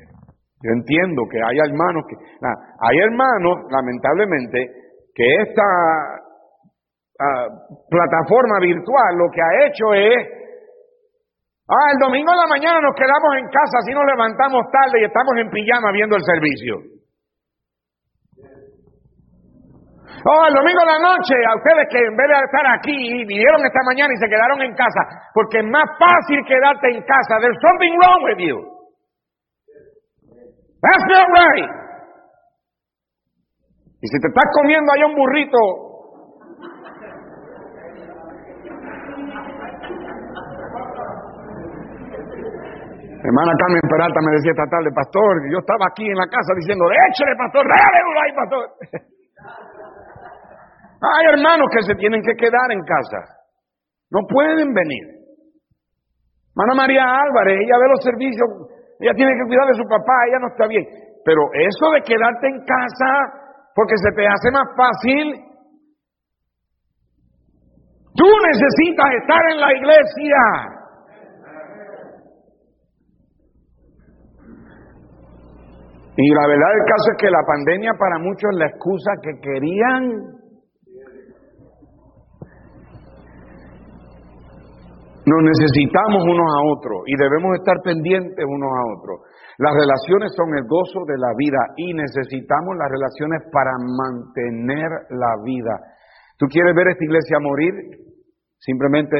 Yo 0.63 0.71
entiendo 0.73 1.21
que 1.29 1.37
hay 1.37 1.57
hermanos 1.69 2.05
que... 2.09 2.15
hay 2.17 2.97
hermanos, 2.97 3.69
lamentablemente, 3.69 4.86
que 5.17 5.25
esta 5.49 5.65
ah, 7.17 7.47
plataforma 7.89 8.61
virtual 8.61 9.17
lo 9.17 9.27
que 9.33 9.41
ha 9.41 9.65
hecho 9.65 9.93
es... 9.93 10.21
Ah, 11.67 11.89
el 11.91 11.99
domingo 11.99 12.31
en 12.31 12.37
la 12.37 12.47
mañana 12.47 12.79
nos 12.79 12.95
quedamos 12.95 13.33
en 13.41 13.49
casa, 13.49 13.81
así 13.81 13.91
nos 13.91 14.05
levantamos 14.05 14.61
tarde 14.71 15.01
y 15.01 15.05
estamos 15.05 15.33
en 15.41 15.49
pijama 15.49 15.91
viendo 15.91 16.15
el 16.15 16.23
servicio. 16.23 16.77
Oh, 20.23 20.45
el 20.47 20.53
domingo 20.53 20.79
de 20.79 20.91
la 20.93 20.99
noche, 21.01 21.35
a 21.49 21.55
ustedes 21.57 21.87
que 21.89 21.99
en 21.99 22.15
vez 22.15 22.27
de 22.27 22.45
estar 22.45 22.65
aquí, 22.77 23.25
vinieron 23.25 23.65
esta 23.65 23.81
mañana 23.85 24.13
y 24.13 24.17
se 24.17 24.29
quedaron 24.29 24.61
en 24.61 24.73
casa, 24.75 25.01
porque 25.33 25.59
es 25.59 25.65
más 25.65 25.89
fácil 25.97 26.45
quedarte 26.45 26.89
en 26.93 27.01
casa. 27.01 27.41
There's 27.41 27.59
something 27.61 27.93
wrong 27.99 28.21
with 28.23 28.39
you. 28.39 28.57
That's 30.81 31.05
not 31.09 31.27
right. 31.33 31.86
Y 33.99 34.07
si 34.07 34.19
te 34.21 34.27
estás 34.27 34.45
comiendo 34.53 34.93
ahí 34.93 35.03
un 35.03 35.15
burrito, 35.15 35.57
Hermana 43.17 43.51
Carmen 43.57 43.81
Peralta 43.89 44.21
me 44.21 44.31
decía 44.37 44.53
esta 44.53 44.69
tarde, 44.69 44.93
pastor, 44.93 45.51
yo 45.51 45.57
estaba 45.57 45.89
aquí 45.89 46.05
en 46.05 46.15
la 46.15 46.29
casa 46.29 46.53
diciendo, 46.55 46.85
échale, 46.85 47.35
pastor, 47.35 47.65
dale, 47.65 47.99
ahí, 48.21 48.31
pastor. 48.37 48.63
Hay 51.01 51.25
hermanos 51.33 51.67
que 51.73 51.81
se 51.81 51.95
tienen 51.95 52.21
que 52.21 52.35
quedar 52.37 52.71
en 52.71 52.85
casa. 52.85 53.17
No 54.11 54.21
pueden 54.29 54.73
venir. 54.73 55.17
Hermana 56.53 56.73
María 56.77 57.03
Álvarez, 57.03 57.59
ella 57.65 57.77
ve 57.81 57.87
los 57.89 58.03
servicios, 58.05 58.47
ella 59.01 59.13
tiene 59.13 59.33
que 59.33 59.45
cuidar 59.49 59.65
de 59.67 59.73
su 59.73 59.83
papá, 59.89 60.13
ella 60.29 60.39
no 60.39 60.47
está 60.53 60.67
bien. 60.67 60.85
Pero 61.25 61.41
eso 61.53 61.85
de 61.97 62.01
quedarte 62.01 62.47
en 62.47 62.63
casa 62.63 63.46
porque 63.77 63.93
se 64.01 64.11
te 64.15 64.25
hace 64.25 64.49
más 64.49 64.65
fácil, 64.75 65.37
tú 68.15 68.25
necesitas 68.25 69.05
estar 69.21 69.41
en 69.53 69.61
la 69.61 69.71
iglesia. 69.71 70.41
Y 76.17 76.33
la 76.33 76.47
verdad 76.47 76.69
del 76.73 76.85
caso 76.89 77.11
es 77.11 77.17
que 77.21 77.29
la 77.29 77.43
pandemia 77.45 77.91
para 77.99 78.17
muchos 78.17 78.49
es 78.51 78.57
la 78.57 78.65
excusa 78.65 79.11
que 79.21 79.39
querían 79.39 80.37
Nos 85.27 85.43
necesitamos 85.43 86.23
unos 86.23 86.47
a 86.47 86.59
otros 86.71 87.03
y 87.05 87.13
debemos 87.19 87.51
estar 87.59 87.75
pendientes 87.83 88.45
unos 88.47 88.71
a 88.71 88.83
otros. 88.95 89.17
Las 89.57 89.73
relaciones 89.73 90.31
son 90.37 90.53
el 90.53 90.65
gozo 90.69 91.01
de 91.07 91.17
la 91.17 91.33
vida 91.35 91.61
y 91.77 91.93
necesitamos 91.93 92.77
las 92.77 92.89
relaciones 92.89 93.41
para 93.51 93.71
mantener 93.73 94.89
la 95.09 95.33
vida. 95.43 95.73
¿Tú 96.37 96.45
quieres 96.45 96.75
ver 96.75 96.89
esta 96.89 97.03
iglesia 97.03 97.39
morir? 97.41 97.73
Simplemente 98.59 99.17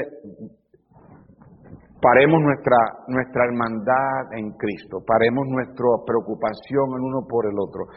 paremos 2.01 2.41
nuestra, 2.41 2.77
nuestra 3.07 3.45
hermandad 3.45 4.33
en 4.38 4.53
Cristo, 4.57 5.01
paremos 5.05 5.47
nuestra 5.49 6.05
preocupación 6.05 6.85
en 6.93 7.01
uno 7.01 7.25
por 7.27 7.49
el 7.49 7.57
otro. 7.57 7.89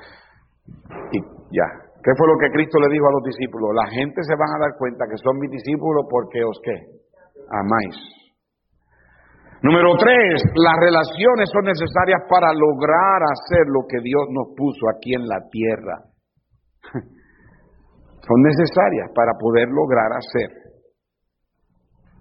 Y 1.13 1.21
ya, 1.53 1.69
¿qué 2.01 2.13
fue 2.17 2.27
lo 2.27 2.39
que 2.41 2.51
Cristo 2.53 2.81
le 2.81 2.89
dijo 2.89 3.07
a 3.07 3.13
los 3.13 3.25
discípulos? 3.25 3.77
La 3.77 3.89
gente 3.93 4.23
se 4.25 4.33
van 4.33 4.49
a 4.57 4.65
dar 4.65 4.79
cuenta 4.79 5.05
que 5.05 5.21
son 5.21 5.37
mis 5.39 5.51
discípulos 5.51 6.07
porque 6.09 6.43
os 6.45 6.59
qué? 6.65 7.01
amáis. 7.51 8.20
Número 9.63 9.93
tres, 10.01 10.41
las 10.57 10.77
relaciones 10.81 11.51
son 11.53 11.65
necesarias 11.69 12.25
para 12.29 12.49
lograr 12.57 13.21
hacer 13.29 13.69
lo 13.69 13.85
que 13.85 14.01
Dios 14.01 14.25
nos 14.33 14.57
puso 14.57 14.89
aquí 14.89 15.13
en 15.13 15.29
la 15.29 15.37
tierra. 15.51 15.97
Son 18.25 18.41
necesarias 18.41 19.11
para 19.15 19.33
poder 19.39 19.69
lograr 19.69 20.13
hacer. 20.13 20.49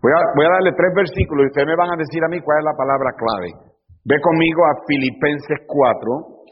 Voy 0.01 0.11
a, 0.15 0.51
darle 0.51 0.71
tres 0.71 0.91
versículos 0.95 1.43
y 1.43 1.47
ustedes 1.47 1.67
me 1.67 1.75
van 1.75 1.91
a 1.91 1.97
decir 1.99 2.23
a 2.23 2.29
mí 2.29 2.39
cuál 2.39 2.59
es 2.59 2.65
la 2.65 2.75
palabra 2.75 3.11
clave. 3.19 3.51
Ve 4.03 4.15
conmigo 4.21 4.63
a 4.63 4.83
Filipenses 4.87 5.59
4, 5.67 6.47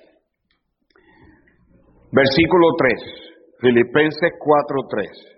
versículo 2.11 2.67
3. 2.77 3.59
Filipenses 3.59 4.31
4, 4.39 4.88
3. 4.89 5.36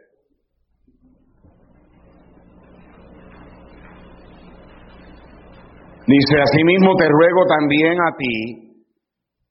Dice, 6.09 6.41
asimismo 6.41 6.95
te 6.97 7.05
ruego 7.05 7.45
también 7.45 7.93
a 8.01 8.17
ti, 8.17 8.81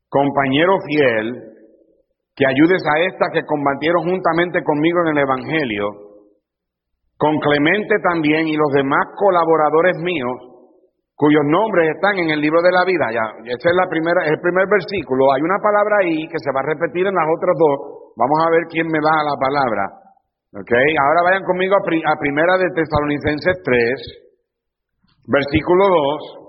compañero 0.08 0.74
fiel, 0.90 1.48
que 2.34 2.46
ayudes 2.46 2.82
a 2.82 2.98
estas 3.06 3.30
que 3.32 3.46
combatieron 3.46 4.02
juntamente 4.02 4.62
conmigo 4.64 4.98
en 5.06 5.14
el 5.14 5.22
Evangelio 5.22 6.08
con 7.18 7.34
Clemente 7.38 7.98
también 8.02 8.46
y 8.46 8.54
los 8.54 8.70
demás 8.74 9.06
colaboradores 9.18 9.98
míos, 10.02 10.38
cuyos 11.18 11.42
nombres 11.50 11.94
están 11.94 12.14
en 12.14 12.30
el 12.30 12.40
libro 12.40 12.62
de 12.62 12.70
la 12.70 12.86
vida. 12.86 13.10
Ya, 13.10 13.26
ese 13.42 13.70
es 13.70 13.74
la 13.74 13.90
primera, 13.90 14.22
el 14.22 14.38
primer 14.38 14.66
versículo. 14.70 15.34
Hay 15.34 15.42
una 15.42 15.58
palabra 15.58 15.98
ahí 16.02 16.26
que 16.30 16.38
se 16.38 16.54
va 16.54 16.62
a 16.62 16.70
repetir 16.70 17.06
en 17.06 17.14
las 17.18 17.26
otras 17.26 17.54
dos. 17.58 18.14
Vamos 18.14 18.38
a 18.38 18.50
ver 18.50 18.62
quién 18.70 18.86
me 18.86 19.02
da 19.02 19.18
la 19.26 19.34
palabra. 19.34 19.82
¿Ok? 20.62 20.72
Ahora 20.74 21.26
vayan 21.26 21.42
conmigo 21.42 21.74
a, 21.74 21.82
a 21.82 22.18
primera 22.22 22.54
de 22.54 22.70
Tesalonicenses 22.70 23.62
3, 23.66 25.26
versículo 25.26 25.86
2. 25.90 26.47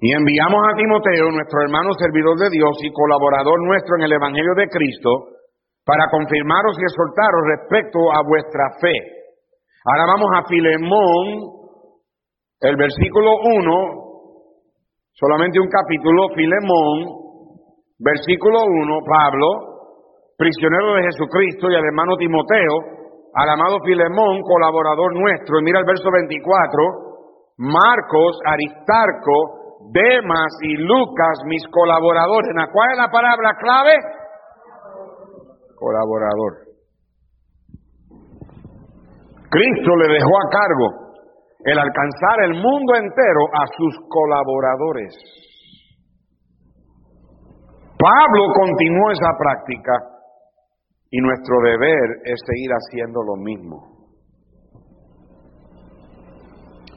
Y 0.00 0.08
enviamos 0.16 0.64
a 0.64 0.76
Timoteo, 0.76 1.28
nuestro 1.28 1.60
hermano 1.60 1.92
servidor 1.92 2.32
de 2.40 2.48
Dios 2.48 2.72
y 2.80 2.90
colaborador 2.90 3.60
nuestro 3.60 3.96
en 3.96 4.08
el 4.08 4.12
Evangelio 4.12 4.54
de 4.56 4.66
Cristo, 4.68 5.36
para 5.84 6.08
confirmaros 6.08 6.72
y 6.80 6.84
exhortaros 6.88 7.44
respecto 7.52 8.00
a 8.08 8.24
vuestra 8.24 8.80
fe. 8.80 8.96
Ahora 9.84 10.08
vamos 10.08 10.30
a 10.32 10.48
Filemón, 10.48 11.26
el 12.60 12.76
versículo 12.76 13.44
1, 13.44 14.40
solamente 15.12 15.60
un 15.60 15.68
capítulo, 15.68 16.32
Filemón, 16.32 17.20
versículo 17.98 18.56
1, 18.64 19.04
Pablo, 19.04 19.48
prisionero 20.38 20.94
de 20.94 21.12
Jesucristo 21.12 21.68
y 21.68 21.76
al 21.76 21.84
hermano 21.84 22.16
Timoteo, 22.16 22.72
al 23.34 23.50
amado 23.50 23.76
Filemón, 23.84 24.40
colaborador 24.48 25.12
nuestro, 25.12 25.60
y 25.60 25.64
mira 25.64 25.80
el 25.80 25.84
verso 25.84 26.08
24, 26.10 27.52
Marcos, 27.58 28.40
Aristarco, 28.46 29.59
Demas 29.88 30.52
y 30.62 30.76
Lucas, 30.76 31.40
mis 31.46 31.62
colaboradores. 31.70 32.50
¿Cuál 32.72 32.90
es 32.92 32.98
la 32.98 33.10
palabra 33.10 33.56
clave? 33.58 33.94
Colaborador. 35.76 36.70
Cristo 39.50 39.96
le 39.96 40.12
dejó 40.12 40.36
a 40.36 40.50
cargo 40.50 41.10
el 41.64 41.78
alcanzar 41.78 42.44
el 42.44 42.54
mundo 42.54 42.94
entero 42.94 43.40
a 43.52 43.66
sus 43.76 43.98
colaboradores. 44.08 45.14
Pablo 47.98 48.52
continuó 48.54 49.10
esa 49.10 49.32
práctica 49.36 49.92
y 51.10 51.20
nuestro 51.20 51.56
deber 51.64 52.20
es 52.24 52.40
seguir 52.46 52.70
haciendo 52.70 53.22
lo 53.22 53.36
mismo. 53.36 53.99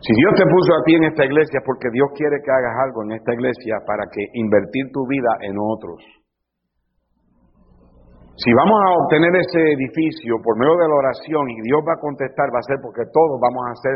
Si 0.03 0.11
Dios 0.19 0.35
te 0.35 0.43
puso 0.43 0.75
a 0.75 0.83
ti 0.83 0.95
en 0.99 1.07
esta 1.07 1.23
iglesia 1.23 1.63
es 1.63 1.65
porque 1.65 1.87
Dios 1.87 2.11
quiere 2.11 2.43
que 2.43 2.51
hagas 2.51 2.75
algo 2.83 3.07
en 3.07 3.15
esta 3.15 3.31
iglesia 3.31 3.79
para 3.87 4.03
que 4.11 4.19
invertir 4.35 4.91
tu 4.91 5.07
vida 5.07 5.31
en 5.47 5.55
otros. 5.55 6.03
Si 8.35 8.51
vamos 8.51 8.75
a 8.83 8.99
obtener 8.99 9.31
ese 9.39 9.63
edificio 9.79 10.43
por 10.43 10.59
medio 10.59 10.75
de 10.75 10.89
la 10.91 10.99
oración 10.99 11.47
y 11.47 11.61
Dios 11.63 11.79
va 11.87 11.95
a 11.95 12.03
contestar, 12.03 12.51
va 12.51 12.59
a 12.59 12.67
ser 12.67 12.83
porque 12.83 13.07
todos 13.15 13.39
vamos 13.39 13.63
a 13.63 13.79
ser 13.79 13.95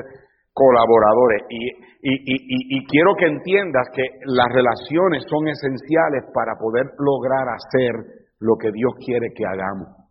colaboradores. 0.56 1.44
Y, 1.50 1.76
y, 2.00 2.88
quiero 2.88 3.12
que 3.20 3.28
entiendas 3.28 3.92
que 3.92 4.08
las 4.32 4.48
relaciones 4.54 5.26
son 5.28 5.50
esenciales 5.50 6.24
para 6.32 6.56
poder 6.56 6.88
lograr 7.04 7.52
hacer 7.52 8.24
lo 8.40 8.56
que 8.56 8.72
Dios 8.72 8.94
quiere 9.04 9.28
que 9.36 9.44
hagamos. 9.44 10.07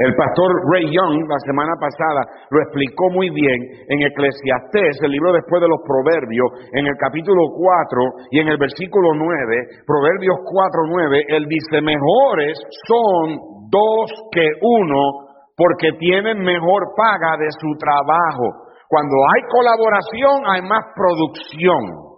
El 0.00 0.16
pastor 0.16 0.48
Ray 0.72 0.88
Young 0.88 1.28
la 1.28 1.36
semana 1.44 1.76
pasada 1.76 2.24
lo 2.48 2.62
explicó 2.64 3.10
muy 3.12 3.28
bien 3.28 3.60
en 3.86 4.00
Eclesiastés, 4.00 4.96
el 5.02 5.12
libro 5.12 5.30
después 5.30 5.60
de 5.60 5.68
los 5.68 5.84
Proverbios, 5.84 6.72
en 6.72 6.86
el 6.86 6.96
capítulo 6.96 7.52
4 7.52 8.32
y 8.32 8.40
en 8.40 8.48
el 8.48 8.56
versículo 8.56 9.12
9, 9.12 9.84
Proverbios 9.84 10.40
4, 10.40 10.80
9, 10.88 11.24
él 11.36 11.44
dice, 11.44 11.84
mejores 11.84 12.56
son 12.88 13.68
dos 13.68 14.08
que 14.32 14.48
uno 14.62 15.44
porque 15.54 15.92
tienen 15.98 16.40
mejor 16.40 16.96
paga 16.96 17.36
de 17.36 17.52
su 17.60 17.68
trabajo. 17.76 18.72
Cuando 18.88 19.12
hay 19.36 19.42
colaboración 19.52 20.48
hay 20.48 20.62
más 20.62 20.80
producción. 20.96 22.09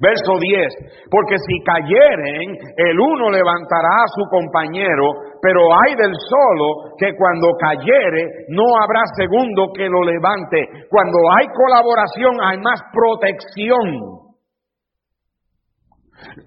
Verso 0.00 0.32
10, 0.40 1.12
porque 1.12 1.36
si 1.36 1.60
cayeren, 1.60 2.56
el 2.74 2.98
uno 2.98 3.28
levantará 3.28 4.00
a 4.00 4.08
su 4.08 4.24
compañero, 4.32 5.12
pero 5.42 5.60
hay 5.76 5.94
del 5.94 6.16
solo 6.16 6.96
que 6.96 7.12
cuando 7.14 7.52
cayere 7.60 8.48
no 8.48 8.64
habrá 8.80 9.04
segundo 9.14 9.68
que 9.76 9.90
lo 9.90 10.02
levante. 10.02 10.88
Cuando 10.88 11.18
hay 11.36 11.46
colaboración 11.52 12.32
hay 12.40 12.56
más 12.64 12.80
protección. 12.96 14.24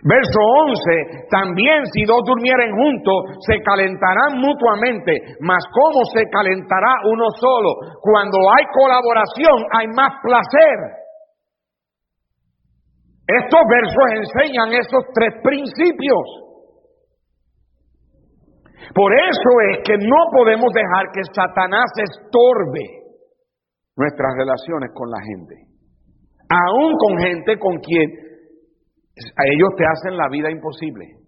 Verso 0.02 0.40
11, 0.66 1.30
también 1.30 1.86
si 1.94 2.06
dos 2.06 2.22
durmieren 2.26 2.74
juntos, 2.74 3.38
se 3.46 3.62
calentarán 3.62 4.42
mutuamente, 4.42 5.14
mas 5.42 5.62
¿cómo 5.70 6.06
se 6.14 6.26
calentará 6.30 7.06
uno 7.06 7.26
solo? 7.38 7.70
Cuando 8.02 8.38
hay 8.50 8.66
colaboración 8.74 9.62
hay 9.78 9.88
más 9.94 10.14
placer. 10.24 11.03
Estos 13.28 13.62
versos 13.70 14.06
enseñan 14.20 14.74
esos 14.74 15.04
tres 15.14 15.34
principios. 15.42 16.44
Por 18.94 19.14
eso 19.14 19.52
es 19.72 19.78
que 19.86 19.98
no 19.98 20.20
podemos 20.32 20.72
dejar 20.74 21.08
que 21.14 21.24
Satanás 21.34 21.90
estorbe 21.98 22.84
nuestras 23.96 24.34
relaciones 24.38 24.92
con 24.94 25.10
la 25.10 25.22
gente. 25.24 25.56
Aún 26.50 26.94
con 26.98 27.18
gente 27.18 27.58
con 27.58 27.78
quien 27.80 28.12
a 29.16 29.44
ellos 29.54 29.70
te 29.78 29.86
hacen 29.86 30.18
la 30.18 30.28
vida 30.30 30.52
imposible. 30.52 31.24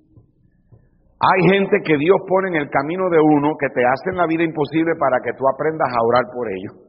Hay 1.20 1.50
gente 1.50 1.78
que 1.86 1.98
Dios 1.98 2.18
pone 2.28 2.50
en 2.50 2.56
el 2.56 2.70
camino 2.70 3.10
de 3.10 3.20
uno 3.20 3.54
que 3.58 3.70
te 3.70 3.82
hacen 3.86 4.18
la 4.18 4.28
vida 4.28 4.44
imposible 4.44 4.94
para 5.00 5.18
que 5.24 5.32
tú 5.38 5.48
aprendas 5.48 5.88
a 5.90 6.04
orar 6.04 6.26
por 6.34 6.52
ellos. 6.52 6.85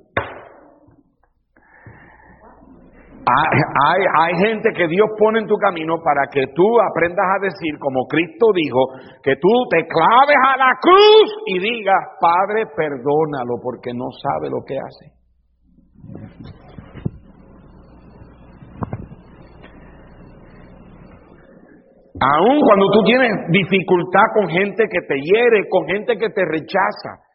Hay, 3.28 4.04
hay, 4.22 4.34
gente 4.38 4.70
que 4.72 4.86
Dios 4.86 5.08
pone 5.18 5.40
en 5.40 5.46
tu 5.48 5.56
camino 5.56 5.96
para 5.98 6.28
que 6.30 6.46
tú 6.54 6.62
aprendas 6.80 7.26
a 7.26 7.42
decir, 7.42 7.76
como 7.80 8.06
Cristo 8.06 8.46
dijo, 8.54 8.78
que 9.20 9.34
tú 9.34 9.48
te 9.68 9.84
claves 9.88 10.36
a 10.46 10.56
la 10.56 10.78
cruz 10.80 11.34
y 11.46 11.58
digas, 11.58 11.98
Padre, 12.20 12.66
perdónalo 12.76 13.58
porque 13.60 13.90
no 13.92 14.06
sabe 14.22 14.48
lo 14.48 14.62
que 14.64 14.78
hace. 14.78 15.16
Aún 22.20 22.60
cuando 22.60 22.86
tú 22.92 23.02
tienes 23.02 23.32
dificultad 23.50 24.22
con 24.34 24.48
gente 24.48 24.84
que 24.88 25.00
te 25.02 25.20
hiere, 25.20 25.68
con 25.68 25.84
gente 25.86 26.16
que 26.16 26.30
te 26.30 26.44
rechaza, 26.44 27.26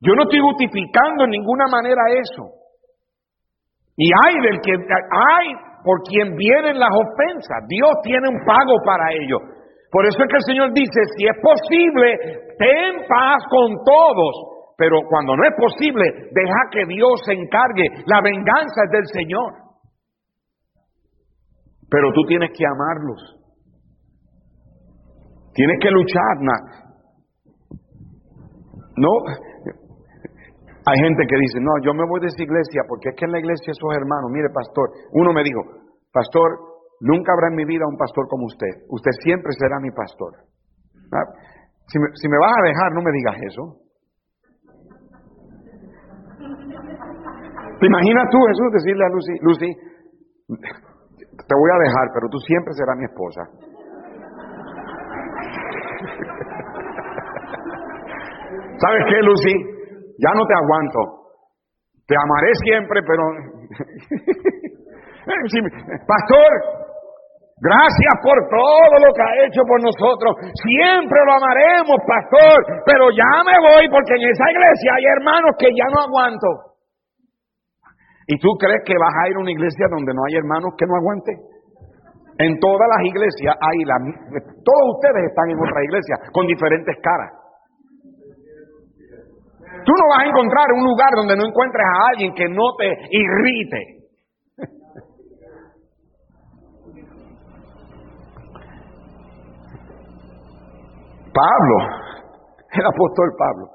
yo 0.00 0.14
no 0.14 0.22
estoy 0.22 0.38
justificando 0.38 1.24
en 1.24 1.30
ninguna 1.30 1.66
manera 1.66 2.02
eso. 2.22 2.59
Y 3.96 4.10
hay 4.24 4.34
del 4.40 4.60
que 4.60 4.72
hay 4.72 5.46
por 5.84 6.02
quien 6.02 6.36
vienen 6.36 6.78
las 6.78 6.90
ofensas. 6.90 7.66
Dios 7.68 7.90
tiene 8.02 8.28
un 8.28 8.44
pago 8.44 8.76
para 8.84 9.12
ello. 9.12 9.38
Por 9.90 10.06
eso 10.06 10.18
es 10.22 10.28
que 10.28 10.36
el 10.36 10.44
Señor 10.44 10.72
dice, 10.72 11.00
si 11.16 11.26
es 11.26 11.36
posible, 11.42 12.16
ten 12.58 13.06
paz 13.08 13.42
con 13.50 13.74
todos. 13.84 14.50
Pero 14.76 15.00
cuando 15.08 15.36
no 15.36 15.44
es 15.44 15.54
posible, 15.56 16.04
deja 16.32 16.60
que 16.70 16.86
Dios 16.86 17.20
se 17.26 17.32
encargue. 17.32 17.84
La 18.06 18.20
venganza 18.22 18.84
es 18.84 18.90
del 18.90 19.06
Señor. 19.12 19.52
Pero 21.90 22.12
tú 22.14 22.22
tienes 22.26 22.50
que 22.56 22.64
amarlos. 22.64 23.36
Tienes 25.52 25.76
que 25.82 25.90
luchar. 25.90 26.38
No, 28.96 29.10
hay 30.90 30.98
gente 30.98 31.22
que 31.22 31.38
dice, 31.38 31.62
no, 31.62 31.70
yo 31.86 31.94
me 31.94 32.02
voy 32.02 32.18
de 32.18 32.26
esa 32.26 32.42
iglesia 32.42 32.82
porque 32.88 33.10
es 33.10 33.14
que 33.14 33.24
en 33.24 33.30
la 33.30 33.38
iglesia 33.38 33.70
esos 33.70 33.94
hermanos, 33.94 34.26
mire 34.34 34.50
pastor, 34.50 34.90
uno 35.14 35.32
me 35.32 35.44
dijo, 35.46 35.62
pastor, 36.10 36.58
nunca 36.98 37.30
habrá 37.30 37.46
en 37.54 37.62
mi 37.62 37.64
vida 37.64 37.86
un 37.86 37.96
pastor 37.96 38.26
como 38.26 38.50
usted, 38.50 38.90
usted 38.90 39.14
siempre 39.22 39.54
será 39.54 39.78
mi 39.78 39.94
pastor. 39.94 40.34
Ah, 41.14 41.30
si 41.86 41.94
me, 41.98 42.06
si 42.14 42.26
me 42.26 42.38
vas 42.42 42.58
a 42.58 42.62
dejar, 42.66 42.90
no 42.90 43.02
me 43.06 43.12
digas 43.14 43.38
eso. 43.46 43.78
¿Te 47.78 47.86
imaginas 47.86 48.26
tú, 48.30 48.38
Jesús, 48.50 48.72
decirle 48.74 49.06
a 49.06 49.10
Lucy, 49.14 49.38
Lucy, 49.46 49.70
te 50.50 51.54
voy 51.54 51.70
a 51.70 51.78
dejar, 51.86 52.10
pero 52.14 52.26
tú 52.28 52.38
siempre 52.42 52.74
serás 52.74 52.98
mi 52.98 53.04
esposa? 53.06 53.46
¿Sabes 58.82 59.04
qué, 59.08 59.22
Lucy? 59.22 59.78
Ya 60.20 60.30
no 60.36 60.44
te 60.44 60.54
aguanto. 60.54 61.00
Te 62.06 62.14
amaré 62.16 62.52
siempre, 62.62 63.00
pero... 63.06 63.24
Pastor, 66.06 66.50
gracias 67.60 68.14
por 68.24 68.36
todo 68.50 68.92
lo 68.98 69.12
que 69.14 69.22
ha 69.22 69.46
hecho 69.46 69.62
por 69.62 69.80
nosotros. 69.80 70.36
Siempre 70.58 71.18
lo 71.24 71.32
amaremos, 71.38 71.96
pastor, 72.02 72.82
pero 72.84 73.10
ya 73.14 73.44
me 73.46 73.56
voy 73.62 73.88
porque 73.88 74.16
en 74.16 74.26
esa 74.28 74.46
iglesia 74.50 74.90
hay 74.96 75.04
hermanos 75.06 75.54
que 75.58 75.70
ya 75.70 75.86
no 75.92 76.02
aguanto. 76.02 76.48
¿Y 78.26 78.38
tú 78.38 78.48
crees 78.58 78.82
que 78.86 78.94
vas 78.98 79.14
a 79.14 79.28
ir 79.28 79.36
a 79.36 79.40
una 79.40 79.52
iglesia 79.52 79.86
donde 79.90 80.14
no 80.14 80.22
hay 80.26 80.34
hermanos 80.36 80.74
que 80.76 80.86
no 80.86 80.96
aguanten? 80.96 81.38
En 82.38 82.58
todas 82.58 82.88
las 82.88 83.02
iglesias 83.04 83.54
hay 83.54 83.84
la... 83.84 83.96
Todos 84.64 84.86
ustedes 84.96 85.28
están 85.28 85.50
en 85.50 85.58
otra 85.60 85.84
iglesia 85.84 86.16
con 86.32 86.46
diferentes 86.46 86.96
caras. 87.02 87.39
Tú 89.90 89.96
no 89.98 90.06
vas 90.06 90.22
a 90.22 90.28
encontrar 90.30 90.70
un 90.70 90.84
lugar 90.84 91.10
donde 91.16 91.34
no 91.34 91.48
encuentres 91.50 91.82
a 91.82 92.14
alguien 92.14 92.32
que 92.32 92.48
no 92.48 92.62
te 92.78 92.86
irrite. 93.10 94.06
Pablo, 101.34 101.76
el 102.70 102.86
apóstol 102.86 103.34
Pablo. 103.36 103.66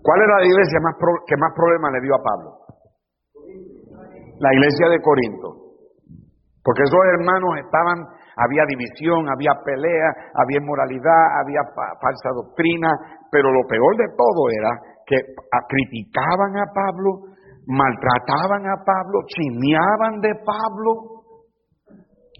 ¿Cuál 0.00 0.20
era 0.22 0.38
la 0.38 0.46
iglesia 0.46 0.78
más 0.78 0.94
que 1.26 1.36
más 1.36 1.52
problemas 1.56 1.92
le 1.94 2.00
dio 2.02 2.14
a 2.14 2.22
Pablo? 2.22 2.50
La 4.38 4.54
iglesia 4.54 4.90
de 4.90 5.02
Corinto. 5.02 5.74
Porque 6.62 6.82
esos 6.84 7.00
hermanos 7.18 7.50
estaban, 7.64 7.98
había 8.36 8.64
división, 8.66 9.28
había 9.28 9.52
pelea, 9.64 10.32
había 10.34 10.58
inmoralidad, 10.60 11.40
había 11.40 11.62
falsa 12.00 12.28
doctrina, 12.34 12.88
pero 13.30 13.52
lo 13.52 13.66
peor 13.68 13.96
de 13.96 14.08
todo 14.16 14.42
era 14.50 14.70
que 15.06 15.16
criticaban 15.68 16.56
a 16.56 16.66
Pablo, 16.72 17.32
maltrataban 17.66 18.64
a 18.66 18.76
Pablo, 18.84 19.20
chimeaban 19.26 20.20
de 20.20 20.34
Pablo 20.44 21.11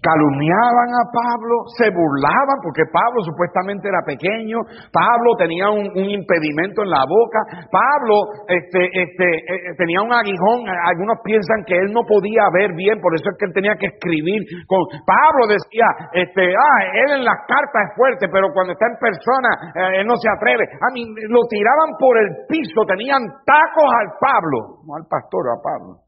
calumniaban 0.03 0.89
a 0.99 1.03
Pablo, 1.07 1.63
se 1.79 1.87
burlaban 1.87 2.59
porque 2.59 2.83
Pablo 2.91 3.23
supuestamente 3.23 3.87
era 3.87 4.03
pequeño, 4.03 4.59
Pablo 4.91 5.39
tenía 5.39 5.71
un, 5.71 5.87
impedimento 5.95 6.83
en 6.83 6.91
la 6.91 7.07
boca, 7.07 7.39
Pablo 7.71 8.27
este, 8.51 8.83
este, 8.91 9.23
eh, 9.23 9.71
eh, 9.71 9.73
tenía 9.79 10.03
un 10.03 10.11
aguijón, 10.11 10.67
algunos 10.67 11.23
piensan 11.23 11.63
que 11.63 11.79
él 11.79 11.95
no 11.95 12.03
podía 12.03 12.43
ver 12.51 12.75
bien, 12.75 12.99
por 12.99 13.15
eso 13.15 13.31
es 13.31 13.35
que 13.39 13.47
él 13.47 13.55
tenía 13.55 13.75
que 13.79 13.87
escribir 13.87 14.43
con 14.67 14.83
Pablo 15.07 15.47
decía, 15.47 15.87
este, 16.11 16.51
ah, 16.51 16.79
él 17.07 17.23
en 17.23 17.23
las 17.23 17.39
cartas 17.47 17.87
es 17.87 17.91
fuerte, 17.95 18.27
pero 18.27 18.51
cuando 18.51 18.75
está 18.75 18.85
en 18.91 18.99
persona 18.99 19.49
eh, 19.71 20.01
él 20.03 20.05
no 20.07 20.19
se 20.19 20.27
atreve. 20.27 20.67
A 20.67 20.91
mí 20.91 21.07
lo 21.31 21.47
tiraban 21.47 21.95
por 21.97 22.19
el 22.19 22.29
piso, 22.51 22.83
tenían 22.85 23.23
tacos 23.47 23.87
al 23.87 24.09
Pablo, 24.19 24.83
no 24.83 24.99
al 24.99 25.07
pastor, 25.07 25.47
a 25.47 25.57
Pablo, 25.63 26.03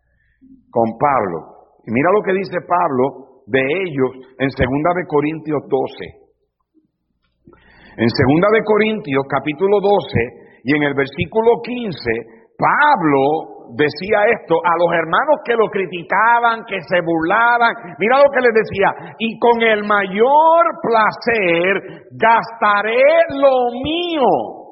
con 0.69 0.99
Pablo. 0.99 1.55
Y 1.87 1.91
mira 1.91 2.09
lo 2.11 2.21
que 2.21 2.33
dice 2.33 2.59
Pablo 2.67 3.24
de 3.47 3.61
ellos 3.61 4.11
en 4.39 4.49
Segunda 4.51 4.91
de 4.95 5.05
Corintios 5.07 5.61
12. 5.69 6.25
En 7.97 8.09
Segunda 8.09 8.47
de 8.51 8.63
Corintios 8.63 9.23
capítulo 9.29 9.79
12 9.79 10.63
y 10.63 10.75
en 10.75 10.83
el 10.83 10.93
versículo 10.93 11.61
15, 11.63 12.55
Pablo 12.57 13.55
decía 13.73 14.25
esto 14.29 14.55
a 14.63 14.73
los 14.77 14.91
hermanos 14.93 15.41
que 15.45 15.55
lo 15.55 15.69
criticaban, 15.69 16.65
que 16.65 16.79
se 16.81 17.01
burlaban. 17.01 17.73
Mira 17.97 18.19
lo 18.19 18.29
que 18.29 18.41
les 18.41 18.53
decía, 18.53 19.15
y 19.19 19.39
con 19.39 19.61
el 19.61 19.83
mayor 19.83 20.63
placer 20.81 22.09
gastaré 22.11 23.29
lo 23.29 23.71
mío. 23.81 24.65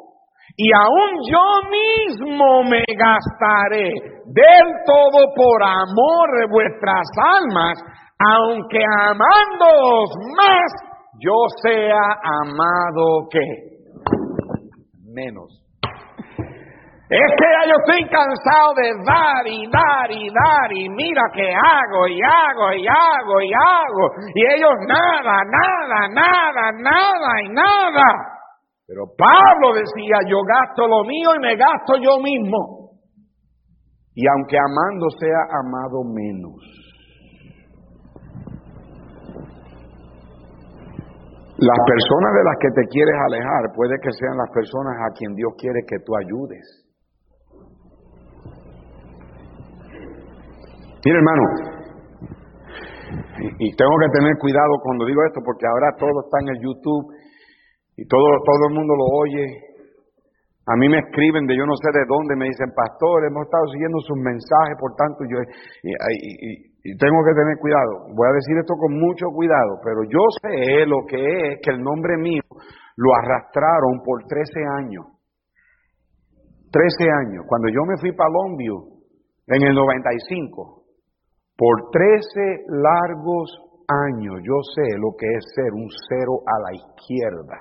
Y 0.55 0.69
aún 0.71 1.09
yo 1.25 1.45
mismo 1.69 2.63
me 2.69 2.83
gastaré 2.95 3.89
del 4.25 4.67
todo 4.85 5.33
por 5.35 5.63
amor 5.63 6.39
de 6.39 6.47
vuestras 6.51 7.07
almas, 7.17 7.79
aunque 8.19 8.79
amándoos 8.99 10.09
más, 10.37 10.71
yo 11.19 11.33
sea 11.61 12.01
amado 12.41 13.27
que 13.31 13.73
menos. 15.13 15.63
Es 17.09 17.31
que 17.37 17.45
ya 17.45 17.69
yo 17.69 17.75
estoy 17.85 18.09
cansado 18.09 18.73
de 18.73 18.89
dar 19.05 19.45
y 19.45 19.69
dar 19.69 20.09
y 20.09 20.29
dar 20.33 20.71
y 20.71 20.89
mira 20.89 21.21
que 21.31 21.53
hago 21.53 22.07
y 22.07 22.19
hago 22.23 22.73
y 22.73 22.87
hago 22.87 23.41
y 23.41 23.53
hago 23.53 24.05
y 24.33 24.41
ellos 24.55 24.73
nada, 24.87 25.43
nada, 25.45 26.07
nada, 26.09 26.71
nada 26.71 27.41
y 27.43 27.49
nada. 27.49 28.33
Pero 28.87 29.03
Pablo 29.15 29.73
decía, 29.73 30.17
yo 30.27 30.41
gasto 30.41 30.87
lo 30.87 31.03
mío 31.03 31.35
y 31.35 31.39
me 31.39 31.55
gasto 31.55 31.97
yo 32.01 32.19
mismo. 32.19 32.91
Y 34.15 34.25
aunque 34.27 34.57
amando 34.57 35.09
sea 35.19 35.59
amado 35.61 36.03
menos. 36.03 36.82
Las 41.57 41.79
personas 41.85 42.33
de 42.33 42.43
las 42.43 42.57
que 42.59 42.69
te 42.73 42.87
quieres 42.89 43.15
alejar 43.29 43.69
puede 43.75 43.93
que 44.01 44.09
sean 44.11 44.37
las 44.37 44.49
personas 44.49 44.97
a 45.05 45.13
quien 45.13 45.35
Dios 45.35 45.53
quiere 45.57 45.85
que 45.85 45.99
tú 45.99 46.15
ayudes. 46.17 46.65
Mire 51.05 51.17
hermano, 51.17 51.43
y, 53.59 53.75
tengo 53.75 53.95
que 53.99 54.09
tener 54.17 54.33
cuidado 54.39 54.79
cuando 54.81 55.05
digo 55.05 55.21
esto 55.27 55.41
porque 55.45 55.67
ahora 55.67 55.93
todo 55.99 56.25
está 56.25 56.39
en 56.41 56.49
el 56.55 56.59
YouTube 56.63 57.13
y 57.97 58.07
todo, 58.07 58.25
todo 58.45 58.69
el 58.69 58.73
mundo 58.73 58.95
lo 58.95 59.05
oye. 59.21 59.45
A 60.65 60.75
mí 60.77 60.89
me 60.89 60.97
escriben 60.97 61.45
de 61.45 61.57
yo 61.57 61.65
no 61.67 61.75
sé 61.75 61.91
de 61.91 62.05
dónde, 62.07 62.35
me 62.35 62.45
dicen, 62.45 62.71
pastor, 62.73 63.25
hemos 63.27 63.43
estado 63.45 63.67
siguiendo 63.67 63.99
sus 63.99 64.17
mensajes, 64.17 64.79
por 64.79 64.95
tanto 64.95 65.21
yo... 65.27 65.37
y, 65.83 65.91
y 65.91 66.72
tengo 66.83 67.23
que 67.23 67.33
tener 67.33 67.57
cuidado. 67.59 68.11
Voy 68.13 68.27
a 68.27 68.35
decir 68.35 68.57
esto 68.59 68.75
con 68.75 68.99
mucho 68.99 69.27
cuidado, 69.31 69.79
pero 69.83 70.03
yo 70.03 70.19
sé 70.41 70.85
lo 70.85 71.05
que 71.07 71.15
es 71.17 71.59
que 71.63 71.71
el 71.71 71.81
nombre 71.81 72.17
mío 72.17 72.43
lo 72.97 73.15
arrastraron 73.15 74.03
por 74.03 74.25
13 74.27 74.51
años. 74.77 75.05
13 76.71 77.09
años. 77.09 77.45
Cuando 77.47 77.69
yo 77.69 77.85
me 77.87 77.97
fui 78.01 78.11
para 78.11 78.29
Longview 78.29 78.99
en 79.47 79.63
el 79.63 79.75
95, 79.75 80.83
por 81.55 81.89
13 81.91 82.65
largos 82.67 83.63
años 83.87 84.41
yo 84.43 84.57
sé 84.75 84.97
lo 84.97 85.15
que 85.17 85.27
es 85.27 85.43
ser 85.55 85.71
un 85.73 85.87
cero 86.09 86.39
a 86.47 86.55
la 86.59 86.71
izquierda. 86.75 87.57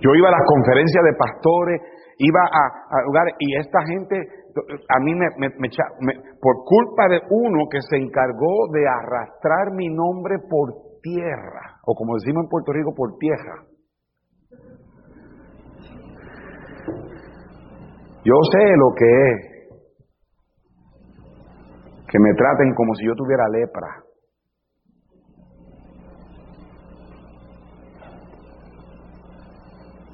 Yo 0.00 0.10
iba 0.14 0.28
a 0.28 0.32
las 0.32 0.46
conferencias 0.46 1.04
de 1.04 1.14
pastores, 1.14 1.80
iba 2.18 2.40
a, 2.42 2.62
a 2.90 3.02
lugares 3.06 3.34
y 3.38 3.56
esta 3.56 3.78
gente 3.86 4.16
a 4.88 5.00
mí 5.00 5.14
me, 5.14 5.28
por 6.40 6.64
culpa 6.64 7.08
de 7.08 7.20
uno 7.30 7.66
que 7.70 7.80
se 7.80 7.96
encargó 7.96 8.68
de 8.72 8.86
arrastrar 8.86 9.72
mi 9.72 9.88
nombre 9.88 10.36
por 10.48 11.00
tierra, 11.02 11.80
o 11.84 11.94
como 11.94 12.14
decimos 12.14 12.44
en 12.44 12.48
Puerto 12.48 12.72
Rico, 12.72 12.94
por 12.94 13.16
tierra. 13.18 13.64
Yo 18.24 18.34
sé 18.52 18.76
lo 18.76 18.94
que 18.96 19.32
es 19.32 19.52
que 22.08 22.18
me 22.18 22.34
traten 22.34 22.74
como 22.74 22.94
si 22.94 23.06
yo 23.06 23.14
tuviera 23.14 23.48
lepra. 23.48 24.04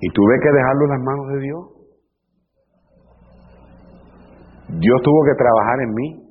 Y 0.01 0.11
tuve 0.13 0.39
que 0.41 0.53
dejarlo 0.53 0.85
en 0.85 0.91
las 0.91 1.01
manos 1.01 1.29
de 1.35 1.41
Dios. 1.41 1.78
Dios 4.69 5.01
tuvo 5.03 5.25
que 5.25 5.35
trabajar 5.35 5.81
en 5.81 5.95
mí. 5.95 6.29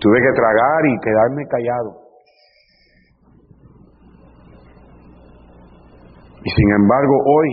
Tuve 0.00 0.20
que 0.20 0.32
tragar 0.32 0.86
y 0.86 1.00
quedarme 1.00 1.44
callado. 1.48 2.08
Y 6.44 6.50
sin 6.50 6.70
embargo, 6.70 7.14
hoy 7.26 7.48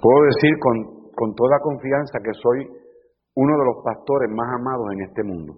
puedo 0.00 0.24
decir 0.24 0.58
con, 0.58 1.12
con 1.14 1.34
toda 1.34 1.60
confianza 1.60 2.18
que 2.24 2.32
soy 2.32 2.66
uno 3.34 3.58
de 3.58 3.64
los 3.66 3.84
pastores 3.84 4.30
más 4.30 4.48
amados 4.58 4.86
en 4.92 5.00
este 5.02 5.22
mundo. 5.22 5.52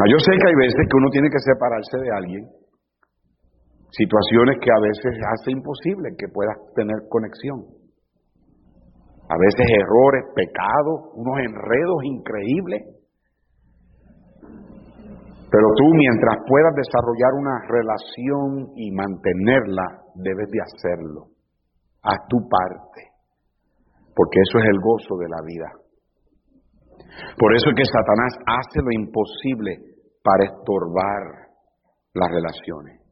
Ah, 0.00 0.06
yo 0.10 0.18
sé 0.18 0.32
que 0.32 0.48
hay 0.48 0.54
veces 0.54 0.86
que 0.90 0.96
uno 0.96 1.08
tiene 1.10 1.28
que 1.30 1.38
separarse 1.38 1.98
de 1.98 2.10
alguien 2.10 2.57
situaciones 3.90 4.56
que 4.60 4.70
a 4.70 4.80
veces 4.80 5.20
hace 5.24 5.52
imposible 5.52 6.14
que 6.18 6.28
puedas 6.28 6.56
tener 6.74 6.96
conexión. 7.08 7.64
A 9.28 9.36
veces 9.36 9.66
errores, 9.68 10.24
pecados, 10.34 11.12
unos 11.14 11.36
enredos 11.40 12.00
increíbles. 12.04 12.80
Pero 15.50 15.66
tú 15.76 15.84
mientras 15.94 16.36
puedas 16.46 16.74
desarrollar 16.76 17.32
una 17.36 17.56
relación 17.68 18.72
y 18.76 18.90
mantenerla, 18.92 19.84
debes 20.16 20.48
de 20.50 20.60
hacerlo. 20.60 21.28
Haz 22.02 22.18
tu 22.28 22.36
parte. 22.48 23.12
Porque 24.14 24.40
eso 24.40 24.58
es 24.58 24.64
el 24.64 24.80
gozo 24.80 25.16
de 25.16 25.28
la 25.28 25.40
vida. 25.44 25.68
Por 27.38 27.54
eso 27.54 27.70
es 27.70 27.76
que 27.76 27.84
Satanás 27.84 28.32
hace 28.46 28.80
lo 28.82 28.92
imposible 28.92 29.76
para 30.22 30.44
estorbar 30.44 31.48
las 32.14 32.28
relaciones. 32.30 33.07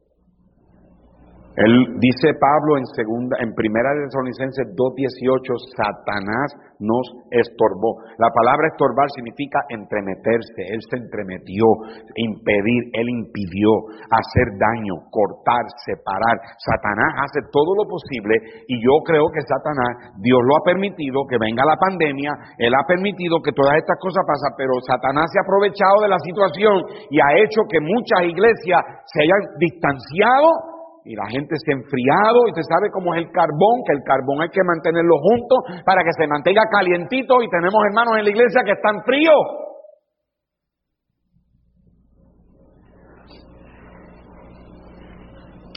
Él 1.57 1.97
dice 1.97 2.37
Pablo 2.37 2.77
en 2.77 2.85
segunda, 2.93 3.33
en 3.41 3.49
primera 3.57 3.89
de 3.89 4.05
Tesalonicenses 4.05 4.77
2.18, 4.77 5.41
Satanás 5.73 6.53
nos 6.77 7.01
estorbó. 7.33 7.97
La 8.21 8.29
palabra 8.29 8.69
estorbar 8.69 9.09
significa 9.09 9.65
entremeterse. 9.73 10.69
Él 10.69 10.77
se 10.85 11.01
entremetió, 11.01 11.65
impedir, 12.13 12.93
él 12.93 13.09
impidió 13.09 13.73
hacer 14.05 14.53
daño, 14.53 15.09
cortar, 15.09 15.65
separar. 15.81 16.37
Satanás 16.61 17.25
hace 17.25 17.41
todo 17.49 17.73
lo 17.73 17.89
posible 17.89 18.37
y 18.69 18.77
yo 18.77 19.01
creo 19.01 19.25
que 19.33 19.41
Satanás, 19.41 20.13
Dios 20.21 20.37
lo 20.45 20.61
ha 20.61 20.63
permitido 20.63 21.25
que 21.25 21.41
venga 21.41 21.65
la 21.65 21.81
pandemia, 21.81 22.37
él 22.61 22.73
ha 22.77 22.85
permitido 22.85 23.41
que 23.41 23.57
todas 23.57 23.81
estas 23.81 23.97
cosas 23.97 24.21
pasen, 24.29 24.53
pero 24.61 24.77
Satanás 24.85 25.25
se 25.33 25.41
ha 25.41 25.45
aprovechado 25.45 26.05
de 26.05 26.13
la 26.13 26.21
situación 26.21 26.85
y 27.09 27.17
ha 27.17 27.33
hecho 27.41 27.65
que 27.65 27.81
muchas 27.81 28.29
iglesias 28.29 28.77
se 29.09 29.25
hayan 29.25 29.41
distanciado 29.57 30.66
y 31.07 31.15
la 31.15 31.23
gente 31.31 31.55
se 31.55 31.71
ha 31.71 31.79
enfriado 31.79 32.39
y 32.45 32.51
se 32.51 32.67
sabe 32.67 32.91
cómo 32.91 33.15
es 33.15 33.23
el 33.23 33.31
carbón, 33.31 33.79
que 33.87 33.95
el 33.95 34.03
carbón 34.03 34.43
hay 34.43 34.51
que 34.51 34.59
mantenerlo 34.59 35.15
junto 35.23 35.55
para 35.87 36.03
que 36.03 36.11
se 36.11 36.27
mantenga 36.27 36.67
calientito 36.67 37.39
y 37.41 37.47
tenemos 37.47 37.79
hermanos 37.87 38.19
en 38.19 38.23
la 38.27 38.31
iglesia 38.35 38.61
que 38.67 38.75
están 38.75 38.99
fríos. 39.07 39.67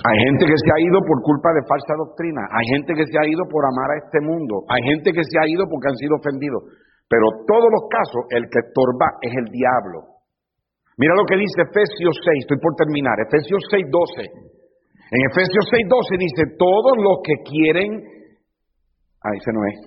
Hay 0.00 0.16
gente 0.26 0.48
que 0.48 0.56
se 0.56 0.70
ha 0.72 0.80
ido 0.80 0.98
por 1.04 1.22
culpa 1.22 1.52
de 1.54 1.62
falsa 1.68 1.94
doctrina, 1.94 2.40
hay 2.50 2.66
gente 2.72 2.96
que 2.96 3.04
se 3.06 3.16
ha 3.20 3.26
ido 3.28 3.44
por 3.46 3.62
amar 3.68 3.94
a 3.94 4.00
este 4.00 4.18
mundo, 4.24 4.64
hay 4.66 4.82
gente 4.82 5.12
que 5.12 5.22
se 5.22 5.36
ha 5.38 5.46
ido 5.46 5.68
porque 5.68 5.92
han 5.92 6.00
sido 6.00 6.16
ofendidos, 6.16 6.62
pero 7.06 7.44
todos 7.46 7.68
los 7.68 7.84
casos 7.86 8.24
el 8.32 8.48
que 8.48 8.64
estorba 8.64 9.20
es 9.20 9.30
el 9.36 9.46
diablo. 9.52 10.24
Mira 10.96 11.14
lo 11.14 11.28
que 11.28 11.36
dice 11.36 11.68
Efesios 11.68 12.16
6, 12.16 12.48
estoy 12.48 12.58
por 12.58 12.74
terminar, 12.80 13.20
Efesios 13.20 13.60
6, 13.70 13.86
12. 13.92 14.49
En 15.11 15.20
Efesios 15.30 15.66
6:12 15.70 16.18
dice, 16.18 16.42
todos 16.58 16.94
los 16.96 17.18
que 17.24 17.34
quieren, 17.42 17.90
ahí 19.22 19.38
se 19.44 19.52
no 19.52 19.61
es. 19.66 19.78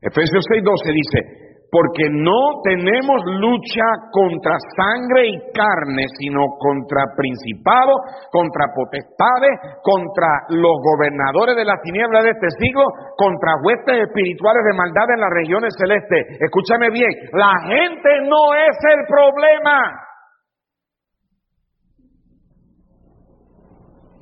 Efesios 0.00 0.44
6:12 0.46 0.92
dice, 0.94 1.48
porque 1.70 2.08
no 2.08 2.62
tenemos 2.64 3.20
lucha 3.42 3.84
contra 4.10 4.56
sangre 4.72 5.28
y 5.28 5.36
carne, 5.52 6.06
sino 6.16 6.56
contra 6.58 7.04
principados, 7.14 7.96
contra 8.32 8.72
potestades, 8.72 9.52
contra 9.82 10.48
los 10.48 10.76
gobernadores 10.80 11.56
de 11.56 11.66
la 11.66 11.76
tiniebla 11.82 12.22
de 12.22 12.30
este 12.30 12.48
siglo, 12.58 12.84
contra 13.16 13.60
huestes 13.62 14.08
espirituales 14.08 14.64
de 14.64 14.78
maldad 14.78 15.10
en 15.12 15.20
las 15.20 15.32
regiones 15.44 15.74
celestes. 15.76 16.40
Escúchame 16.40 16.88
bien, 16.90 17.10
la 17.32 17.52
gente 17.68 18.10
no 18.24 18.54
es 18.54 18.76
el 18.94 19.04
problema. 19.04 20.07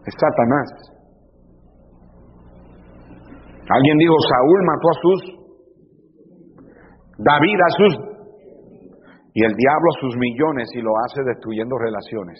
Es 0.06 0.14
Satanás. 0.14 0.68
Alguien 3.68 3.98
dijo, 3.98 4.14
Saúl 4.30 4.60
mató 4.62 4.86
a 4.88 4.96
sus, 5.02 5.20
David 7.18 7.58
a 7.58 7.70
sus, 7.74 7.94
y 9.34 9.44
el 9.44 9.52
diablo 9.52 9.88
a 9.90 10.00
sus 10.00 10.16
millones 10.16 10.68
y 10.74 10.80
lo 10.80 10.92
hace 11.04 11.22
destruyendo 11.26 11.76
relaciones. 11.76 12.38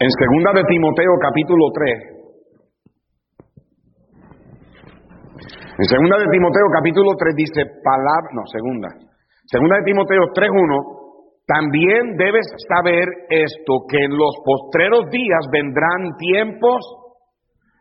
En 0.00 0.10
segunda 0.10 0.52
de 0.54 0.64
Timoteo 0.64 1.12
capítulo 1.20 1.66
3, 1.74 2.18
en 5.78 5.84
segunda 5.84 6.16
de 6.18 6.26
Timoteo 6.30 6.66
capítulo 6.72 7.10
3 7.18 7.34
dice 7.36 7.62
palabra, 7.84 8.30
no, 8.32 8.42
segunda, 8.46 8.88
segunda 9.44 9.76
de 9.76 9.82
Timoteo 9.84 10.22
3.1 10.32 10.97
también 11.48 12.16
debes 12.18 12.46
saber 12.68 13.08
esto, 13.30 13.86
que 13.88 14.04
en 14.04 14.16
los 14.18 14.36
postreros 14.44 15.10
días 15.10 15.40
vendrán 15.50 16.14
tiempos 16.18 16.84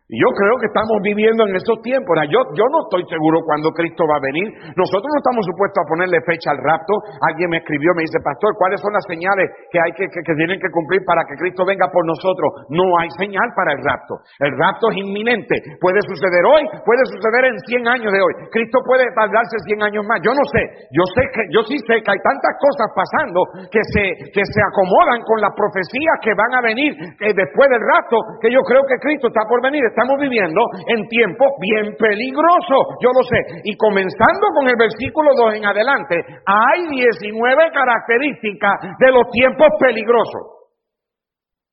yo 0.08 0.32
creo 0.40 0.56
que 0.56 0.72
estamos 0.72 1.04
viviendo 1.04 1.44
en 1.44 1.60
esos 1.60 1.84
tiempos. 1.84 2.16
yo, 2.32 2.40
yo 2.56 2.64
no 2.72 2.88
estoy 2.88 3.04
seguro 3.12 3.44
cuándo 3.44 3.76
Cristo 3.76 4.08
va 4.08 4.16
a 4.16 4.24
venir. 4.24 4.48
Nosotros 4.80 5.04
no 5.04 5.20
estamos 5.20 5.44
supuestos 5.44 5.84
a 5.84 5.90
ponerle 5.92 6.24
fecha 6.24 6.56
al 6.56 6.64
rapto. 6.64 6.96
Alguien 7.28 7.52
me 7.52 7.60
escribió, 7.60 7.92
me 7.92 8.08
dice, 8.08 8.24
pastor, 8.24 8.56
¿cuáles 8.56 8.80
son 8.80 8.96
las 8.96 9.04
señales 9.04 9.52
que 9.68 9.76
hay 9.84 9.92
que, 10.00 10.08
que, 10.08 10.24
tienen 10.24 10.64
que 10.64 10.72
cumplir 10.72 11.04
para 11.04 11.28
que 11.28 11.36
Cristo 11.36 11.68
venga 11.68 11.92
por 11.92 12.08
nosotros? 12.08 12.72
No 12.72 12.88
hay 12.96 13.12
señal 13.20 13.52
para 13.52 13.76
el 13.76 13.84
rapto. 13.84 14.24
El 14.40 14.56
rapto 14.56 14.96
es 14.96 15.04
inminente. 15.04 15.60
Puede 15.84 16.00
suceder 16.08 16.40
hoy, 16.48 16.64
puede 16.88 17.04
suceder 17.12 17.52
en 17.52 17.60
100 17.68 18.00
años 18.00 18.12
de 18.16 18.24
hoy. 18.24 18.48
Cristo 18.48 18.80
puede 18.88 19.12
tardarse 19.12 19.60
100 19.60 19.92
años 19.92 20.08
más. 20.08 20.24
Yo 20.24 20.32
no 20.32 20.44
sé. 20.56 20.88
Yo 20.96 21.04
sé 21.20 21.24
que, 21.36 21.52
yo 21.52 21.68
sí 21.68 21.76
sé 21.84 22.00
que 22.00 22.12
hay 22.16 22.22
tantas 22.24 22.56
cosas 22.64 22.88
pasando 22.96 23.44
que 23.68 23.84
se, 23.92 24.24
se 24.24 24.62
acomodan 24.72 25.20
con 25.28 25.44
las 25.44 25.52
profecías 25.52 26.16
que 26.24 26.32
van 26.32 26.56
a 26.56 26.64
venir 26.64 26.96
eh, 26.96 27.36
después 27.36 27.68
del 27.68 27.84
rapto, 27.84 28.24
que 28.40 28.48
yo 28.48 28.64
creo 28.64 28.88
que 28.88 28.96
Cristo 29.04 29.28
está 29.28 29.44
por 29.44 29.60
venir 29.60 29.84
estamos 29.98 30.22
viviendo 30.22 30.62
en 30.94 31.10
tiempos 31.10 31.58
bien 31.58 31.98
peligrosos, 31.98 33.02
yo 33.02 33.10
lo 33.10 33.26
sé. 33.26 33.66
Y 33.66 33.74
comenzando 33.76 34.46
con 34.54 34.70
el 34.70 34.78
versículo 34.78 35.34
2 35.34 35.58
en 35.58 35.66
adelante, 35.66 36.22
hay 36.46 36.86
19 36.86 37.34
características 37.74 38.94
de 39.02 39.10
los 39.10 39.26
tiempos 39.34 39.74
peligrosos. 39.82 40.70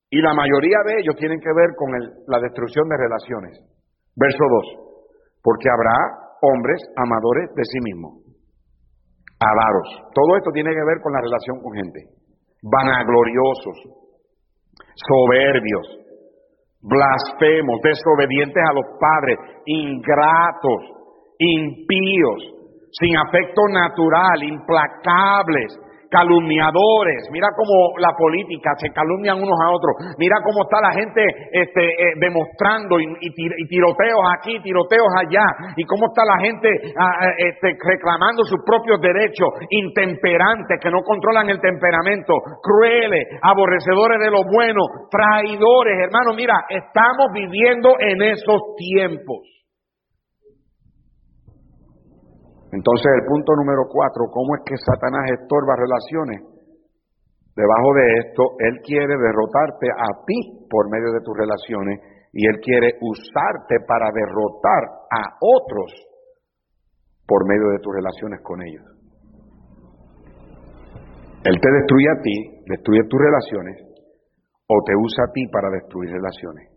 Y 0.08 0.22
la 0.24 0.32
mayoría 0.32 0.80
de 0.88 1.04
ellos 1.04 1.16
tienen 1.16 1.38
que 1.38 1.52
ver 1.52 1.76
con 1.76 1.92
la 1.92 2.40
destrucción 2.40 2.88
de 2.88 2.96
relaciones. 2.96 3.60
Verso 4.16 4.44
2. 4.72 5.42
Porque 5.42 5.68
habrá 5.68 5.92
hombres 6.40 6.80
amadores 6.96 7.52
de 7.52 7.64
sí 7.64 7.78
mismos. 7.84 8.24
Avaros. 9.36 10.08
Todo 10.14 10.36
esto 10.38 10.50
tiene 10.52 10.70
que 10.70 10.84
ver 10.86 11.02
con 11.02 11.12
la 11.12 11.20
relación 11.20 11.60
con 11.60 11.74
gente. 11.74 12.08
Vanagloriosos. 12.62 13.76
Soberbios 14.94 16.03
blasfemos, 16.84 17.80
desobedientes 17.82 18.62
a 18.62 18.74
los 18.74 18.84
padres, 19.00 19.38
ingratos, 19.64 20.80
impíos, 21.38 22.54
sin 22.92 23.16
afecto 23.16 23.62
natural, 23.70 24.42
implacables, 24.42 25.80
calumniadores, 26.14 27.26
mira 27.34 27.48
cómo 27.58 27.98
la 27.98 28.14
política 28.14 28.70
se 28.78 28.94
calumnian 28.94 29.42
unos 29.42 29.58
a 29.58 29.74
otros, 29.74 30.14
mira 30.16 30.38
cómo 30.46 30.62
está 30.62 30.78
la 30.78 30.94
gente 30.94 31.26
este, 31.50 31.82
eh, 31.82 32.14
demostrando 32.22 33.00
y, 33.00 33.10
tiroteos 33.66 34.22
aquí, 34.38 34.60
tiroteos 34.62 35.10
allá, 35.18 35.74
y 35.74 35.82
cómo 35.82 36.06
está 36.06 36.22
la 36.22 36.38
gente 36.38 36.70
ah, 36.94 37.26
ah, 37.26 37.34
este, 37.36 37.74
reclamando 37.82 38.44
sus 38.44 38.62
propios 38.64 39.00
derechos, 39.00 39.48
intemperantes, 39.70 40.78
que 40.80 40.90
no 40.90 41.02
controlan 41.02 41.50
el 41.50 41.60
temperamento, 41.60 42.34
crueles, 42.62 43.26
aborrecedores 43.42 44.20
de 44.20 44.30
lo 44.30 44.46
bueno, 44.46 44.82
traidores, 45.10 45.98
hermano, 45.98 46.34
mira, 46.36 46.54
estamos 46.68 47.26
viviendo 47.34 47.96
en 47.98 48.22
esos 48.22 48.60
tiempos. 48.78 49.53
Entonces 52.74 53.06
el 53.06 53.24
punto 53.30 53.54
número 53.54 53.86
cuatro, 53.86 54.26
¿cómo 54.34 54.58
es 54.58 54.62
que 54.66 54.74
Satanás 54.74 55.30
estorba 55.30 55.78
relaciones? 55.78 56.42
Debajo 57.54 57.94
de 57.94 58.06
esto, 58.18 58.42
Él 58.58 58.82
quiere 58.82 59.14
derrotarte 59.14 59.86
a 59.94 60.10
ti 60.26 60.66
por 60.66 60.90
medio 60.90 61.14
de 61.14 61.22
tus 61.22 61.38
relaciones 61.38 62.02
y 62.34 62.42
Él 62.50 62.58
quiere 62.58 62.98
usarte 62.98 63.78
para 63.86 64.10
derrotar 64.10 65.06
a 65.06 65.38
otros 65.38 65.94
por 67.30 67.46
medio 67.46 67.70
de 67.70 67.78
tus 67.78 67.94
relaciones 67.94 68.42
con 68.42 68.58
ellos. 68.60 68.82
Él 71.46 71.54
te 71.60 71.70
destruye 71.78 72.10
a 72.10 72.20
ti, 72.22 72.36
destruye 72.66 73.06
tus 73.06 73.20
relaciones, 73.20 73.76
o 74.66 74.82
te 74.82 74.96
usa 74.98 75.24
a 75.28 75.32
ti 75.32 75.46
para 75.46 75.70
destruir 75.70 76.10
relaciones. 76.10 76.74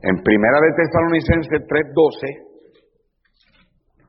En 0.00 0.22
Primera 0.22 0.56
de 0.60 0.72
Tesalonicenses 0.72 1.68
3:12 1.68 2.45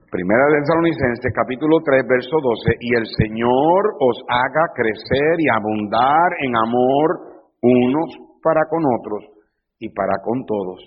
Primera 0.08 0.40
de 0.48 0.64
Tesalonicenses, 0.64 1.36
capítulo 1.36 1.84
3, 1.84 2.08
verso 2.08 2.40
12, 2.40 2.80
y 2.80 2.96
el 2.96 3.04
Señor 3.12 3.82
os 4.00 4.16
haga 4.32 4.72
crecer 4.72 5.36
y 5.36 5.52
abundar 5.52 6.32
en 6.48 6.56
amor 6.56 7.44
unos 7.60 8.16
para 8.40 8.64
con 8.72 8.88
otros 8.88 9.36
y 9.84 9.92
para 9.92 10.16
con 10.24 10.46
todos, 10.48 10.80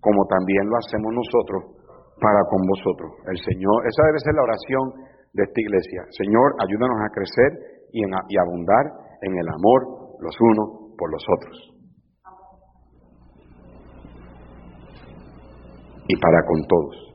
como 0.00 0.24
también 0.24 0.64
lo 0.72 0.80
hacemos 0.80 1.12
nosotros 1.12 1.84
para 2.16 2.40
con 2.48 2.64
vosotros. 2.64 3.12
El 3.28 3.36
Señor, 3.44 3.76
esa 3.84 4.08
debe 4.08 4.24
ser 4.24 4.32
la 4.40 4.48
oración 4.48 4.84
de 5.36 5.42
esta 5.44 5.60
iglesia. 5.60 6.00
Señor, 6.16 6.56
ayúdanos 6.64 6.96
a 6.96 7.12
crecer 7.12 7.50
y, 7.92 8.00
en, 8.00 8.10
y 8.32 8.40
abundar 8.40 8.88
en 9.20 9.36
el 9.36 9.48
amor 9.52 10.16
los 10.16 10.32
unos 10.40 10.96
por 10.96 11.12
los 11.12 11.24
otros. 11.28 11.56
Y 16.08 16.16
para 16.16 16.40
con 16.48 16.64
todos. 16.64 17.11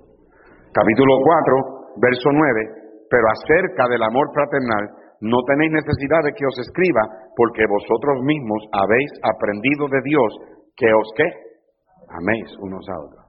Capítulo 0.77 1.17
4, 1.25 1.97
verso 1.97 2.29
9, 2.29 3.09
pero 3.09 3.25
acerca 3.33 3.89
del 3.89 4.03
amor 4.03 4.29
fraternal, 4.29 4.85
no 5.25 5.41
tenéis 5.49 5.73
necesidad 5.73 6.21
de 6.21 6.37
que 6.37 6.45
os 6.45 6.53
escriba, 6.61 7.01
porque 7.33 7.65
vosotros 7.65 8.21
mismos 8.21 8.61
habéis 8.77 9.09
aprendido 9.25 9.89
de 9.89 10.01
Dios 10.05 10.29
que 10.77 10.93
os 10.93 11.09
qué? 11.17 11.25
Améis 12.13 12.53
unos 12.61 12.85
a 12.93 12.93
otros. 12.93 13.25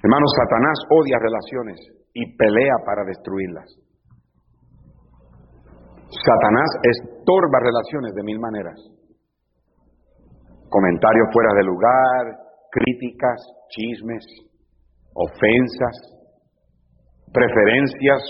Hermanos, 0.00 0.32
Satanás 0.32 0.78
odia 0.88 1.20
relaciones 1.20 1.76
y 2.16 2.24
pelea 2.40 2.76
para 2.88 3.04
destruirlas. 3.04 3.68
Satanás 6.08 6.70
estorba 6.88 7.60
relaciones 7.60 8.14
de 8.14 8.22
mil 8.24 8.40
maneras. 8.40 8.80
comentarios 10.70 11.28
fuera 11.32 11.52
de 11.52 11.64
lugar, 11.64 12.24
críticas, 12.72 13.40
chismes, 13.68 14.24
ofensas, 15.18 15.96
preferencias 17.34 18.22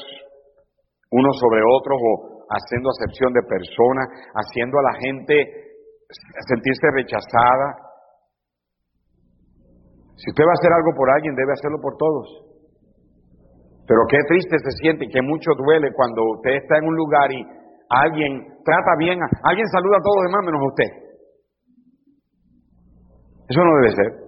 unos 1.11 1.37
sobre 1.39 1.61
otros 1.61 1.99
o 2.01 2.13
haciendo 2.49 2.89
acepción 2.91 3.33
de 3.33 3.45
personas, 3.45 4.09
haciendo 4.33 4.79
a 4.79 4.83
la 4.83 4.95
gente 5.01 5.35
sentirse 6.49 6.87
rechazada. 6.93 7.69
Si 10.17 10.31
usted 10.33 10.45
va 10.45 10.53
a 10.53 10.59
hacer 10.61 10.73
algo 10.73 10.97
por 10.97 11.11
alguien, 11.11 11.37
debe 11.37 11.53
hacerlo 11.53 11.79
por 11.81 11.97
todos. 11.97 12.49
Pero 13.87 14.01
qué 14.09 14.19
triste 14.29 14.57
se 14.59 14.73
siente 14.83 15.05
y 15.05 15.09
qué 15.09 15.23
mucho 15.23 15.53
duele 15.57 15.93
cuando 15.93 16.23
usted 16.37 16.61
está 16.61 16.79
en 16.79 16.89
un 16.89 16.97
lugar 16.97 17.33
y 17.33 17.41
alguien 17.89 18.61
trata 18.65 18.93
bien, 18.99 19.23
a, 19.23 19.29
alguien 19.45 19.67
saluda 19.69 19.97
a 19.97 20.03
todos 20.03 20.17
los 20.17 20.27
demás 20.29 20.45
menos 20.45 20.61
a 20.61 20.73
usted. 20.73 20.91
Eso 23.49 23.65
no 23.65 23.77
debe 23.81 23.93
ser. 23.97 24.28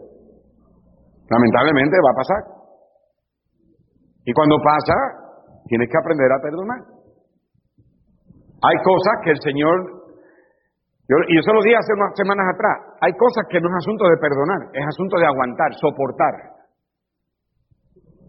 Lamentablemente 1.30 1.96
va 2.02 2.10
a 2.10 2.20
pasar. 2.20 2.42
Y 4.26 4.32
cuando 4.32 4.58
pasa, 4.58 4.94
tienes 5.66 5.88
que 5.88 5.98
aprender 5.98 6.26
a 6.26 6.42
perdonar. 6.42 6.80
Hay 8.62 8.76
cosas 8.84 9.14
que 9.24 9.30
el 9.30 9.40
Señor, 9.40 9.78
y 11.06 11.32
yo 11.36 11.42
se 11.42 11.52
lo 11.54 11.62
dije 11.62 11.78
hace 11.78 11.94
unas 11.94 12.12
semanas 12.14 12.46
atrás, 12.52 12.98
hay 13.00 13.12
cosas 13.16 13.46
que 13.48 13.60
no 13.60 13.68
es 13.70 13.76
asunto 13.78 14.04
de 14.04 14.18
perdonar, 14.18 14.60
es 14.74 14.86
asunto 14.86 15.16
de 15.16 15.26
aguantar, 15.26 15.72
soportar. 15.80 16.34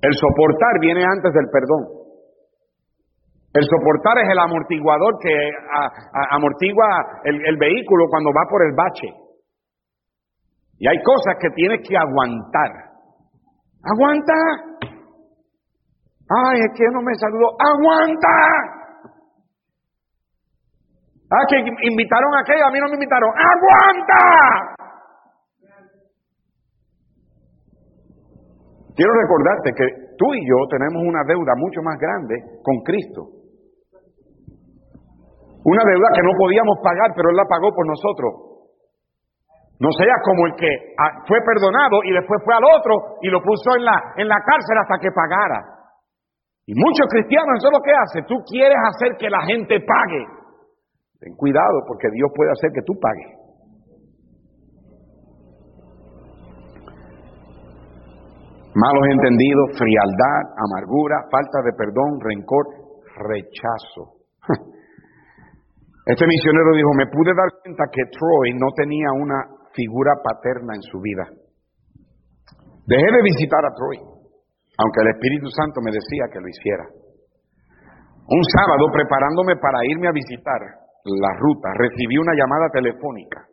El 0.01 0.13
soportar 0.13 0.79
viene 0.79 1.03
antes 1.03 1.33
del 1.33 1.49
perdón. 1.51 2.01
El 3.53 3.65
soportar 3.65 4.17
es 4.23 4.29
el 4.31 4.39
amortiguador 4.39 5.19
que 5.19 5.35
amortigua 6.31 6.87
el, 7.25 7.57
vehículo 7.57 8.05
cuando 8.09 8.29
va 8.29 8.47
por 8.49 8.63
el 8.63 8.73
bache. 8.73 9.09
Y 10.79 10.87
hay 10.87 10.97
cosas 11.03 11.35
que 11.39 11.49
tienes 11.49 11.81
que 11.87 11.97
aguantar. 11.97 12.90
¡Aguanta! 13.83 14.33
Ay, 16.29 16.59
es 16.61 16.71
que 16.77 16.85
no 16.93 17.01
me 17.01 17.13
saludó. 17.15 17.49
¡Aguanta! 17.59 18.27
Ah, 21.31 21.45
que 21.47 21.57
invitaron 21.87 22.35
a 22.35 22.41
aquello, 22.41 22.65
a 22.67 22.71
mí 22.71 22.79
no 22.79 22.87
me 22.87 22.95
invitaron. 22.95 23.31
¡Aguanta! 23.31 24.75
Quiero 28.95 29.13
recordarte 29.13 29.71
que 29.73 29.87
tú 30.17 30.33
y 30.33 30.45
yo 30.45 30.67
tenemos 30.69 31.01
una 31.01 31.23
deuda 31.25 31.53
mucho 31.55 31.81
más 31.81 31.97
grande 31.97 32.35
con 32.61 32.75
Cristo. 32.83 33.41
Una 35.63 35.83
deuda 35.85 36.07
que 36.13 36.23
no 36.23 36.33
podíamos 36.37 36.77
pagar, 36.83 37.11
pero 37.15 37.29
Él 37.29 37.35
la 37.37 37.45
pagó 37.45 37.73
por 37.73 37.87
nosotros. 37.87 38.50
No 39.81 39.89
sea 39.97 40.13
como 40.21 40.45
el 40.45 40.53
que 40.53 40.69
ah, 40.93 41.25
fue 41.25 41.41
perdonado 41.41 42.05
y 42.05 42.13
después 42.13 42.37
fue 42.45 42.53
al 42.53 42.61
otro 42.69 43.17
y 43.25 43.33
lo 43.33 43.41
puso 43.41 43.73
en 43.73 43.83
la, 43.83 44.13
en 44.13 44.29
la 44.29 44.37
cárcel 44.45 44.77
hasta 44.77 45.01
que 45.01 45.09
pagara. 45.09 45.57
Y 46.69 46.77
muchos 46.77 47.09
cristianos, 47.09 47.57
eso 47.57 47.65
es 47.65 47.73
lo 47.73 47.81
que 47.81 47.97
hace. 47.97 48.21
Tú 48.29 48.37
quieres 48.45 48.77
hacer 48.77 49.17
que 49.17 49.25
la 49.25 49.41
gente 49.41 49.81
pague. 49.81 50.21
Ten 51.17 51.33
cuidado 51.33 51.81
porque 51.87 52.13
Dios 52.13 52.29
puede 52.29 52.51
hacer 52.53 52.69
que 52.77 52.85
tú 52.85 52.93
pagues. 53.01 53.41
Malos 58.77 59.05
entendidos, 59.09 59.81
frialdad, 59.81 60.41
amargura, 60.61 61.25
falta 61.25 61.57
de 61.65 61.73
perdón, 61.73 62.21
rencor, 62.21 62.65
rechazo. 63.17 64.21
Este 66.03 66.25
misionero 66.25 66.73
dijo, 66.75 66.89
me 66.97 67.05
pude 67.05 67.29
dar 67.29 67.49
cuenta 67.61 67.83
que 67.93 68.01
Troy 68.09 68.57
no 68.57 68.73
tenía 68.75 69.13
una 69.13 69.60
figura 69.73 70.13
paterna 70.23 70.75
en 70.75 70.83
su 70.83 70.99
vida. 70.99 71.25
Dejé 72.87 73.07
de 73.11 73.21
visitar 73.23 73.63
a 73.65 73.73
Troy, 73.73 73.97
aunque 73.97 75.01
el 75.01 75.09
Espíritu 75.15 75.47
Santo 75.49 75.81
me 75.81 75.91
decía 75.91 76.27
que 76.31 76.41
lo 76.41 76.47
hiciera. 76.47 76.85
Un 78.27 78.43
sábado, 78.57 78.87
preparándome 78.91 79.55
para 79.57 79.85
irme 79.85 80.07
a 80.07 80.15
visitar 80.15 80.61
la 81.05 81.31
ruta, 81.39 81.69
recibí 81.75 82.17
una 82.17 82.33
llamada 82.33 82.69
telefónica 82.71 83.51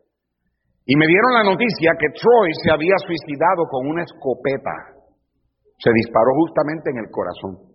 y 0.88 0.96
me 0.96 1.06
dieron 1.06 1.32
la 1.36 1.44
noticia 1.44 1.92
que 2.00 2.08
Troy 2.16 2.48
se 2.64 2.72
había 2.72 2.96
suicidado 3.04 3.68
con 3.68 3.92
una 3.92 4.08
escopeta. 4.08 4.72
Se 5.76 5.92
disparó 5.92 6.32
justamente 6.32 6.88
en 6.88 6.98
el 7.04 7.12
corazón. 7.12 7.68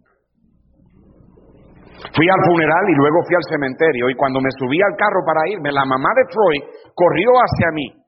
Fui 2.10 2.26
al 2.26 2.42
funeral 2.50 2.86
y 2.90 2.96
luego 2.98 3.22
fui 3.22 3.36
al 3.38 3.46
cementerio 3.54 4.10
y 4.10 4.16
cuando 4.16 4.42
me 4.42 4.50
subí 4.58 4.82
al 4.82 4.98
carro 4.98 5.22
para 5.26 5.48
irme, 5.48 5.72
la 5.72 5.86
mamá 5.86 6.10
de 6.18 6.26
Troy 6.26 6.58
corrió 6.98 7.30
hacia 7.38 7.70
mí. 7.72 8.03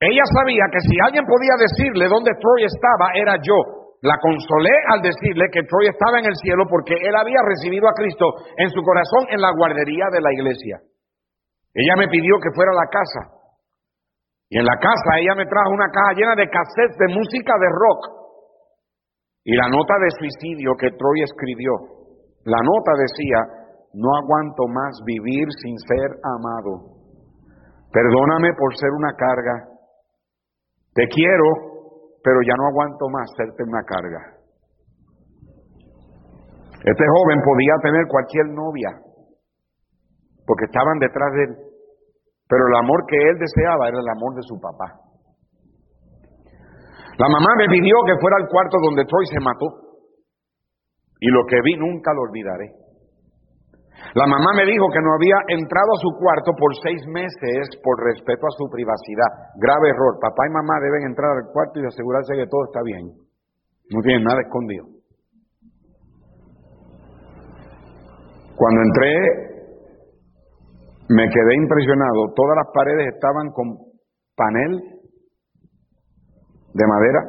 Ella 0.00 0.24
sabía 0.28 0.68
que 0.68 0.80
si 0.84 0.94
alguien 1.00 1.24
podía 1.24 1.56
decirle 1.56 2.08
dónde 2.08 2.36
Troy 2.36 2.64
estaba, 2.68 3.16
era 3.16 3.40
yo. 3.40 3.56
La 4.04 4.20
consolé 4.20 4.76
al 4.92 5.00
decirle 5.00 5.48
que 5.48 5.64
Troy 5.64 5.88
estaba 5.88 6.20
en 6.20 6.28
el 6.28 6.36
cielo 6.36 6.68
porque 6.68 6.94
él 7.00 7.16
había 7.16 7.40
recibido 7.40 7.88
a 7.88 7.96
Cristo 7.96 8.28
en 8.60 8.68
su 8.68 8.82
corazón 8.84 9.24
en 9.32 9.40
la 9.40 9.50
guardería 9.56 10.12
de 10.12 10.20
la 10.20 10.32
iglesia. 10.32 10.84
Ella 11.72 11.96
me 11.96 12.08
pidió 12.08 12.36
que 12.40 12.52
fuera 12.54 12.72
a 12.72 12.80
la 12.84 12.88
casa. 12.92 13.22
Y 14.48 14.58
en 14.58 14.64
la 14.64 14.76
casa 14.76 15.18
ella 15.18 15.34
me 15.34 15.48
trajo 15.48 15.70
una 15.72 15.88
caja 15.88 16.12
llena 16.12 16.34
de 16.36 16.48
cassettes 16.48 16.96
de 17.00 17.14
música 17.16 17.52
de 17.56 17.68
rock. 17.72 18.00
Y 19.44 19.56
la 19.56 19.68
nota 19.68 19.94
de 19.98 20.10
suicidio 20.20 20.76
que 20.78 20.92
Troy 20.92 21.22
escribió. 21.24 21.72
La 22.44 22.60
nota 22.62 22.92
decía, 23.00 23.40
no 23.94 24.12
aguanto 24.12 24.68
más 24.68 24.92
vivir 25.04 25.48
sin 25.62 25.76
ser 25.78 26.10
amado. 26.20 27.00
Perdóname 27.92 28.52
por 28.58 28.76
ser 28.76 28.90
una 28.92 29.12
carga. 29.16 29.75
Te 30.96 31.06
quiero, 31.08 31.44
pero 32.24 32.40
ya 32.40 32.56
no 32.56 32.72
aguanto 32.72 33.04
más 33.12 33.28
serte 33.36 33.62
una 33.68 33.84
carga. 33.84 34.32
Este 36.80 37.04
joven 37.04 37.40
podía 37.44 37.74
tener 37.82 38.06
cualquier 38.08 38.46
novia, 38.56 38.90
porque 40.46 40.64
estaban 40.64 40.98
detrás 40.98 41.32
de 41.36 41.42
él, 41.44 41.52
pero 42.48 42.66
el 42.68 42.76
amor 42.80 43.04
que 43.06 43.16
él 43.16 43.36
deseaba 43.36 43.88
era 43.88 43.98
el 43.98 44.08
amor 44.08 44.34
de 44.36 44.42
su 44.42 44.58
papá. 44.58 45.06
La 47.18 47.28
mamá 47.28 47.48
me 47.58 47.68
pidió 47.68 47.96
que 48.06 48.20
fuera 48.20 48.36
al 48.40 48.48
cuarto 48.48 48.76
donde 48.80 49.04
Troy 49.04 49.26
se 49.26 49.40
mató. 49.40 49.66
Y 51.20 51.28
lo 51.28 51.44
que 51.48 51.60
vi 51.62 51.76
nunca 51.76 52.12
lo 52.12 52.22
olvidaré. 52.22 52.72
La 54.14 54.26
mamá 54.26 54.52
me 54.56 54.64
dijo 54.64 54.88
que 54.92 55.00
no 55.00 55.12
había 55.14 55.36
entrado 55.48 55.92
a 55.92 56.00
su 56.00 56.10
cuarto 56.18 56.52
por 56.56 56.72
seis 56.82 57.00
meses 57.08 57.68
por 57.82 58.00
respeto 58.02 58.46
a 58.46 58.56
su 58.56 58.68
privacidad. 58.70 59.52
Grave 59.56 59.90
error. 59.90 60.18
Papá 60.20 60.48
y 60.48 60.52
mamá 60.52 60.80
deben 60.80 61.08
entrar 61.08 61.36
al 61.36 61.52
cuarto 61.52 61.80
y 61.80 61.86
asegurarse 61.86 62.34
que 62.34 62.46
todo 62.46 62.64
está 62.64 62.80
bien. 62.82 63.12
No 63.90 64.00
tienen 64.00 64.24
nada 64.24 64.40
escondido. 64.40 64.86
Cuando 68.56 68.80
entré, 68.80 69.12
me 71.08 71.28
quedé 71.28 71.54
impresionado. 71.54 72.32
Todas 72.34 72.56
las 72.56 72.72
paredes 72.72 73.14
estaban 73.14 73.52
con 73.52 73.76
panel 74.34 74.80
de 76.72 76.86
madera 76.86 77.20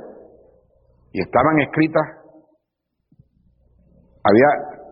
y 1.11 1.22
estaban 1.22 1.59
escritas 1.59 2.18
había 4.28 4.49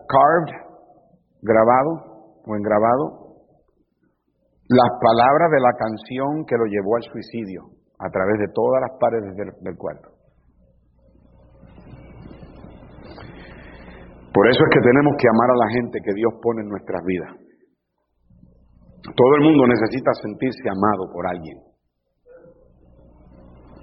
carved, 0.08 0.65
grabado 1.46 2.42
o 2.44 2.56
engrabado, 2.56 3.26
las 4.68 4.90
palabras 4.98 5.50
de 5.54 5.60
la 5.62 5.72
canción 5.78 6.44
que 6.44 6.58
lo 6.58 6.66
llevó 6.66 6.96
al 6.96 7.06
suicidio 7.06 7.70
a 7.98 8.10
través 8.10 8.38
de 8.38 8.50
todas 8.52 8.82
las 8.82 8.98
paredes 8.98 9.34
del, 9.36 9.50
del 9.62 9.76
cuarto. 9.78 10.10
Por 14.34 14.44
eso 14.50 14.60
es 14.60 14.70
que 14.74 14.84
tenemos 14.84 15.14
que 15.16 15.28
amar 15.32 15.48
a 15.48 15.56
la 15.56 15.68
gente 15.72 15.98
que 16.04 16.12
Dios 16.12 16.34
pone 16.42 16.60
en 16.60 16.68
nuestras 16.68 17.00
vidas. 17.06 17.32
Todo 19.14 19.32
el 19.38 19.42
mundo 19.48 19.66
necesita 19.66 20.12
sentirse 20.20 20.68
amado 20.68 21.08
por 21.14 21.24
alguien. 21.26 21.56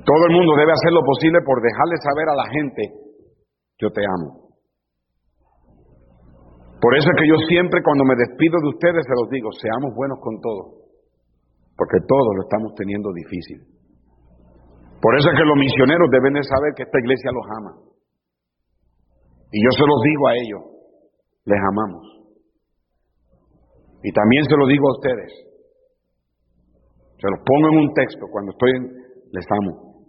Todo 0.06 0.28
el 0.28 0.36
mundo 0.36 0.54
debe 0.60 0.74
hacer 0.74 0.92
lo 0.92 1.02
posible 1.02 1.40
por 1.46 1.64
dejarle 1.64 1.96
saber 2.04 2.28
a 2.28 2.36
la 2.36 2.48
gente, 2.52 2.84
yo 3.80 3.90
te 3.90 4.04
amo. 4.04 4.43
Por 6.84 6.92
eso 7.00 7.08
es 7.08 7.16
que 7.16 7.30
yo 7.32 7.40
siempre 7.48 7.80
cuando 7.80 8.04
me 8.04 8.12
despido 8.20 8.60
de 8.60 8.76
ustedes 8.76 9.08
se 9.08 9.16
los 9.16 9.32
digo, 9.32 9.48
seamos 9.56 9.96
buenos 9.96 10.20
con 10.20 10.36
todos, 10.44 10.84
porque 11.80 12.04
todos 12.04 12.32
lo 12.36 12.44
estamos 12.44 12.76
teniendo 12.76 13.08
difícil. 13.16 13.64
Por 15.00 15.16
eso 15.16 15.32
es 15.32 15.36
que 15.40 15.48
los 15.48 15.56
misioneros 15.56 16.12
deben 16.12 16.36
de 16.36 16.44
saber 16.44 16.76
que 16.76 16.84
esta 16.84 17.00
iglesia 17.00 17.32
los 17.32 17.48
ama. 17.56 17.74
Y 19.56 19.64
yo 19.64 19.72
se 19.72 19.88
los 19.88 20.00
digo 20.04 20.28
a 20.28 20.36
ellos, 20.36 20.64
les 21.48 21.62
amamos. 21.72 22.04
Y 24.04 24.12
también 24.12 24.44
se 24.44 24.58
lo 24.60 24.68
digo 24.68 24.84
a 24.84 24.96
ustedes. 25.00 25.32
Se 27.16 27.28
los 27.32 27.40
pongo 27.48 27.66
en 27.72 27.78
un 27.80 27.94
texto 27.96 28.28
cuando 28.28 28.52
estoy 28.52 28.72
en, 28.76 28.84
les 29.32 29.48
amo. 29.56 30.04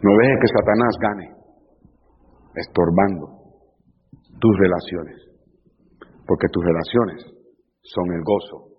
No 0.00 0.10
deje 0.16 0.34
que 0.40 0.48
Satanás 0.48 0.96
gane 0.96 1.41
estorbando 2.54 3.42
tus 4.40 4.54
relaciones, 4.58 5.16
porque 6.26 6.48
tus 6.52 6.64
relaciones 6.64 7.24
son 7.82 8.12
el 8.12 8.22
gozo 8.22 8.72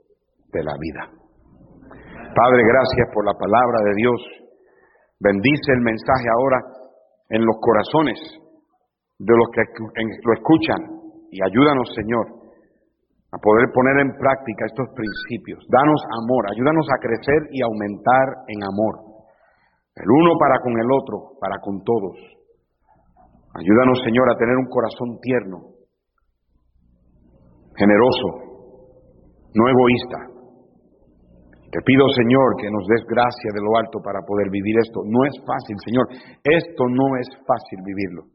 de 0.51 0.63
la 0.63 0.73
vida. 0.79 1.09
Padre, 2.33 2.63
gracias 2.65 3.07
por 3.13 3.25
la 3.25 3.33
palabra 3.33 3.79
de 3.85 3.93
Dios. 3.95 4.19
Bendice 5.19 5.71
el 5.73 5.81
mensaje 5.81 6.27
ahora 6.29 6.59
en 7.29 7.45
los 7.45 7.57
corazones 7.61 8.19
de 9.19 9.33
los 9.37 9.47
que 9.53 9.61
lo 10.23 10.33
escuchan 10.33 10.81
y 11.31 11.41
ayúdanos, 11.41 11.89
Señor, 11.95 12.43
a 13.33 13.37
poder 13.37 13.65
poner 13.73 14.05
en 14.05 14.13
práctica 14.17 14.65
estos 14.65 14.89
principios. 14.93 15.65
Danos 15.69 16.01
amor, 16.21 16.45
ayúdanos 16.53 16.85
a 16.93 17.01
crecer 17.01 17.49
y 17.49 17.61
aumentar 17.63 18.45
en 18.47 18.61
amor. 18.61 19.13
El 19.95 20.09
uno 20.09 20.37
para 20.37 20.59
con 20.61 20.73
el 20.77 20.89
otro, 20.91 21.37
para 21.39 21.57
con 21.57 21.81
todos. 21.83 22.17
Ayúdanos, 23.53 24.01
Señor, 24.03 24.25
a 24.29 24.37
tener 24.37 24.57
un 24.57 24.65
corazón 24.65 25.19
tierno, 25.21 25.77
generoso, 27.77 28.27
no 29.53 29.63
egoísta. 29.69 30.33
Te 31.69 31.81
pido, 31.85 32.05
Señor, 32.13 32.57
que 32.57 32.69
nos 32.69 32.85
des 32.85 33.01
gracia 33.05 33.49
de 33.53 33.61
lo 33.61 33.77
alto 33.77 33.97
para 34.01 34.21
poder 34.21 34.49
vivir 34.49 34.77
esto. 34.77 35.01
No 35.05 35.25
es 35.25 35.33
fácil, 35.41 35.77
Señor. 35.81 36.05
Esto 36.45 36.85
no 36.85 37.17
es 37.17 37.25
fácil 37.45 37.81
vivirlo. 37.81 38.29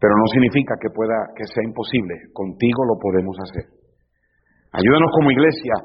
Pero 0.00 0.16
no 0.16 0.26
significa 0.28 0.76
que 0.80 0.92
pueda 0.92 1.16
que 1.36 1.48
sea 1.48 1.64
imposible. 1.64 2.28
Contigo 2.32 2.84
lo 2.84 3.00
podemos 3.00 3.36
hacer. 3.40 3.72
Ayúdanos 4.72 5.10
como 5.16 5.32
iglesia 5.32 5.76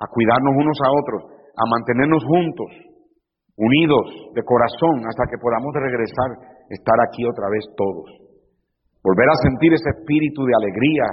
a 0.00 0.06
cuidarnos 0.08 0.54
unos 0.56 0.78
a 0.84 0.88
otros, 0.92 1.20
a 1.56 1.64
mantenernos 1.68 2.24
juntos, 2.24 2.70
unidos 3.56 4.04
de 4.32 4.42
corazón 4.44 5.04
hasta 5.04 5.28
que 5.28 5.40
podamos 5.40 5.72
regresar, 5.76 6.59
estar 6.70 6.96
aquí 7.02 7.26
otra 7.26 7.50
vez 7.50 7.66
todos. 7.76 8.08
Volver 9.02 9.28
a 9.28 9.42
sentir 9.42 9.74
ese 9.74 9.90
espíritu 9.90 10.46
de 10.46 10.54
alegría, 10.54 11.06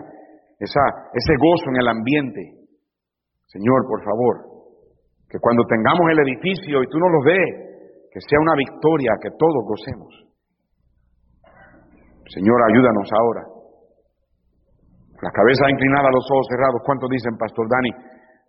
esa, 0.59 0.83
ese 1.13 1.33
gozo 1.41 1.73
en 1.73 1.77
el 1.81 1.87
ambiente. 1.87 2.41
Señor, 3.47 3.87
por 3.89 4.03
favor, 4.03 4.35
que 5.29 5.39
cuando 5.39 5.63
tengamos 5.65 6.05
el 6.11 6.19
edificio 6.29 6.83
y 6.83 6.87
tú 6.87 6.99
nos 6.99 7.11
lo 7.11 7.21
des, 7.25 7.67
que 8.11 8.21
sea 8.21 8.39
una 8.39 8.55
victoria, 8.55 9.17
que 9.21 9.31
todos 9.37 9.61
gocemos. 9.65 10.11
Señor, 12.29 12.59
ayúdanos 12.69 13.09
ahora. 13.13 13.43
La 15.21 15.31
cabeza 15.31 15.69
inclinada, 15.71 16.11
los 16.11 16.27
ojos 16.29 16.45
cerrados. 16.51 16.81
¿Cuántos 16.85 17.09
dicen, 17.09 17.33
Pastor 17.39 17.65
Dani? 17.65 17.89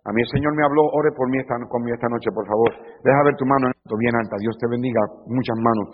A 0.05 0.11
mí 0.13 0.21
el 0.21 0.29
Señor 0.29 0.53
me 0.55 0.63
habló, 0.63 0.83
ore 0.93 1.11
por 1.15 1.29
mí 1.29 1.39
esta, 1.39 1.55
conmigo 1.67 1.95
esta 1.95 2.09
noche, 2.09 2.29
por 2.31 2.45
favor. 2.45 2.71
Deja 3.03 3.23
ver 3.25 3.35
tu 3.35 3.45
mano 3.45 3.71
bien 3.97 4.15
alta. 4.15 4.37
Dios 4.39 4.55
te 4.59 4.67
bendiga. 4.69 5.01
Muchas 5.27 5.57
manos. 5.57 5.87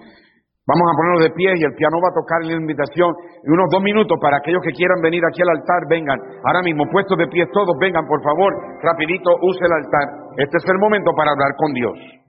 Vamos 0.65 0.81
a 0.89 0.97
ponernos 0.97 1.21
de 1.21 1.29
pie 1.29 1.53
y 1.61 1.63
el 1.63 1.75
piano 1.77 2.01
va 2.01 2.09
a 2.09 2.17
tocar 2.17 2.41
la 2.41 2.57
invitación. 2.57 3.13
En 3.45 3.53
unos 3.53 3.69
dos 3.69 3.83
minutos 3.85 4.17
para 4.19 4.37
aquellos 4.37 4.63
que 4.65 4.73
quieran 4.73 4.97
venir 4.99 5.21
aquí 5.21 5.41
al 5.45 5.61
altar, 5.61 5.85
vengan. 5.87 6.17
Ahora 6.41 6.63
mismo, 6.65 6.89
puestos 6.89 7.17
de 7.17 7.27
pie 7.27 7.45
todos, 7.53 7.77
vengan, 7.79 8.07
por 8.07 8.17
favor. 8.23 8.49
Rapidito, 8.81 9.29
use 9.45 9.61
el 9.61 9.71
altar. 9.71 10.33
Este 10.37 10.57
es 10.57 10.65
el 10.65 10.79
momento 10.79 11.11
para 11.15 11.31
hablar 11.37 11.53
con 11.55 11.71
Dios. 11.71 12.24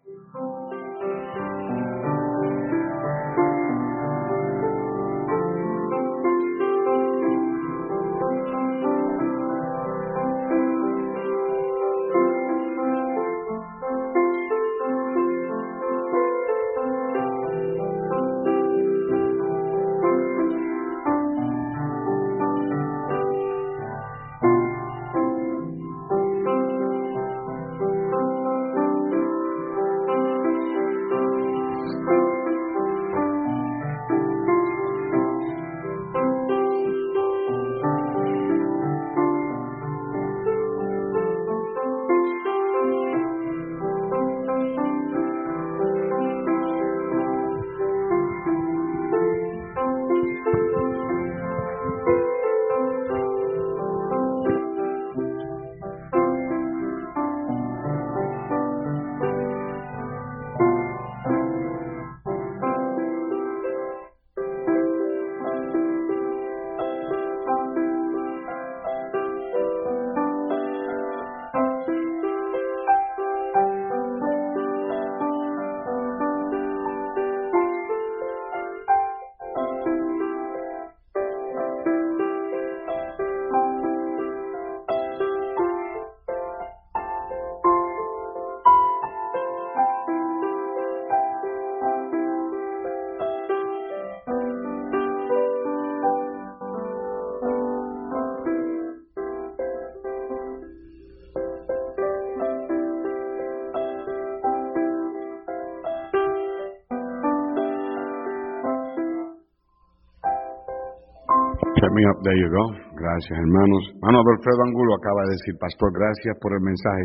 There 111.97 112.37
you 112.37 112.49
go. 112.53 112.65
Gracias, 112.93 113.33
hermanos. 113.33 113.83
Hermano 113.97 114.21
Alfredo 114.21 114.63
Angulo 114.69 115.01
acaba 115.01 115.25
de 115.25 115.33
decir, 115.33 115.55
Pastor, 115.57 115.89
gracias 115.97 116.37
por 116.45 116.53
el 116.53 116.61
mensaje. 116.61 117.05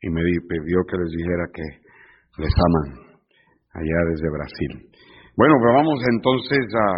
Y 0.00 0.08
me 0.08 0.24
pidió 0.48 0.80
que 0.88 0.96
les 0.96 1.10
dijera 1.12 1.44
que 1.52 1.66
les 2.40 2.54
aman 2.56 3.04
allá 3.76 3.98
desde 4.08 4.28
Brasil. 4.32 4.70
Bueno, 5.36 5.54
pues 5.60 5.72
vamos 5.76 5.98
entonces 6.08 6.64
a, 6.72 6.88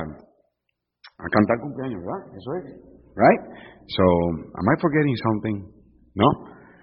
a 1.19 1.27
cantar 1.35 1.59
cumpleaños, 1.67 1.99
¿verdad? 1.99 2.23
Eso 2.31 2.51
es. 2.63 2.65
Right? 3.19 3.43
So, 3.91 4.05
am 4.63 4.67
I 4.71 4.75
forgetting 4.79 5.17
something? 5.19 5.57
¿No? 6.15 6.29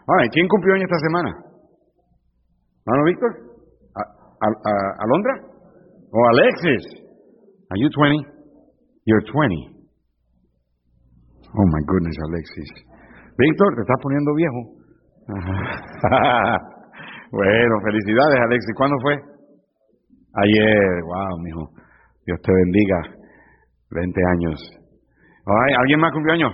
All 0.08 0.18
right, 0.20 0.32
¿quién 0.34 0.48
cumplió 0.48 0.76
años 0.76 0.92
esta 0.92 1.00
semana? 1.08 1.32
¿Hermano 2.84 3.04
Víctor? 3.08 3.32
¿Alondra? 5.00 5.34
¿O 6.12 6.20
Alexis? 6.36 6.84
Are 7.72 7.80
you 7.80 7.88
20? 7.96 8.28
You're 9.06 9.24
20. 9.24 9.83
Oh 11.56 11.66
my 11.70 11.82
goodness, 11.86 12.18
Alexis. 12.30 12.70
Víctor, 13.38 13.76
te 13.76 13.82
estás 13.82 14.00
poniendo 14.02 14.34
viejo. 14.34 14.74
bueno, 17.32 17.76
felicidades, 17.86 18.40
Alexis. 18.42 18.74
¿Cuándo 18.76 18.98
fue? 19.02 19.14
Ayer. 20.34 21.04
Wow, 21.06 21.38
mijo. 21.44 21.70
Dios 22.26 22.42
te 22.42 22.52
bendiga. 22.52 23.02
20 23.92 24.22
años. 24.34 24.68
¿Alguien 25.80 26.00
más 26.00 26.12
cumplió 26.12 26.34
años? 26.34 26.54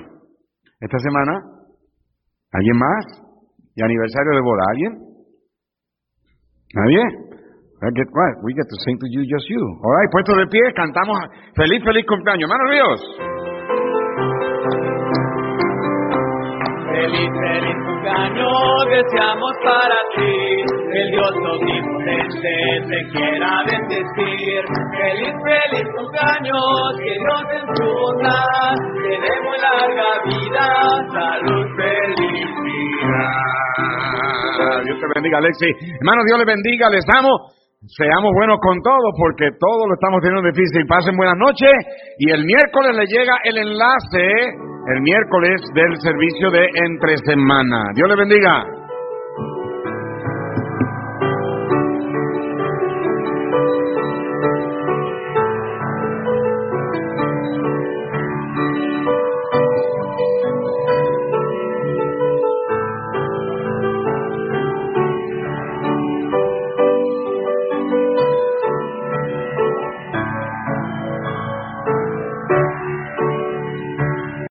¿Esta 0.82 1.00
semana? 1.00 1.44
¿Alguien 2.52 2.78
más? 2.78 3.06
¿Y 3.76 3.84
aniversario 3.84 4.36
de 4.36 4.42
boda? 4.42 4.64
¿Alguien? 4.70 5.00
¿Nadie? 6.74 7.04
Get, 7.96 8.08
We 8.44 8.54
get 8.54 8.68
to 8.68 8.76
sing 8.84 9.00
to 9.00 9.08
you, 9.08 9.24
just 9.24 9.48
you. 9.48 9.64
All 9.82 9.96
right, 9.96 10.12
puesto 10.12 10.36
de 10.36 10.46
pie, 10.48 10.74
cantamos 10.76 11.18
feliz, 11.56 11.82
feliz 11.84 12.06
cumpleaños. 12.06 12.50
Hermano 12.52 12.72
Dios. 12.72 13.49
Feliz, 17.00 17.32
feliz 17.32 17.78
cumpleaños 17.88 18.52
deseamos 18.92 19.54
para 19.64 19.96
ti. 20.16 20.36
El 20.92 21.08
Dios 21.12 21.32
omnipotente 21.32 22.56
te 22.92 23.00
quiera 23.16 23.64
bendecir. 23.64 24.62
Feliz, 25.00 25.34
feliz 25.48 25.88
cumpleaños, 25.96 27.00
que 27.00 27.14
Dios 27.16 27.44
en 27.56 27.64
su 27.72 27.88
bondad 27.88 28.76
te 29.00 29.16
dé 29.16 29.34
muy 29.48 29.58
larga 29.64 30.10
vida, 30.28 30.68
salud, 31.16 31.66
felicidad. 31.80 32.60
Dios 34.84 35.00
te 35.00 35.08
bendiga, 35.16 35.38
Alexi. 35.38 35.72
Hermano, 36.02 36.22
Dios 36.28 36.38
le 36.38 36.46
bendiga, 36.52 36.90
les 36.90 37.06
amo. 37.16 37.32
Seamos 37.96 38.34
buenos 38.36 38.60
con 38.60 38.76
todo 38.84 39.16
porque 39.18 39.56
todo 39.58 39.88
lo 39.88 39.94
estamos 39.94 40.20
teniendo 40.20 40.44
difícil. 40.52 40.86
Pasen 40.86 41.16
buenas 41.16 41.38
noches 41.38 41.72
y 42.18 42.30
el 42.30 42.44
miércoles 42.44 42.92
le 42.94 43.06
llega 43.08 43.40
el 43.46 43.58
enlace 43.58 44.68
el 44.90 45.02
miércoles 45.02 45.62
del 45.74 45.96
servicio 46.02 46.50
de 46.52 46.68
entre 46.86 47.18
semana. 47.18 47.92
Dios 47.94 48.10
le 48.10 48.16
bendiga. 48.16 48.79